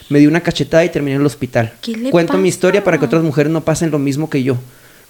Me 0.09 0.17
dio 0.17 0.29
una 0.29 0.41
cachetada 0.41 0.83
y 0.83 0.89
terminé 0.89 1.13
en 1.13 1.21
el 1.21 1.27
hospital. 1.27 1.73
¿Qué 1.79 1.95
le 1.95 2.09
Cuento 2.09 2.39
mi 2.39 2.49
historia 2.49 2.83
para 2.83 2.97
que 2.97 3.05
otras 3.05 3.21
mujeres 3.21 3.51
no 3.51 3.63
pasen 3.63 3.91
lo 3.91 3.99
mismo 3.99 4.31
que 4.31 4.41
yo. 4.41 4.57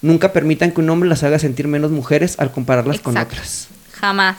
Nunca 0.04 0.32
permitan 0.34 0.72
que 0.72 0.82
un 0.82 0.90
hombre 0.92 1.10
las 1.10 1.24
haga 1.24 1.40
sentir 1.40 1.68
menos 1.68 1.90
mujeres 1.90 2.36
al 2.38 2.52
compararlas 2.52 3.00
con 3.00 3.18
otras. 3.18 3.70
Jamás. 3.94 4.36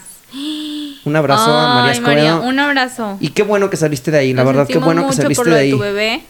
Un 1.04 1.16
abrazo 1.16 1.50
a 1.50 1.74
María 1.74 1.92
Escobedo. 1.92 2.42
un 2.42 2.58
abrazo. 2.60 3.16
Y 3.20 3.30
qué 3.30 3.42
bueno 3.42 3.70
que 3.70 3.76
saliste 3.76 4.10
de 4.10 4.18
ahí, 4.18 4.32
la 4.34 4.44
verdad, 4.44 4.66
qué 4.68 4.78
bueno 4.78 5.06
que 5.08 5.14
saliste 5.14 5.34
por 5.36 5.46
lo 5.48 5.54
de 5.54 5.60
de 5.60 5.64
ahí. 5.66 5.70
tu 5.72 5.78
bebé, 5.78 6.22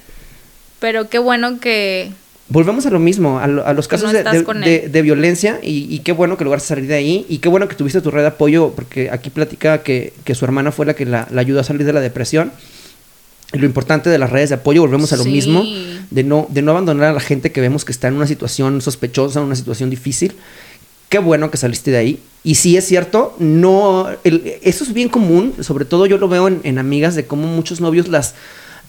pero 0.80 1.08
qué 1.10 1.18
bueno 1.18 1.60
que 1.60 2.10
Volvemos 2.46 2.84
a 2.84 2.90
lo 2.90 2.98
mismo, 2.98 3.38
a, 3.40 3.46
lo- 3.46 3.66
a 3.66 3.72
los 3.72 3.88
casos 3.88 4.12
no 4.12 4.18
de, 4.18 5.02
violencia 5.02 5.58
y, 5.62 5.86
y 5.92 6.00
qué 6.00 6.12
bueno 6.12 6.36
que 6.36 6.44
lograste 6.44 6.68
salir 6.68 6.86
de 6.86 6.94
ahí 6.94 7.24
y 7.28 7.38
qué 7.38 7.48
bueno 7.48 7.68
que 7.68 7.74
tuviste 7.74 8.02
tu 8.02 8.10
red 8.10 8.20
de 8.20 8.28
apoyo 8.28 8.72
porque 8.76 9.10
aquí 9.10 9.30
platica 9.30 9.82
que, 9.82 10.12
que 10.24 10.34
su 10.34 10.44
hermana 10.44 10.70
fue 10.70 10.84
la 10.84 10.92
que 10.94 11.06
la, 11.06 11.26
la 11.30 11.40
ayudó 11.40 11.60
a 11.60 11.64
salir 11.64 11.86
de 11.86 11.92
la 11.94 12.00
depresión. 12.00 12.52
Lo 13.52 13.66
importante 13.66 14.10
de 14.10 14.18
las 14.18 14.30
redes 14.30 14.48
de 14.48 14.56
apoyo, 14.56 14.80
volvemos 14.80 15.12
a 15.12 15.16
lo 15.16 15.22
Sí. 15.22 15.30
mismo, 15.30 15.62
de 16.10 16.24
no, 16.24 16.46
de 16.50 16.62
no 16.62 16.72
abandonar 16.72 17.10
a 17.10 17.12
la 17.12 17.20
gente 17.20 17.52
que 17.52 17.60
vemos 17.60 17.84
que 17.84 17.92
está 17.92 18.08
en 18.08 18.14
una 18.14 18.26
situación 18.26 18.80
sospechosa, 18.80 19.40
una 19.40 19.54
situación 19.54 19.90
difícil. 19.90 20.32
Qué 21.08 21.18
bueno 21.18 21.50
que 21.50 21.56
saliste 21.56 21.92
de 21.92 21.98
ahí. 21.98 22.18
Y 22.42 22.56
sí 22.56 22.76
es 22.76 22.84
cierto, 22.86 23.36
no, 23.38 24.08
el- 24.24 24.54
eso 24.62 24.82
es 24.82 24.92
bien 24.92 25.08
común, 25.08 25.54
sobre 25.60 25.84
todo 25.84 26.06
yo 26.06 26.18
lo 26.18 26.28
veo 26.28 26.48
en, 26.48 26.60
en 26.64 26.78
amigas 26.78 27.14
de 27.14 27.26
cómo 27.26 27.46
muchos 27.46 27.80
novios 27.80 28.08
las 28.08 28.34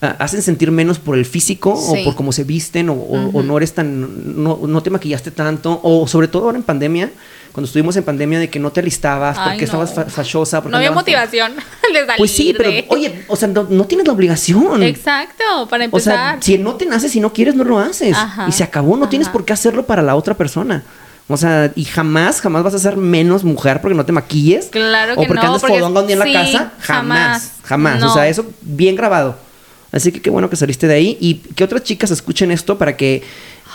hacen 0.02 0.42
sentir 0.42 0.72
menos 0.72 1.00
por 1.00 1.18
el 1.18 1.26
físico 1.26 1.76
Sí. 1.76 2.02
o 2.02 2.04
por 2.06 2.16
cómo 2.16 2.32
se 2.32 2.44
visten 2.44 2.90
o, 2.90 2.94
o- 2.94 3.30
o 3.40 3.44
no 3.44 3.58
eres 3.58 3.74
tan, 3.74 4.44
no, 4.44 4.60
no 4.68 4.84
te 4.84 4.90
maquillaste 4.90 5.32
tanto 5.32 5.80
o 5.84 6.08
sobre 6.08 6.28
todo 6.28 6.46
ahora 6.46 6.58
en 6.58 6.64
pandemia, 6.64 7.10
cuando 7.54 7.66
estuvimos 7.68 7.96
en 7.96 8.04
pandemia 8.04 8.38
de 8.38 8.50
que 8.50 8.60
no 8.60 8.72
te 8.72 8.82
alistabas 8.82 9.38
Ay, 9.40 9.44
porque 9.52 9.60
no. 9.62 9.64
estabas 9.84 9.94
fa- 9.94 10.06
fachosa. 10.06 10.62
porque 10.62 10.72
no 10.72 10.78
había 10.78 10.92
motivación 10.92 11.54
de 11.94 12.00
salir 12.00 12.18
Pues 12.18 12.32
sí, 12.32 12.54
pero 12.56 12.70
de- 12.70 12.86
oye, 12.90 13.24
o 13.30 13.36
sea, 13.36 13.48
no, 13.48 13.66
no 13.70 13.86
tienes 13.86 14.06
la 14.06 14.14
obligación. 14.14 14.84
Exacto, 14.84 15.44
para 15.70 15.86
O 15.90 16.00
sea, 16.00 16.14
empezar. 16.34 16.44
si 16.44 16.58
no 16.58 16.76
te 16.76 16.86
nace, 16.86 17.08
si 17.10 17.20
no 17.20 17.32
quieres, 17.34 17.56
no 17.56 17.64
lo 17.64 17.80
haces. 17.80 18.16
Ajá, 18.16 18.46
y 18.48 18.52
se 18.52 18.64
acabó, 18.64 18.98
no 18.98 19.08
tienes 19.10 19.30
por 19.30 19.46
qué 19.46 19.54
hacerlo 19.54 19.86
para 19.86 20.02
la 20.02 20.16
otra 20.16 20.34
persona. 20.36 20.84
O 21.28 21.38
sea, 21.38 21.72
y 21.76 21.86
jamás, 21.86 22.40
jamás 22.42 22.64
vas 22.64 22.76
a 22.76 22.80
ser 22.80 22.98
menos 22.98 23.44
mujer 23.44 23.82
porque 23.82 23.96
no 23.96 24.06
te 24.06 24.12
maquilles. 24.12 24.68
Claro 24.68 25.14
o 25.14 25.22
que 25.22 25.28
porque 25.28 25.42
no, 25.42 25.48
andas 25.48 25.62
porque 25.62 25.80
fodonga 25.80 26.02
un 26.02 26.08
día 26.08 26.14
en 26.18 26.20
la 26.20 26.26
casa. 26.32 26.72
Jamás, 26.82 27.52
jamás. 27.64 28.00
jamás. 28.00 28.04
O 28.04 28.14
sea, 28.14 28.28
eso 28.28 28.46
bien 28.62 28.96
grabado. 28.96 29.36
Así 29.96 30.12
que 30.12 30.22
qué 30.22 30.30
bueno 30.30 30.50
que 30.50 30.56
saliste 30.58 30.88
de 30.88 30.94
ahí 30.94 31.18
y 31.20 31.36
que 31.56 31.64
otras 31.64 31.82
chicas 31.84 32.12
escuchen 32.12 32.52
esto 32.52 32.78
para 32.78 32.96
que 32.98 33.24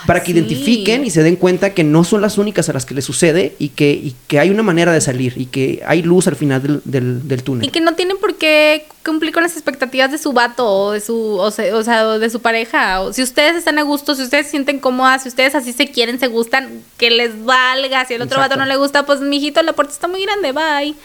para 0.07 0.21
que 0.21 0.27
sí. 0.27 0.31
identifiquen 0.39 1.05
y 1.05 1.11
se 1.11 1.21
den 1.21 1.35
cuenta 1.35 1.75
que 1.75 1.83
no 1.83 2.03
son 2.03 2.21
las 2.21 2.39
únicas 2.39 2.67
a 2.69 2.73
las 2.73 2.87
que 2.87 2.95
les 2.95 3.05
sucede 3.05 3.55
y 3.59 3.69
que, 3.69 3.91
y 3.91 4.15
que 4.27 4.39
hay 4.39 4.49
una 4.49 4.63
manera 4.63 4.91
de 4.91 4.99
salir 4.99 5.33
y 5.35 5.45
que 5.45 5.83
hay 5.85 6.01
luz 6.01 6.25
al 6.27 6.35
final 6.35 6.59
del, 6.63 6.81
del, 6.85 7.27
del 7.27 7.43
túnel. 7.43 7.67
Y 7.67 7.71
que 7.71 7.81
no 7.81 7.93
tienen 7.93 8.17
por 8.17 8.33
qué 8.35 8.87
cumplir 9.05 9.31
con 9.31 9.43
las 9.43 9.51
expectativas 9.53 10.11
de 10.11 10.17
su 10.17 10.33
vato 10.33 10.65
o 10.67 10.91
de 10.93 11.01
su, 11.01 11.15
o 11.37 11.51
se- 11.51 11.71
o 11.73 11.83
sea, 11.83 12.17
de 12.17 12.29
su 12.31 12.39
pareja. 12.39 13.01
O 13.01 13.13
si 13.13 13.21
ustedes 13.21 13.55
están 13.55 13.77
a 13.77 13.83
gusto, 13.83 14.15
si 14.15 14.23
ustedes 14.23 14.45
se 14.47 14.51
sienten 14.51 14.79
cómodas, 14.79 15.21
si 15.21 15.29
ustedes 15.29 15.53
así 15.53 15.71
se 15.71 15.87
quieren, 15.91 16.19
se 16.19 16.27
gustan, 16.27 16.81
que 16.97 17.11
les 17.11 17.43
valga. 17.45 18.03
Si 18.05 18.15
el 18.15 18.23
otro 18.23 18.37
Exacto. 18.37 18.55
vato 18.55 18.59
no 18.59 18.65
le 18.65 18.77
gusta, 18.77 19.05
pues 19.05 19.21
mijito, 19.21 19.61
la 19.61 19.73
puerta 19.73 19.93
está 19.93 20.07
muy 20.07 20.23
grande, 20.23 20.51
bye. 20.51 20.95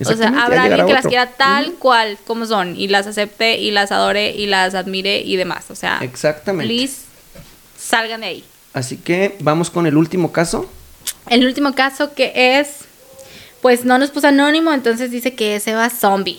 O 0.00 0.12
sea, 0.14 0.28
habrá 0.44 0.64
alguien 0.64 0.86
que 0.86 0.92
las 0.92 1.06
quiera 1.06 1.26
tal 1.30 1.74
cual 1.74 2.18
como 2.26 2.46
son 2.46 2.76
y 2.76 2.88
las 2.88 3.06
acepte 3.06 3.58
y 3.58 3.70
las 3.70 3.92
adore 3.92 4.30
y 4.32 4.46
las 4.46 4.74
admire 4.74 5.20
y 5.20 5.36
demás. 5.36 5.66
O 5.70 5.74
sea, 5.74 5.98
Exactamente. 6.02 6.66
please, 6.72 7.02
salgan 7.78 8.22
de 8.22 8.26
ahí. 8.26 8.44
Así 8.72 8.96
que 8.96 9.36
vamos 9.40 9.70
con 9.70 9.86
el 9.86 9.96
último 9.96 10.32
caso. 10.32 10.68
El 11.28 11.46
último 11.46 11.74
caso 11.74 12.12
que 12.14 12.58
es, 12.58 12.68
pues 13.62 13.84
no 13.84 13.98
nos 13.98 14.10
puso 14.10 14.26
anónimo, 14.28 14.72
entonces 14.72 15.10
dice 15.12 15.34
que 15.34 15.56
es 15.56 15.66
Eva 15.68 15.88
Zombie. 15.90 16.38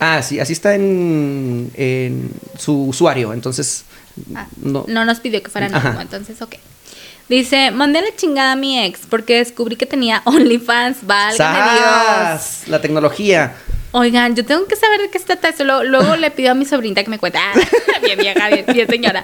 Ah, 0.00 0.20
sí, 0.22 0.40
así 0.40 0.52
está 0.52 0.74
en, 0.74 1.70
en 1.74 2.30
su 2.58 2.86
usuario. 2.88 3.32
Entonces, 3.32 3.84
Ah, 4.34 4.46
no. 4.60 4.84
No 4.88 5.04
nos 5.04 5.20
pidió 5.20 5.42
que 5.42 5.48
fuera 5.50 5.68
anónimo, 5.68 5.90
Ajá. 5.90 6.02
entonces 6.02 6.42
ok. 6.42 6.56
Dice, 7.30 7.70
mandé 7.70 8.00
la 8.02 8.14
chingada 8.16 8.52
a 8.52 8.56
mi 8.56 8.78
ex 8.84 9.00
porque 9.08 9.36
descubrí 9.36 9.76
que 9.76 9.86
tenía 9.86 10.20
OnlyFans, 10.26 10.98
válgame 11.06 11.60
Dios. 11.78 12.62
La 12.66 12.80
tecnología. 12.80 13.54
Oigan, 13.92 14.34
yo 14.36 14.44
tengo 14.44 14.66
que 14.66 14.74
saber 14.76 15.00
de 15.00 15.10
qué 15.10 15.18
se 15.20 15.26
trata 15.26 15.48
eso. 15.48 15.62
Luego, 15.64 15.84
luego 15.84 16.16
le 16.16 16.30
pido 16.32 16.50
a 16.50 16.54
mi 16.54 16.64
sobrinita 16.64 17.02
que 17.04 17.10
me 17.10 17.18
cuente. 17.18 17.38
Ah, 17.40 17.52
bien 18.02 18.18
vieja, 18.18 18.48
bien, 18.48 18.64
bien 18.66 18.88
señora. 18.88 19.22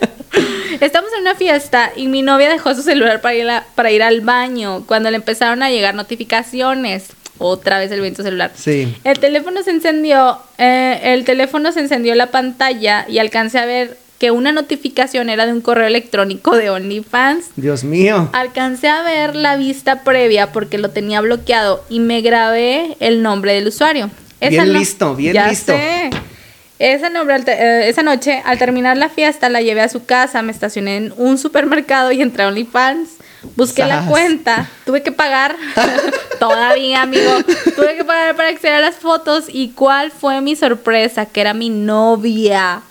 Estamos 0.80 1.10
en 1.14 1.22
una 1.22 1.34
fiesta 1.34 1.90
y 1.96 2.06
mi 2.06 2.22
novia 2.22 2.48
dejó 2.48 2.74
su 2.76 2.82
celular 2.82 3.20
para 3.20 3.34
ir, 3.34 3.48
a- 3.50 3.66
para 3.74 3.90
ir 3.90 4.02
al 4.04 4.20
baño 4.20 4.84
cuando 4.86 5.10
le 5.10 5.16
empezaron 5.16 5.62
a 5.64 5.70
llegar 5.70 5.94
notificaciones. 5.96 7.08
Otra 7.38 7.78
vez 7.80 7.90
el 7.90 8.00
viento 8.00 8.22
celular. 8.22 8.52
Sí. 8.54 8.96
El 9.04 9.18
teléfono 9.18 9.62
se 9.64 9.70
encendió, 9.70 10.38
eh, 10.58 11.00
el 11.02 11.24
teléfono 11.24 11.70
se 11.72 11.80
encendió 11.80 12.14
la 12.14 12.28
pantalla 12.30 13.04
y 13.08 13.18
alcancé 13.18 13.58
a 13.58 13.66
ver 13.66 13.98
que 14.18 14.31
una 14.31 14.52
notificación 14.52 15.29
era 15.29 15.44
de 15.46 15.52
un 15.52 15.61
correo 15.61 15.87
electrónico 15.87 16.57
de 16.57 16.70
OnlyFans. 16.70 17.46
Dios 17.57 17.85
mío. 17.85 18.31
Alcancé 18.33 18.88
a 18.88 19.02
ver 19.02 19.37
la 19.37 19.57
vista 19.57 20.02
previa 20.05 20.52
porque 20.52 20.79
lo 20.79 20.90
tenía 20.90 21.20
bloqueado 21.20 21.85
y 21.90 22.00
me 22.00 22.20
grabé 22.22 22.96
el 23.00 23.22
nombre 23.22 23.52
del 23.52 23.68
usuario. 23.68 24.11
Bien 24.40 24.72
no- 24.72 24.79
listo, 24.79 25.14
bien 25.16 25.35
Ya 25.35 25.48
listo. 25.48 25.72
sé. 25.72 26.11
Esa, 26.79 27.09
nombre, 27.09 27.37
eh, 27.46 27.88
esa 27.88 28.02
noche, 28.02 28.42
al 28.44 28.59
terminar 28.59 28.98
la 28.98 29.09
fiesta, 29.09 29.48
la 29.48 29.62
llevé 29.62 29.81
a 29.81 29.88
su 29.88 30.05
casa, 30.05 30.42
me 30.42 30.52
estacioné 30.52 30.97
en 30.99 31.14
un 31.16 31.38
supermercado 31.38 32.12
y 32.12 32.20
entré 32.20 32.43
a 32.43 32.49
OnlyFans. 32.49 33.09
Busqué 33.55 33.84
la 33.86 34.05
cuenta, 34.07 34.68
tuve 34.84 35.03
que 35.03 35.12
pagar, 35.12 35.57
todavía 36.40 37.03
amigo, 37.03 37.30
tuve 37.76 37.97
que 37.97 38.05
pagar 38.05 38.36
para 38.36 38.49
acceder 38.49 38.74
a 38.76 38.80
las 38.80 38.97
fotos 38.97 39.44
y 39.49 39.70
cuál 39.70 40.11
fue 40.11 40.40
mi 40.40 40.57
sorpresa, 40.57 41.26
que 41.26 41.40
era 41.40 41.55
mi 41.55 41.70
novia. 41.70 42.82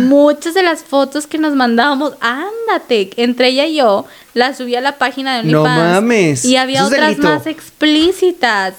Muchas 0.00 0.54
de 0.54 0.62
las 0.62 0.82
fotos 0.84 1.26
que 1.26 1.38
nos 1.38 1.54
mandábamos, 1.54 2.14
ándate, 2.20 3.10
entre 3.16 3.48
ella 3.48 3.66
y 3.66 3.76
yo, 3.76 4.06
las 4.34 4.58
subí 4.58 4.76
a 4.76 4.80
la 4.80 4.96
página 4.98 5.38
de 5.38 5.44
No 5.50 5.62
OnlyFans. 5.62 5.92
mames, 5.94 6.44
Y 6.44 6.56
había 6.56 6.80
eso 6.80 6.88
otras 6.88 7.18
más 7.18 7.46
explícitas. 7.46 8.74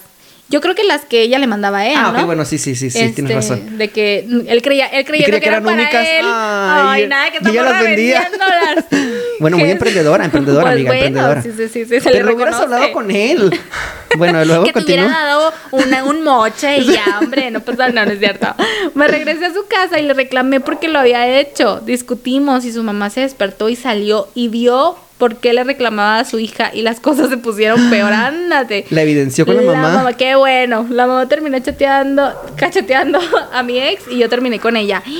Yo 0.48 0.60
creo 0.60 0.74
que 0.74 0.82
las 0.82 1.04
que 1.04 1.22
ella 1.22 1.38
le 1.38 1.46
mandaba 1.46 1.78
a 1.78 1.86
él, 1.86 1.94
Ah, 1.96 2.10
¿no? 2.12 2.18
ok, 2.20 2.26
bueno, 2.26 2.44
sí, 2.44 2.58
sí, 2.58 2.74
sí, 2.74 2.90
sí, 2.90 2.98
tienes 3.12 3.18
Este, 3.18 3.34
razón. 3.34 3.78
De 3.78 3.88
que 3.90 4.26
él 4.48 4.62
creía, 4.62 4.86
él 4.86 5.04
creía 5.04 5.26
que, 5.26 5.36
eran 5.46 5.62
para 5.62 5.76
únicas. 5.76 6.04
él. 6.08 6.26
Ay, 6.26 7.02
Ay, 7.02 7.08
nada, 7.08 7.30
que 7.30 7.36
y 7.36 7.38
estamos 7.38 7.64
las 7.70 7.82
vendía. 7.84 8.20
revendiéndolas. 8.32 8.84
Bueno, 9.40 9.58
muy 9.58 9.70
emprendedora, 9.70 10.24
emprendedora, 10.24 10.62
Pues 10.66 10.74
amiga, 10.74 10.90
bueno, 10.90 11.06
emprendedora. 11.06 11.42
Sí, 11.42 11.50
sí, 11.56 11.68
sí, 11.68 11.84
sí, 11.86 12.00
se 12.00 12.10
Pero 12.10 12.26
le 12.26 12.34
hubieras 12.34 12.54
hablado 12.60 12.92
con 12.92 13.10
él. 13.10 13.50
Bueno, 14.18 14.44
luego 14.44 14.64
que 14.64 14.72
te 14.72 14.80
hubiera 14.80 15.08
dado 15.08 15.52
una- 15.70 16.02
un 16.04 16.24
moche 16.24 16.78
y 16.78 16.84
ya, 16.92 17.20
hombre, 17.20 17.48
no 17.52 17.60
pasa 17.60 17.88
nada, 17.90 18.06
no 18.06 18.12
es 18.12 18.18
cierto. 18.18 18.48
Me 18.94 19.06
regresé 19.06 19.46
a 19.46 19.54
su 19.54 19.66
casa 19.68 20.00
y 20.00 20.02
le 20.02 20.14
reclamé 20.14 20.58
porque 20.58 20.88
lo 20.88 20.98
había 20.98 21.38
hecho. 21.38 21.80
Discutimos 21.80 22.64
y 22.64 22.72
su 22.72 22.82
mamá 22.82 23.08
se 23.10 23.20
despertó 23.20 23.68
y 23.68 23.76
salió 23.76 24.26
y 24.34 24.48
vio 24.48 24.96
por 25.20 25.36
qué 25.36 25.52
le 25.52 25.62
reclamaba 25.62 26.18
a 26.18 26.24
su 26.24 26.40
hija 26.40 26.72
y 26.74 26.82
las 26.82 26.98
cosas 26.98 27.28
se 27.28 27.36
pusieron 27.36 27.88
peor. 27.90 28.12
Ándate. 28.12 28.86
La 28.90 29.02
evidenció 29.02 29.46
con 29.46 29.54
la 29.54 29.62
mamá. 29.62 30.12
Qué 30.14 30.34
bueno. 30.34 30.84
La 30.90 31.06
mamá 31.06 31.28
terminó 31.28 31.56
chateando, 31.60 32.32
cacheteando 32.56 33.20
a 33.52 33.62
mi 33.62 33.78
ex 33.78 34.02
y 34.10 34.18
yo 34.18 34.28
terminé 34.28 34.58
con 34.58 34.76
ella. 34.76 35.04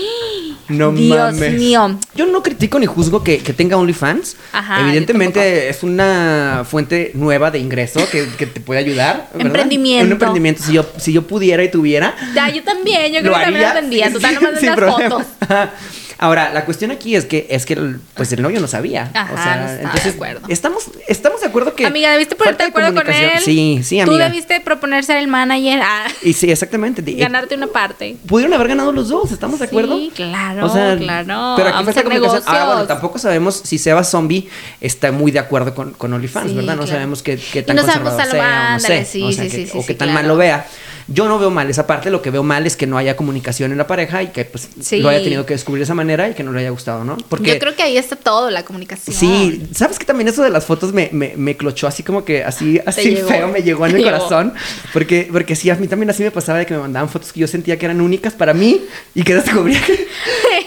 No 0.68 0.92
Dios 0.92 1.34
mames. 1.34 1.54
mío. 1.54 1.98
Yo 2.14 2.26
no 2.26 2.44
critico 2.44 2.78
ni 2.78 2.86
juzgo 2.86 3.24
que, 3.24 3.38
que 3.38 3.52
tenga 3.52 3.76
OnlyFans. 3.76 4.36
Ajá, 4.52 4.80
Evidentemente 4.82 5.68
es 5.68 5.82
una 5.82 6.64
fuente 6.64 7.10
nueva 7.14 7.50
de 7.50 7.58
ingreso 7.58 8.00
que, 8.08 8.28
que 8.38 8.46
te 8.46 8.60
puede 8.60 8.78
ayudar. 8.78 9.30
¿verdad? 9.32 9.46
Emprendimiento. 9.46 10.06
Un 10.06 10.12
emprendimiento. 10.12 10.62
Si 10.62 10.74
yo, 10.74 10.86
si 10.96 11.12
yo 11.12 11.26
pudiera 11.26 11.64
y 11.64 11.72
tuviera. 11.72 12.14
Ya, 12.36 12.48
yo 12.50 12.62
también, 12.62 13.12
yo 13.12 13.18
creo 13.18 13.32
¿lo 13.32 13.38
que 13.38 13.44
también 13.46 13.64
haría? 13.64 13.74
lo 13.74 13.80
vendía. 13.80 14.06
Sí, 14.06 14.12
Total, 14.12 14.34
nomás 14.34 14.94
fotos. 14.94 15.22
Ahora, 16.22 16.52
la 16.52 16.66
cuestión 16.66 16.90
aquí 16.90 17.16
es 17.16 17.24
que 17.24 17.46
es 17.48 17.64
que 17.64 17.72
el, 17.72 17.98
pues 18.14 18.30
el 18.32 18.42
novio 18.42 18.60
no 18.60 18.68
sabía. 18.68 19.10
Ajá, 19.14 19.32
o 19.32 19.36
sea, 19.42 19.56
no 19.56 19.62
estaba 19.62 19.72
de 19.72 19.82
entonces 19.84 20.14
acuerdo. 20.14 20.48
estamos 20.48 20.90
estamos 21.08 21.40
de 21.40 21.46
acuerdo 21.46 21.74
que 21.74 21.86
Amiga, 21.86 22.12
debiste 22.12 22.36
ponerte 22.36 22.62
de 22.64 22.68
acuerdo 22.68 22.94
con 22.94 23.10
él. 23.10 23.30
Sí, 23.42 23.80
sí, 23.82 23.96
Tú 24.04 24.10
amiga. 24.10 24.26
debiste 24.28 24.60
proponer 24.60 25.02
ser 25.02 25.16
el 25.16 25.28
manager, 25.28 25.80
ah, 25.82 26.06
Y 26.22 26.34
sí, 26.34 26.50
exactamente. 26.50 27.00
Ganarte 27.16 27.54
una 27.54 27.68
parte. 27.68 28.16
Pudieron 28.26 28.52
haber 28.52 28.68
ganado 28.68 28.92
los 28.92 29.08
dos, 29.08 29.32
¿estamos 29.32 29.58
de 29.60 29.64
acuerdo? 29.64 29.96
Sí, 29.96 30.12
claro, 30.14 30.70
claro. 30.98 31.54
Pero 31.56 31.68
aquí 31.70 31.88
hacer 31.88 32.04
comunicación. 32.04 32.42
Ahora, 32.46 32.64
bueno, 32.66 32.86
tampoco 32.86 33.18
sabemos 33.18 33.60
si 33.64 33.78
Seba 33.78 34.04
Zombie 34.04 34.46
está 34.80 35.12
muy 35.12 35.32
de 35.32 35.38
acuerdo 35.38 35.74
con, 35.74 35.92
con 35.94 36.12
OnlyFans, 36.12 36.50
Sí, 36.50 36.56
¿verdad? 36.56 36.74
No 36.76 36.82
claro. 36.82 36.92
sabemos 36.98 37.22
qué, 37.22 37.36
tan 37.62 37.76
no 37.76 37.82
conservador 37.82 38.26
sea, 38.30 38.68
o 38.68 38.72
no 38.74 38.80
sé. 38.80 39.04
sí, 39.06 39.22
o 39.22 39.32
sea, 39.32 39.44
sí, 39.48 39.64
que- 39.64 39.78
o 39.78 39.86
qué 39.86 39.94
tan 39.94 40.08
claro. 40.08 40.12
mal 40.20 40.28
lo 40.28 40.36
vea. 40.36 40.66
Yo 41.12 41.26
no 41.28 41.38
veo 41.40 41.50
mal 41.50 41.68
esa 41.68 41.86
parte, 41.86 42.08
lo 42.10 42.22
que 42.22 42.30
veo 42.30 42.42
mal 42.44 42.66
es 42.66 42.76
que 42.76 42.86
no 42.86 42.96
haya 42.96 43.16
comunicación 43.16 43.72
en 43.72 43.78
la 43.78 43.86
pareja 43.86 44.22
y 44.22 44.28
que 44.28 44.44
pues 44.44 44.68
Sí. 44.80 44.98
lo 45.00 45.08
haya 45.08 45.22
tenido 45.22 45.44
que 45.44 45.54
descubrir 45.54 45.80
de 45.80 45.84
esa 45.84 45.94
manera 45.94 46.28
y 46.28 46.34
que 46.34 46.42
no 46.44 46.52
le 46.52 46.60
haya 46.60 46.70
gustado, 46.70 47.02
¿no? 47.04 47.16
Porque 47.28 47.54
Yo 47.54 47.58
creo 47.58 47.74
que 47.74 47.82
ahí 47.82 47.96
está 47.98 48.14
todo, 48.16 48.48
la 48.50 48.64
comunicación. 48.64 49.16
Sí, 49.16 49.66
sabes 49.74 49.98
que 49.98 50.04
también 50.04 50.28
eso 50.28 50.42
de 50.42 50.50
las 50.50 50.64
fotos 50.64 50.92
me, 50.92 51.08
me, 51.12 51.34
me 51.36 51.56
clochó 51.56 51.86
así 51.88 52.02
como 52.04 52.24
que 52.24 52.44
así, 52.44 52.80
así 52.86 53.16
feo, 53.16 53.48
me 53.48 53.62
llegó 53.62 53.86
en 53.86 53.96
el 53.96 54.02
llegó. 54.04 54.10
corazón. 54.16 54.54
Porque, 54.92 55.28
porque 55.32 55.56
sí, 55.56 55.68
a 55.70 55.74
mí 55.74 55.88
también 55.88 56.10
así 56.10 56.22
me 56.22 56.30
pasaba 56.30 56.58
de 56.58 56.66
que 56.66 56.74
me 56.74 56.80
mandaban 56.80 57.08
fotos 57.08 57.32
que 57.32 57.40
yo 57.40 57.48
sentía 57.48 57.76
que 57.78 57.86
eran 57.86 58.00
únicas 58.00 58.32
para 58.34 58.54
mí 58.54 58.80
y 59.14 59.22
que 59.24 59.34
descubría 59.34 59.80
que, 59.84 60.06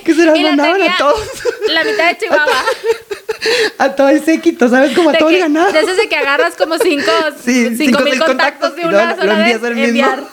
que 0.03 0.13
se 0.13 0.25
las 0.25 0.37
Y 0.37 0.43
la 0.43 0.49
mandaban 0.49 0.73
tenía 0.73 0.93
a 0.93 0.97
todos. 0.97 1.21
La 1.69 1.83
mitad 1.85 2.09
de 2.09 2.17
Chihuahua. 2.17 2.63
A 3.77 3.89
todo 3.95 4.07
el 4.09 4.23
séquito, 4.23 4.69
¿sabes? 4.69 4.95
Como 4.95 5.09
a 5.09 5.13
de, 5.13 5.17
todo 5.19 5.29
el 5.29 5.35
que, 5.35 5.41
ganado. 5.41 5.71
de 5.71 6.07
que 6.09 6.15
agarras 6.15 6.55
como 6.55 6.77
cinco, 6.77 7.11
Sí, 7.43 7.75
cinco 7.75 7.99
cinco, 7.99 8.03
mil 8.03 8.17
contactos 8.19 8.75
de 8.75 8.85
una 8.85 9.15
sola 9.17 9.35
vez. 9.35 9.61
mismo. 9.61 9.67
enviar. 9.83 10.23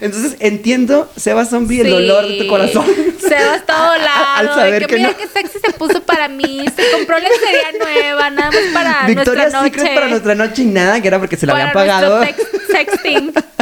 Entonces 0.00 0.36
entiendo, 0.40 1.10
Seba 1.16 1.44
Zombie, 1.44 1.80
el 1.80 1.90
dolor 1.90 2.28
de 2.28 2.38
tu 2.38 2.46
corazón. 2.46 2.86
Se 3.18 3.34
va 3.34 3.54
a 3.54 3.60
todo 3.60 3.96
lado. 3.98 4.24
Al 4.36 4.46
de 4.46 4.52
saber 4.54 4.82
que, 4.82 4.94
que 4.94 4.96
mira 4.96 5.10
no. 5.10 5.16
qué 5.16 5.26
sexy 5.26 5.58
se 5.58 5.72
puso 5.72 6.02
para 6.02 6.28
mí. 6.28 6.64
Se 6.76 6.90
compró 6.92 7.18
lencería 7.18 7.72
nueva, 7.78 8.30
nada 8.30 8.50
más 8.50 8.60
para 8.72 9.06
Victoria's 9.06 9.52
nuestra 9.52 9.62
noche. 9.62 9.74
Secret 9.74 9.94
para 9.94 10.08
nuestra 10.08 10.34
noche 10.34 10.62
y 10.62 10.66
nada, 10.66 11.00
que 11.00 11.08
era 11.08 11.18
porque 11.18 11.36
se 11.36 11.46
la 11.46 11.54
habían 11.54 11.72
pagado. 11.72 12.24
sexting. 12.70 13.32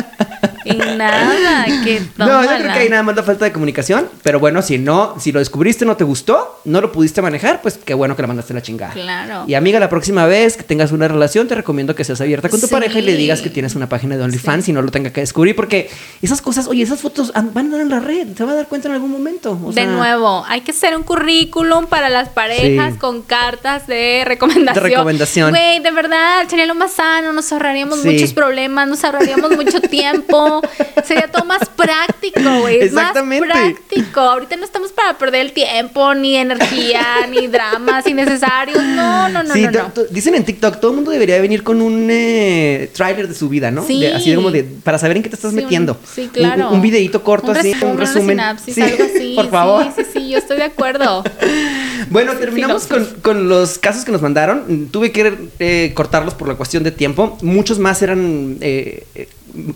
Y 0.67 0.97
nada, 0.97 1.65
que 1.85 2.03
No, 2.17 2.43
yo 2.43 2.49
creo 2.49 2.73
que 2.73 2.79
hay 2.79 2.89
nada 2.89 3.03
más 3.03 3.17
la 3.17 3.23
falta 3.23 3.45
de 3.45 3.53
comunicación. 3.53 4.09
Pero 4.23 4.41
bueno, 4.41 4.63
si 4.63 4.79
no, 4.79 5.15
si 5.19 5.33
lo 5.33 5.39
descubriste, 5.39 5.85
no 5.85 5.97
te 5.97 6.05
gustó, 6.05 6.61
no 6.65 6.81
lo 6.81 6.93
pudiste 6.93 7.23
manejar, 7.23 7.63
pues 7.63 7.79
qué 7.85 7.95
bueno 7.95 8.17
que 8.17 8.23
la 8.23 8.29
mandaste 8.29 8.53
a 8.53 8.57
la 8.57 8.63
chingada. 8.63 8.93
Claro. 8.93 9.45
Y 9.47 9.55
amiga, 9.55 9.79
la 9.81 9.89
próxima 9.89 10.27
vez 10.27 10.57
que 10.57 10.63
tengas 10.63 10.93
una 10.93 11.09
relación, 11.09 11.49
te 11.49 11.55
recomiendo 11.55 11.95
que 11.95 12.05
seas 12.05 12.21
abierta 12.21 12.49
con 12.49 12.61
tu 12.61 12.67
Sí. 12.67 12.73
pareja 12.73 12.99
y 12.99 13.03
le 13.03 13.15
digas 13.15 13.41
que 13.43 13.51
tienes 13.51 13.75
una 13.75 13.89
página 13.89 14.17
de 14.17 14.23
OnlyFans 14.25 14.69
y 14.69 14.73
no 14.73 14.83
lo 14.83 14.91
tenga 14.91 15.11
que 15.11 15.21
descubrir. 15.21 15.55
Porque 15.57 15.89
esas 16.23 16.41
cosas, 16.43 16.67
oye, 16.67 16.83
esas 16.83 17.01
fotos 17.01 17.31
an- 17.35 17.53
van 17.55 17.69
a 17.69 17.73
dar 17.73 17.81
en 17.83 17.89
la 17.91 18.01
red, 18.01 18.29
se 18.37 18.45
va 18.45 18.53
a 18.53 18.55
dar 18.57 18.67
cuenta 18.67 18.89
en 18.89 18.95
algún 18.95 19.11
momento. 19.11 19.59
o 19.65 19.73
de 19.73 19.87
nuevo, 19.87 20.45
hay 20.49 20.61
que 20.63 20.71
hacer 20.73 20.97
un 20.97 21.03
currículum 21.03 21.87
para 21.87 22.09
las 22.09 22.29
parejas 22.29 22.95
Sí. 22.95 22.99
con 22.99 23.23
cartas 23.23 23.87
de 23.87 24.25
recomendación. 24.27 24.75
De 24.75 24.81
recomendación. 24.91 25.51
Güey, 25.51 25.81
de 25.81 25.91
verdad, 25.91 26.47
sería 26.49 26.67
lo 26.67 26.75
más 26.75 26.93
sano, 26.93 27.33
nos 27.33 27.53
ahorraríamos 27.53 28.05
muchos 28.05 28.33
problemas, 28.33 28.89
nos 28.89 29.05
ahorraríamos 29.05 29.57
mucho 29.57 29.81
tiempo. 29.91 30.56
Sería 31.05 31.29
todo 31.29 31.45
más 31.45 31.61
práctico, 31.77 32.41
güey. 32.61 32.81
es 32.81 32.93
Más 32.93 33.09
Exactamente. 33.11 33.47
práctico. 33.47 34.21
Ahorita 34.21 34.57
no 34.57 34.65
estamos 34.65 34.93
para 34.93 35.17
perder 35.19 35.43
el 35.43 35.53
tiempo, 35.53 36.15
ni 36.15 36.37
energía, 36.37 37.05
ni 37.31 37.47
dramas 37.47 38.07
innecesarios. 38.07 38.83
No, 38.83 39.29
no, 39.29 39.43
no, 39.43 39.53
sí, 39.55 39.67
no, 39.67 39.93
dicen 40.11 40.35
en 40.35 40.45
TikTok, 40.45 40.81
todo 40.81 40.91
el 40.93 40.97
mundo 40.97 41.11
debería 41.11 41.41
venir 41.41 41.63
con 41.63 41.81
un 41.83 42.09
eh, 42.11 42.91
tráiler 42.95 43.29
de 43.29 43.35
su 43.35 43.49
vida, 43.49 43.71
¿no? 43.71 43.85
Sí. 43.87 44.01
De- 44.01 44.15
así 44.15 44.35
como 44.35 44.51
de, 44.51 44.65
para 44.65 44.99
saber 44.99 45.17
en 45.17 45.23
qué 45.23 45.29
te 45.29 45.37
estás 45.37 45.51
Sí, 45.53 45.57
un- 45.59 45.63
metiendo. 45.65 45.99
sí, 46.15 46.23
Un- 46.23 46.29
claro. 46.29 46.71
Un, 46.71 46.83
videito 46.83 47.23
corto 47.23 47.51
Un 47.53 47.57
así, 47.57 47.73
resumen, 47.73 47.93
un 47.95 47.99
resumen. 48.01 48.29
sinapsis, 48.37 48.75
Sí, 48.75 48.83
algo 48.83 49.05
así. 49.05 49.33
Por 49.37 49.51
favor. 49.51 49.85
Sí, 49.97 50.03
sí, 50.05 50.11
sí, 50.13 50.29
yo 50.31 50.39
estoy 50.39 50.57
de 50.59 50.65
acuerdo. 50.65 51.25
Bueno, 52.11 52.35
terminamos 52.35 52.87
con 53.23 53.49
los 53.49 53.79
casos 53.79 54.05
que 54.05 54.13
nos 54.13 54.23
mandaron. 54.23 54.89
Tuve 54.93 55.11
que 55.13 55.35
eh, 55.59 55.93
cortarlos 55.95 56.35
por 56.35 56.47
la 56.47 56.55
cuestión 56.55 56.85
de 56.85 56.93
tiempo. 56.93 57.37
Muchos 57.43 57.79
más 57.81 58.01
eran 58.03 58.59
eh, 58.61 59.05
eh, 59.15 59.29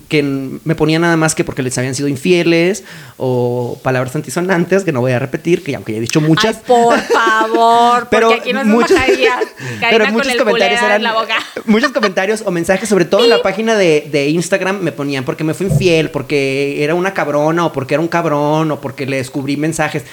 que 0.07 0.23
me 0.23 0.75
ponían 0.75 1.01
nada 1.01 1.17
más 1.17 1.35
que 1.35 1.43
porque 1.43 1.61
les 1.63 1.77
habían 1.77 1.95
sido 1.95 2.07
infieles 2.07 2.83
o 3.17 3.79
palabras 3.83 4.15
antisonantes 4.15 4.83
que 4.83 4.91
no 4.91 5.01
voy 5.01 5.11
a 5.11 5.19
repetir, 5.19 5.63
que 5.63 5.75
aunque 5.75 5.91
ya 5.93 5.97
he 5.97 6.01
dicho 6.01 6.21
muchas. 6.21 6.57
Ay, 6.57 6.63
por 6.67 6.99
favor, 6.99 8.07
Pero 8.11 8.27
porque 8.29 8.41
aquí 8.41 8.53
no 8.53 8.63
muchos- 8.65 8.97
pero 9.79 10.07
muchos 10.11 10.35
comentarios 10.35 10.81
eran 10.81 10.97
en 10.97 11.03
la 11.03 11.13
boca. 11.13 11.35
muchos 11.65 11.91
comentarios 11.91 12.43
o 12.45 12.51
mensajes 12.51 12.87
sobre 12.89 13.05
todo 13.05 13.23
en 13.23 13.29
la 13.29 13.41
página 13.41 13.75
de, 13.75 14.07
de 14.11 14.29
Instagram 14.29 14.79
me 14.81 14.91
ponían 14.91 15.23
porque 15.25 15.43
me 15.43 15.53
fui 15.53 15.67
infiel 15.67 16.09
porque 16.09 16.83
era 16.83 16.95
una 16.95 17.13
cabrona 17.13 17.65
o 17.65 17.73
porque 17.73 17.95
era 17.95 18.01
un 18.01 18.07
cabrón 18.07 18.71
o 18.71 18.81
porque 18.81 19.05
le 19.05 19.17
descubrí 19.17 19.57
mensajes 19.57 20.03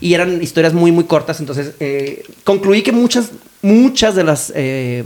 y 0.00 0.14
eran 0.14 0.42
historias 0.42 0.72
muy 0.74 0.92
muy 0.92 1.04
cortas 1.04 1.40
entonces 1.40 1.74
eh, 1.80 2.24
concluí 2.44 2.82
que 2.82 2.92
muchas 2.92 3.30
muchas 3.62 4.14
de 4.14 4.24
las 4.24 4.52
eh, 4.54 5.04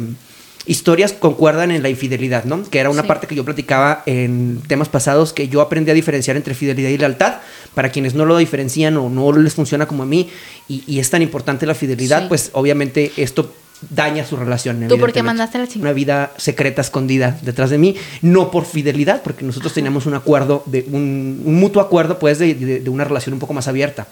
historias 0.67 1.12
concuerdan 1.12 1.71
en 1.71 1.83
la 1.83 1.89
infidelidad, 1.89 2.45
¿no? 2.45 2.62
Que 2.69 2.79
era 2.81 2.91
una 2.91 3.03
Sí. 3.03 3.09
parte 3.09 3.27
que 3.27 3.35
yo 3.35 3.45
platicaba 3.45 4.03
en 4.07 4.61
temas 4.67 4.89
pasados, 4.89 5.33
que 5.33 5.49
yo 5.49 5.61
aprendí 5.61 5.91
a 5.91 5.95
diferenciar 5.95 6.37
entre 6.37 6.55
fidelidad 6.55 6.91
y 6.91 6.99
lealtad, 6.99 7.35
para 7.75 7.91
quienes 7.91 8.14
no 8.14 8.25
lo 8.25 8.37
diferencian 8.37 8.97
o 8.97 9.09
no 9.09 9.33
les 9.33 9.55
funciona 9.55 9.87
como 9.87 10.03
a 10.03 10.07
mí, 10.07 10.29
y, 10.69 10.83
y 10.87 10.99
es 10.99 11.11
tan 11.11 11.23
importante 11.23 11.67
la 11.67 11.75
fidelidad, 11.75 12.23
Sí. 12.23 12.27
pues 12.29 12.51
obviamente 12.53 13.12
esto 13.17 13.55
daña 13.91 14.25
su 14.25 14.37
relación. 14.37 14.89
¿Tú 14.89 14.99
por 14.99 15.12
qué 15.12 15.23
mandaste 15.23 15.59
la 15.59 15.67
chingada? 15.69 15.91
Una 15.91 15.93
vida 15.95 16.33
secreta, 16.39 16.81
escondida 16.81 17.39
detrás 17.43 17.69
de 17.71 17.77
mí, 17.79 17.95
no 18.23 18.51
por 18.51 18.64
fidelidad, 18.64 19.23
porque 19.23 19.45
nosotros 19.45 19.73
teníamos 19.75 20.07
un 20.07 20.14
acuerdo, 20.14 20.62
de 20.67 20.87
un, 20.91 21.43
un 21.45 21.55
mutuo 21.57 21.83
acuerdo, 21.83 22.19
pues, 22.19 22.39
de, 22.39 22.55
de- 22.55 22.81
de 22.81 22.91
una 22.91 23.05
relación 23.05 23.35
un 23.35 23.39
poco 23.39 23.53
más 23.53 23.69
abierta. 23.69 24.07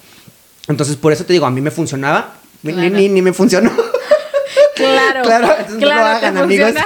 Entonces, 0.68 0.96
por 0.96 1.12
eso 1.12 1.24
te 1.24 1.32
digo, 1.32 1.46
a 1.46 1.50
mí 1.50 1.60
me 1.62 1.70
funcionaba, 1.70 2.34
ni- 2.62 2.90
ni, 2.90 3.08
ni 3.08 3.22
me 3.22 3.32
funcionó. 3.32 3.70
Claro. 5.22 5.46
Claro, 5.46 5.60
entonces 5.60 5.80
no 5.80 5.86
lo 5.94 6.04
hagan, 6.04 6.38
amigos. 6.38 6.72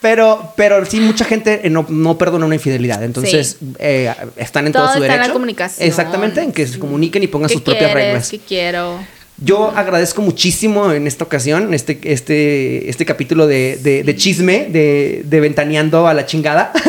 Pero, 0.00 0.52
pero 0.56 0.84
sí, 0.84 0.98
mucha 0.98 1.24
gente 1.24 1.60
eh, 1.62 1.70
no, 1.70 1.86
no 1.88 2.18
perdona 2.18 2.44
una 2.44 2.56
infidelidad. 2.56 3.04
Entonces, 3.04 3.58
eh, 3.78 4.12
están 4.36 4.66
en 4.66 4.72
todo, 4.72 4.82
Todo 4.86 4.94
su 4.94 4.98
está 4.98 5.06
en 5.06 5.12
derecho. 5.12 5.28
la 5.28 5.32
comunicación. 5.32 5.86
Exactamente, 5.86 6.40
en 6.42 6.50
que 6.50 6.66
se 6.66 6.80
comuniquen 6.80 7.22
y 7.22 7.28
pongan 7.28 7.46
¿Qué 7.46 7.52
sus 7.54 7.62
propias 7.62 7.92
reglas. 7.94 8.28
¿Qué 8.28 8.40
quiero? 8.40 8.98
Yo 9.36 9.72
agradezco 9.76 10.20
muchísimo 10.20 10.90
en 10.90 11.06
esta 11.06 11.22
ocasión, 11.22 11.72
este, 11.72 12.00
este, 12.02 12.90
este 12.90 13.04
capítulo 13.06 13.46
de, 13.46 13.78
de- 13.80 14.02
de 14.02 14.16
chisme, 14.16 14.66
de, 14.70 15.22
de 15.24 15.40
ventaneando 15.40 16.08
a 16.08 16.14
la 16.14 16.26
chingada. 16.26 16.72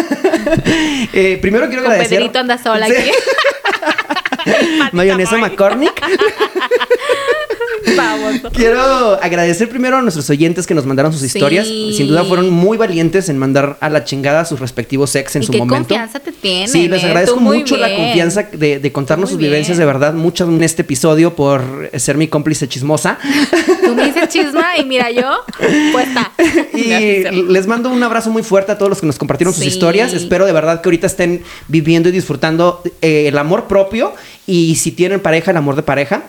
Eh, 1.14 1.38
primero 1.42 1.68
quiero 1.68 1.84
Con 1.84 1.92
agradecer. 1.92 2.18
Pedrito 2.18 2.40
anda 2.40 2.58
sola 2.62 2.88
Sí. 2.88 2.94
aquí. 2.96 3.12
Mayonesa 4.92 5.38
McCormick. 5.38 5.94
Quiero 8.54 9.20
agradecer 9.22 9.70
primero 9.70 9.98
a 9.98 10.02
nuestros 10.02 10.30
oyentes 10.30 10.66
que 10.66 10.74
nos 10.74 10.86
mandaron 10.86 11.12
sus 11.12 11.22
Sí. 11.22 11.28
historias. 11.28 11.68
Sin 11.68 12.08
duda 12.08 12.24
fueron 12.24 12.50
muy 12.50 12.78
valientes 12.78 13.30
en 13.30 13.38
mandar 13.38 13.78
a 13.80 13.90
la 13.90 14.04
chingada 14.04 14.46
sus 14.46 14.60
respectivos 14.60 15.10
sex 15.10 15.36
en 15.36 15.44
Y 15.44 15.46
su 15.46 15.52
qué 15.52 15.58
momento. 15.60 15.78
confianza 15.90 16.20
te 16.20 16.32
tienen, 16.32 16.68
Sí, 16.70 16.88
les 16.88 17.04
¿eh? 17.04 17.08
agradezco 17.08 17.40
mucho 17.40 17.78
la 17.78 17.94
confianza 17.96 18.44
de, 18.52 18.80
de 18.80 18.92
contarnos 18.92 19.30
Muy 19.30 19.34
sus 19.34 19.40
vivencias, 19.40 19.78
bien. 19.78 19.88
de 19.88 19.94
verdad. 19.94 20.14
Muchas 20.14 20.48
en 20.48 20.64
este 20.64 20.82
episodio 20.84 21.36
por 21.36 21.90
ser 21.98 22.18
mi 22.18 22.28
cómplice 22.28 22.68
chismosa. 22.68 23.18
Tú 23.86 23.96
me 23.96 24.06
dices 24.06 24.30
chisma 24.30 24.78
y 24.78 24.86
mira 24.86 25.12
yo, 25.12 25.32
puesta. 25.92 26.32
Y 26.74 27.24
les 27.50 27.68
mando 27.68 27.90
un 27.90 28.02
abrazo 28.02 28.30
muy 28.32 28.42
fuerte 28.44 28.72
a 28.72 28.78
todos 28.78 28.90
los 28.90 29.00
que 29.02 29.06
nos 29.08 29.18
compartieron 29.18 29.54
sus 29.54 29.66
historias. 29.66 30.14
Espero 30.14 30.46
de 30.46 30.52
verdad 30.52 30.82
que 30.82 30.90
ahorita 30.90 31.08
estén 31.08 31.44
viviendo 31.68 32.10
y 32.10 32.12
disfrutando 32.12 32.82
eh, 33.02 33.28
el 33.28 33.38
amor 33.38 33.68
propio 33.68 34.14
y 34.48 34.76
si 34.76 34.92
tienen 34.92 35.20
pareja, 35.20 35.52
el 35.52 35.58
amor 35.58 35.76
de 35.76 35.84
pareja. 35.84 36.24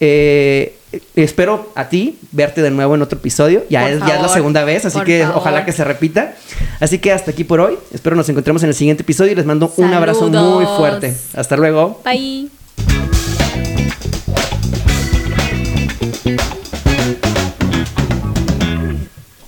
Eh, 0.00 0.76
espero 1.14 1.70
a 1.74 1.88
ti 1.88 2.18
verte 2.32 2.62
de 2.62 2.70
nuevo 2.70 2.94
en 2.94 3.02
otro 3.02 3.18
episodio. 3.18 3.64
Ya, 3.68 3.82
Por 3.82 3.90
es, 3.90 3.98
ya 4.00 4.16
es 4.16 4.22
la 4.22 4.28
segunda 4.28 4.64
vez, 4.64 4.84
así 4.86 4.98
que 5.02 5.20
favor. 5.20 5.36
ojalá 5.36 5.64
que 5.64 5.72
se 5.72 5.84
repita. 5.84 6.34
Así 6.80 6.98
que 6.98 7.12
hasta 7.12 7.30
aquí 7.30 7.44
por 7.44 7.60
hoy. 7.60 7.76
Espero 7.92 8.16
nos 8.16 8.28
encontremos 8.28 8.62
en 8.62 8.70
el 8.70 8.74
siguiente 8.74 9.02
episodio 9.02 9.32
y 9.32 9.34
les 9.34 9.46
mando 9.46 9.72
un 9.76 9.92
abrazo 9.92 10.28
muy 10.28 10.64
fuerte. 10.64 11.14
Hasta 11.34 11.56
luego. 11.56 12.00
Bye. 12.04 12.59